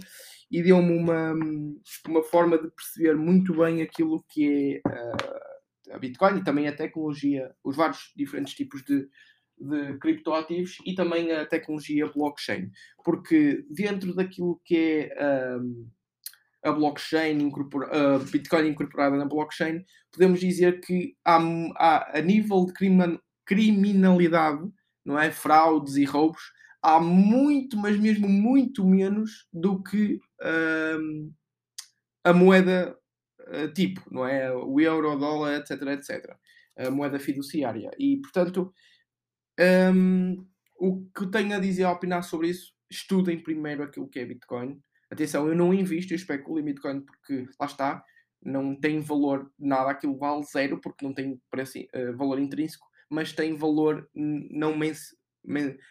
e 0.52 0.62
deu-me 0.62 0.96
uma, 0.96 1.34
uma 2.08 2.24
forma 2.24 2.58
de 2.58 2.70
perceber 2.70 3.16
muito 3.16 3.56
bem 3.56 3.82
aquilo 3.82 4.24
que 4.30 4.82
é 4.86 4.90
uh, 4.90 5.96
a 5.96 5.98
Bitcoin 5.98 6.38
e 6.38 6.44
também 6.44 6.68
a 6.68 6.76
tecnologia, 6.76 7.52
os 7.64 7.76
vários 7.76 8.12
diferentes 8.16 8.54
tipos 8.54 8.84
de, 8.84 9.08
de 9.58 9.98
criptoativos 10.00 10.78
e 10.86 10.94
também 10.94 11.32
a 11.32 11.46
tecnologia 11.46 12.08
blockchain. 12.08 12.70
Porque 13.04 13.66
dentro 13.70 14.14
daquilo 14.14 14.62
que 14.64 15.10
é 15.12 15.58
um, 15.58 15.90
a 16.64 16.72
blockchain, 16.72 17.42
incorpora, 17.42 18.20
Bitcoin 18.20 18.70
incorporada 18.70 19.18
na 19.18 19.26
blockchain, 19.26 19.84
podemos 20.12 20.40
dizer 20.40 20.80
que 20.80 21.16
há, 21.26 21.38
há 21.76 22.20
a 22.20 22.22
nível 22.22 22.66
de 22.66 22.74
criminalidade, 23.46 24.72
não 25.04 25.20
é? 25.20 25.30
Fraudes 25.30 25.98
e 25.98 26.06
roubos, 26.06 26.53
há 26.84 27.00
muito, 27.00 27.78
mas 27.78 27.98
mesmo 27.98 28.28
muito 28.28 28.86
menos 28.86 29.48
do 29.54 29.82
que 29.82 30.20
um, 31.00 31.34
a 32.26 32.34
moeda 32.34 32.98
uh, 33.48 33.74
tipo, 33.74 34.04
não 34.12 34.28
é? 34.28 34.54
O 34.54 34.80
euro, 34.82 35.14
o 35.14 35.18
dólar, 35.18 35.56
etc, 35.56 35.82
etc. 35.84 36.36
A 36.78 36.92
moeda 36.92 37.18
fiduciária. 37.20 37.90
E, 37.98 38.18
portanto, 38.18 38.74
um, 39.96 40.46
o 40.78 41.06
que 41.16 41.26
tenho 41.28 41.56
a 41.56 41.60
dizer, 41.60 41.86
a 41.86 41.92
opinar 41.92 42.24
sobre 42.24 42.50
isso, 42.50 42.74
estudem 42.92 43.42
primeiro 43.42 43.84
aquilo 43.84 44.10
que 44.10 44.20
é 44.20 44.26
Bitcoin. 44.26 44.82
Atenção, 45.10 45.48
eu 45.48 45.56
não 45.56 45.74
invisto, 45.74 46.12
eu 46.12 46.18
especulo 46.18 46.60
em 46.60 46.64
Bitcoin 46.64 47.02
porque, 47.02 47.48
lá 47.60 47.66
está, 47.66 48.04
não 48.42 48.78
tem 48.78 49.00
valor 49.00 49.50
nada, 49.58 49.92
aquilo 49.92 50.18
vale 50.18 50.44
zero 50.44 50.82
porque 50.82 51.06
não 51.06 51.14
tem 51.14 51.40
preço, 51.50 51.80
uh, 51.80 52.18
valor 52.18 52.40
intrínseco, 52.40 52.86
mas 53.10 53.32
tem 53.32 53.56
valor 53.56 54.10
não 54.14 54.76
mens 54.76 55.16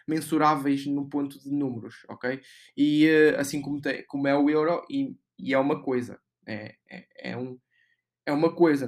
mensuráveis 0.06 0.86
no 0.86 1.08
ponto 1.08 1.38
de 1.40 1.50
números, 1.50 2.04
ok? 2.08 2.40
E 2.76 3.06
uh, 3.06 3.40
assim 3.40 3.60
como, 3.60 3.80
tem, 3.80 4.04
como 4.06 4.26
é 4.26 4.36
o 4.36 4.48
euro, 4.48 4.84
e, 4.90 5.16
e 5.38 5.52
é 5.52 5.58
uma 5.58 5.82
coisa, 5.82 6.18
é, 6.46 6.76
é, 6.90 7.30
é, 7.32 7.36
um, 7.36 7.58
é 8.24 8.32
uma 8.32 8.54
coisa 8.54 8.86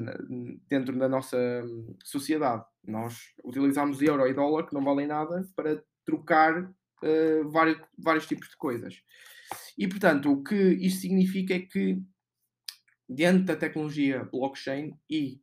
dentro 0.69 0.99
da 0.99 1.09
nossa 1.09 1.37
hum, 1.65 1.97
sociedade. 2.05 2.65
Nós 2.83 3.19
utilizamos 3.45 4.01
euro 4.01 4.27
e 4.27 4.35
dólar 4.35 4.67
que 4.67 4.75
não 4.75 4.85
valem 4.85 5.07
nada 5.07 5.47
para 5.55 5.83
trocar 6.05 6.62
uh, 6.62 7.51
vários, 7.51 7.81
vários 7.99 8.27
tipos 8.27 8.49
de 8.49 8.57
coisas. 8.57 9.03
E 9.77 9.89
portanto, 9.89 10.33
o 10.33 10.43
que 10.43 10.55
isto 10.55 11.01
significa 11.01 11.55
é 11.55 11.61
que 11.61 12.01
dentro 13.09 13.45
da 13.45 13.57
tecnologia 13.57 14.25
blockchain 14.25 14.93
e, 15.11 15.41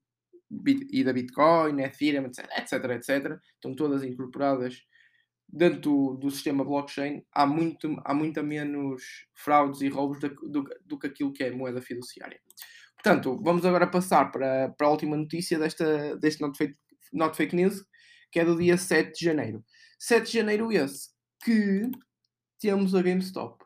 e 0.92 1.04
da 1.04 1.14
Bitcoin, 1.14 1.82
Ethereum, 1.82 2.26
etc, 2.26 2.46
etc, 2.58 2.84
etc, 2.92 3.40
estão 3.56 3.76
todas 3.76 4.04
incorporadas 4.04 4.82
dentro 5.52 5.82
do, 5.82 6.14
do, 6.16 6.32
sistema 6.32 6.64
blockchain 6.64 7.24
há, 7.32 7.46
muito, 7.46 8.02
há 8.06 8.14
muita 8.14 8.42
menos 8.42 9.04
fraudes 9.34 9.82
e 9.82 9.90
roubos 9.90 10.20
do, 10.20 10.30
do, 10.30 10.64
do, 10.86 11.00
que 11.00 11.08
aquilo 11.08 11.34
que 11.34 11.44
é 11.44 11.52
moeda 11.52 11.82
fiduciária. 11.82 12.40
Portanto, 12.96 13.40
vamos 13.44 13.66
agora 13.66 13.88
passar 13.88 14.32
para, 14.32 14.70
para 14.70 14.88
a 14.88 14.92
última 14.92 15.18
notícia 15.18 15.58
desta, 15.58 16.16
deste 16.18 16.42
Not 16.42 16.58
Fake, 16.58 16.78
Not 17.12 17.36
Fake 17.36 17.56
News, 17.56 17.84
que 18.32 18.40
é 18.40 18.46
do 18.46 18.58
dia 18.58 18.78
7 18.78 19.18
de 19.18 19.26
janeiro. 19.26 19.64
7 20.00 20.28
de 20.28 20.38
janeiro 20.38 20.72
esse, 20.72 21.10
que 21.44 21.90
temos 22.60 22.96
a 22.96 23.02
GameStop, 23.02 23.64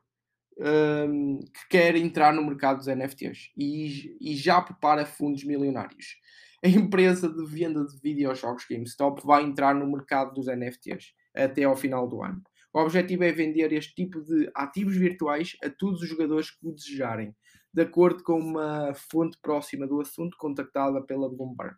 um, 0.58 1.40
que 1.40 1.68
quer 1.70 1.96
entrar 1.96 2.34
no 2.34 2.46
mercado 2.46 2.78
dos 2.78 2.88
NFTs 2.88 3.52
e, 3.58 4.18
e 4.22 4.36
já 4.36 4.62
prepara 4.62 5.06
fundos 5.06 5.44
milionários. 5.44 6.16
A 6.64 6.68
empresa 6.68 7.30
de 7.30 7.46
venda 7.46 7.86
de 7.86 8.00
videojogos 8.02 8.66
GameStop 8.70 9.22
vai 9.24 9.44
entrar 9.44 9.76
no 9.76 9.86
mercado 9.86 10.34
dos 10.34 10.48
NFTs 10.48 11.14
até 11.36 11.64
ao 11.64 11.76
final 11.76 12.08
do 12.08 12.24
ano. 12.24 12.42
O 12.74 12.80
objetivo 12.80 13.24
é 13.24 13.32
vender 13.32 13.72
este 13.72 13.96
tipo 13.96 14.22
de 14.22 14.50
ativos 14.54 14.98
virtuais 14.98 15.56
a 15.64 15.70
todos 15.70 16.02
os 16.02 16.10
jogadores 16.10 16.52
que 16.52 16.68
o 16.68 16.74
desejarem, 16.74 17.34
de 17.74 17.82
acordo 17.82 18.24
com 18.24 18.38
uma 18.40 18.94
fonte 18.94 19.38
próxima 19.42 19.88
do 19.88 20.02
assunto 20.02 20.36
contactada 20.38 21.02
pela 21.02 21.30
Bloomberg. 21.30 21.76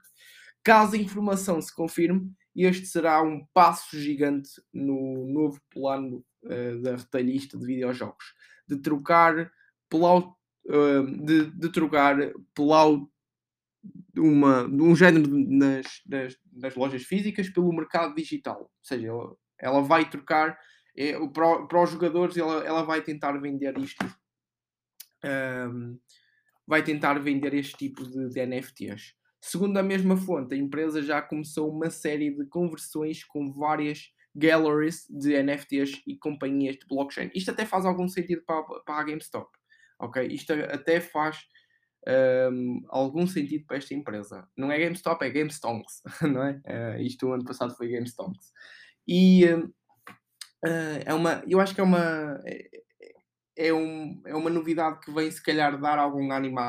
Caso 0.64 0.96
a 0.96 1.00
informação 1.00 1.62
se 1.62 1.74
confirme, 1.74 2.32
este 2.56 2.88
será 2.88 3.22
um 3.22 3.46
passo 3.54 3.98
gigante 3.98 4.50
no 4.74 5.28
novo 5.28 5.62
plano 5.70 6.26
uh, 6.44 6.82
da 6.82 6.96
retalhista 6.96 7.58
de 7.58 7.66
videojogos, 7.66 8.34
de 8.68 8.78
trocar 8.78 9.52
pela, 9.88 10.18
uh, 10.18 11.26
de, 11.26 11.52
de 11.52 11.72
trocar 11.72 12.18
pela 12.54 13.00
uma, 14.18 14.66
um 14.66 14.96
género 14.96 15.30
nas, 15.30 16.02
nas, 16.06 16.36
nas, 16.52 16.76
lojas 16.76 17.04
físicas 17.04 17.50
pelo 17.50 17.72
mercado 17.72 18.16
digital. 18.16 18.62
Ou 18.62 18.72
seja, 18.82 19.12
ela 19.60 19.82
vai 19.82 20.10
trocar 20.10 20.58
é, 20.96 21.14
para, 21.30 21.68
para, 21.68 21.84
os 21.84 21.92
jogadores, 21.92 22.36
ela, 22.36 22.66
ela 22.66 22.84
vai 22.84 23.02
tentar 23.02 23.34
vender 23.34 23.78
isto. 23.78 24.04
Um, 25.24 26.00
vai 26.66 26.84
tentar 26.84 27.20
vender 27.20 27.54
este 27.54 27.78
tipo 27.78 28.04
de, 28.04 28.30
de, 28.30 28.46
NFTs. 28.46 29.14
Segundo 29.40 29.78
a 29.78 29.84
mesma 29.84 30.18
fonte, 30.18 30.56
a 30.56 30.58
empresa 30.58 31.02
já 31.02 31.22
começou 31.22 31.72
uma 31.72 31.90
série 31.90 32.32
de 32.32 32.46
conversões 32.48 33.24
com 33.24 33.54
várias 33.54 34.12
galleries 34.36 35.06
de 35.10 35.42
NFTs 35.42 36.02
e 36.06 36.18
companhias 36.18 36.76
de 36.76 36.86
blockchain. 36.88 37.32
Isto 37.34 37.52
até 37.52 37.66
faz 37.66 37.86
algum 37.86 38.08
sentido 38.08 38.44
para, 38.46 38.64
para 38.82 39.00
a 39.00 39.04
GameStop. 39.04 39.50
Ok? 40.00 40.28
Isto 40.28 40.54
até 40.54 41.00
faz 41.00 41.40
um, 42.52 42.86
algum 42.90 43.26
sentido 43.28 43.66
para 43.66 43.78
esta 43.78 43.94
empresa. 43.94 44.48
Não 44.56 44.72
é 44.72 44.80
GameStop, 44.80 45.24
é 45.24 45.30
GameStonks, 45.30 46.02
não 46.22 46.44
é? 46.44 46.62
Uh, 46.66 47.02
isto 47.02 47.28
o 47.28 47.34
ano 47.34 47.46
passado 47.46 47.76
foi 47.76 47.90
GameStonks. 47.90 48.52
E 49.08 49.46
uh, 49.46 49.72
é 51.06 51.14
uma, 51.14 51.44
eu 51.48 51.60
acho 51.60 51.74
que 51.74 51.82
é 51.82 51.84
uma, 51.84 52.42
é, 52.46 52.70
é, 53.58 53.74
um, 53.74 54.22
é 54.26 54.36
uma 54.36 54.50
novidade 54.50 55.00
que 55.00 55.12
vem 55.12 55.32
se 55.32 55.42
calhar 55.42 55.80
dar 55.80 55.98
algum 55.98 56.32
ânimo 56.32 56.60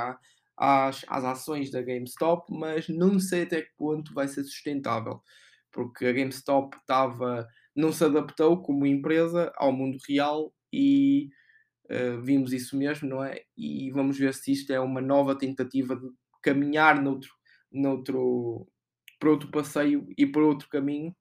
às, 0.56 1.04
às 1.08 1.24
ações 1.24 1.70
da 1.70 1.82
GameStop, 1.82 2.52
mas 2.52 2.88
não 2.88 3.18
sei 3.18 3.42
até 3.42 3.62
que 3.62 3.76
ponto 3.76 4.14
vai 4.14 4.28
ser 4.28 4.44
sustentável, 4.44 5.20
porque 5.72 6.06
a 6.06 6.12
GameStop 6.12 6.76
estava, 6.76 7.46
não 7.74 7.92
se 7.92 8.04
adaptou 8.04 8.62
como 8.62 8.86
empresa 8.86 9.52
ao 9.56 9.72
mundo 9.72 9.98
real 10.08 10.52
e 10.72 11.28
uh, 11.90 12.20
vimos 12.22 12.52
isso 12.52 12.76
mesmo, 12.76 13.08
não 13.08 13.24
é? 13.24 13.42
E 13.56 13.90
vamos 13.90 14.18
ver 14.18 14.34
se 14.34 14.52
isto 14.52 14.72
é 14.72 14.80
uma 14.80 15.00
nova 15.00 15.36
tentativa 15.36 15.96
de 15.96 16.08
caminhar 16.42 17.02
noutro, 17.02 17.30
noutro, 17.70 18.66
para 19.18 19.30
outro 19.30 19.50
passeio 19.50 20.06
e 20.16 20.26
para 20.26 20.44
outro 20.44 20.68
caminho 20.68 21.14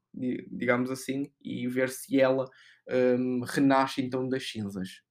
digamos 0.52 0.90
assim, 0.90 1.32
e 1.44 1.68
ver 1.68 1.90
se 1.90 2.20
ela 2.20 2.46
um, 2.90 3.42
renasce 3.46 4.02
então 4.02 4.28
das 4.28 4.50
cinzas. 4.50 5.02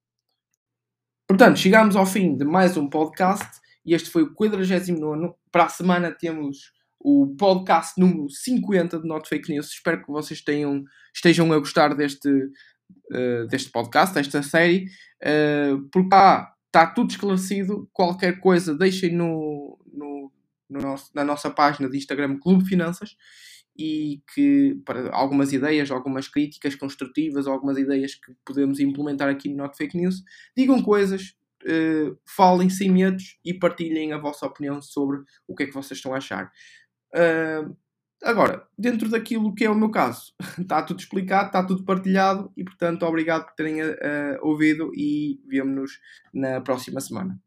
Portanto, 1.29 1.59
chegamos 1.59 1.97
ao 1.97 2.07
fim 2.07 2.37
de 2.37 2.45
mais 2.45 2.77
um 2.77 2.89
podcast 2.89 3.61
e 3.85 3.95
este 3.95 4.11
foi 4.11 4.23
o 4.23 4.35
49. 4.35 5.35
Para 5.51 5.65
a 5.65 5.69
semana 5.69 6.13
temos 6.13 6.73
o 6.99 7.35
podcast 7.37 8.01
número 8.01 8.29
50 8.29 9.01
de 9.01 9.09
Not 9.09 9.29
Fake 9.29 9.53
News. 9.53 9.69
Espero 9.69 10.05
que 10.05 10.11
vocês 10.11 10.41
tenham, 10.43 10.85
estejam 11.15 11.53
a 11.53 11.59
gostar 11.59 11.95
deste, 11.95 12.29
uh, 12.29 13.47
deste 13.49 13.71
podcast, 13.71 14.15
desta 14.15 14.43
série, 14.43 14.87
uh, 15.23 15.83
porque 15.93 16.15
ah, 16.15 16.53
está 16.67 16.87
tudo 16.87 17.11
esclarecido. 17.11 17.89
Qualquer 17.93 18.41
coisa, 18.41 18.77
deixem 18.77 19.15
no, 19.15 19.79
no, 19.93 20.33
no 20.69 20.81
nosso, 20.81 21.11
na 21.15 21.25
nossa 21.25 21.51
página 21.51 21.89
de 21.89 21.97
Instagram 21.97 22.39
Clube 22.39 22.65
Finanças 22.65 23.17
e 23.79 24.23
que 24.35 24.81
para 24.85 25.11
algumas 25.15 25.53
ideias, 25.53 25.91
algumas 25.91 26.29
críticas 26.29 26.75
construtivas, 26.75 27.47
algumas 27.47 27.79
ideias 27.79 28.15
que 28.15 28.35
podemos 28.45 28.81
implementar 28.81 29.29
aqui 29.29 29.49
no 29.49 29.57
Not 29.57 29.77
Fake 29.77 29.97
News, 29.97 30.23
digam 30.57 30.83
coisas, 30.83 31.37
uh, 31.65 32.19
falem 32.27 32.71
sem 32.71 32.91
medos 32.91 33.39
e 33.45 33.55
partilhem 33.55 34.13
a 34.13 34.19
vossa 34.19 34.47
opinião 34.47 34.81
sobre 34.81 35.19
o 35.47 35.55
que 35.55 35.65
é 35.65 35.67
que 35.67 35.75
vocês 35.75 35.99
estão 35.99 36.15
a 36.15 36.19
achar. 36.19 36.51
Uh, 37.15 37.77
agora, 38.23 38.67
dentro 38.79 39.09
daquilo 39.09 39.55
que 39.55 39.65
é 39.65 39.71
o 39.71 39.75
meu 39.75 39.91
caso, 39.91 40.33
está 40.61 40.83
tudo 40.83 41.01
explicado, 41.01 41.47
está 41.47 41.65
tudo 41.65 41.85
partilhado 41.85 42.53
e, 42.57 42.65
portanto, 42.65 43.05
obrigado 43.05 43.47
por 43.47 43.55
terem 43.55 43.83
uh, 43.83 43.97
ouvido 44.43 44.91
e 44.95 45.41
vemo-nos 45.47 46.01
na 46.33 46.61
próxima 46.61 47.01
semana. 47.01 47.41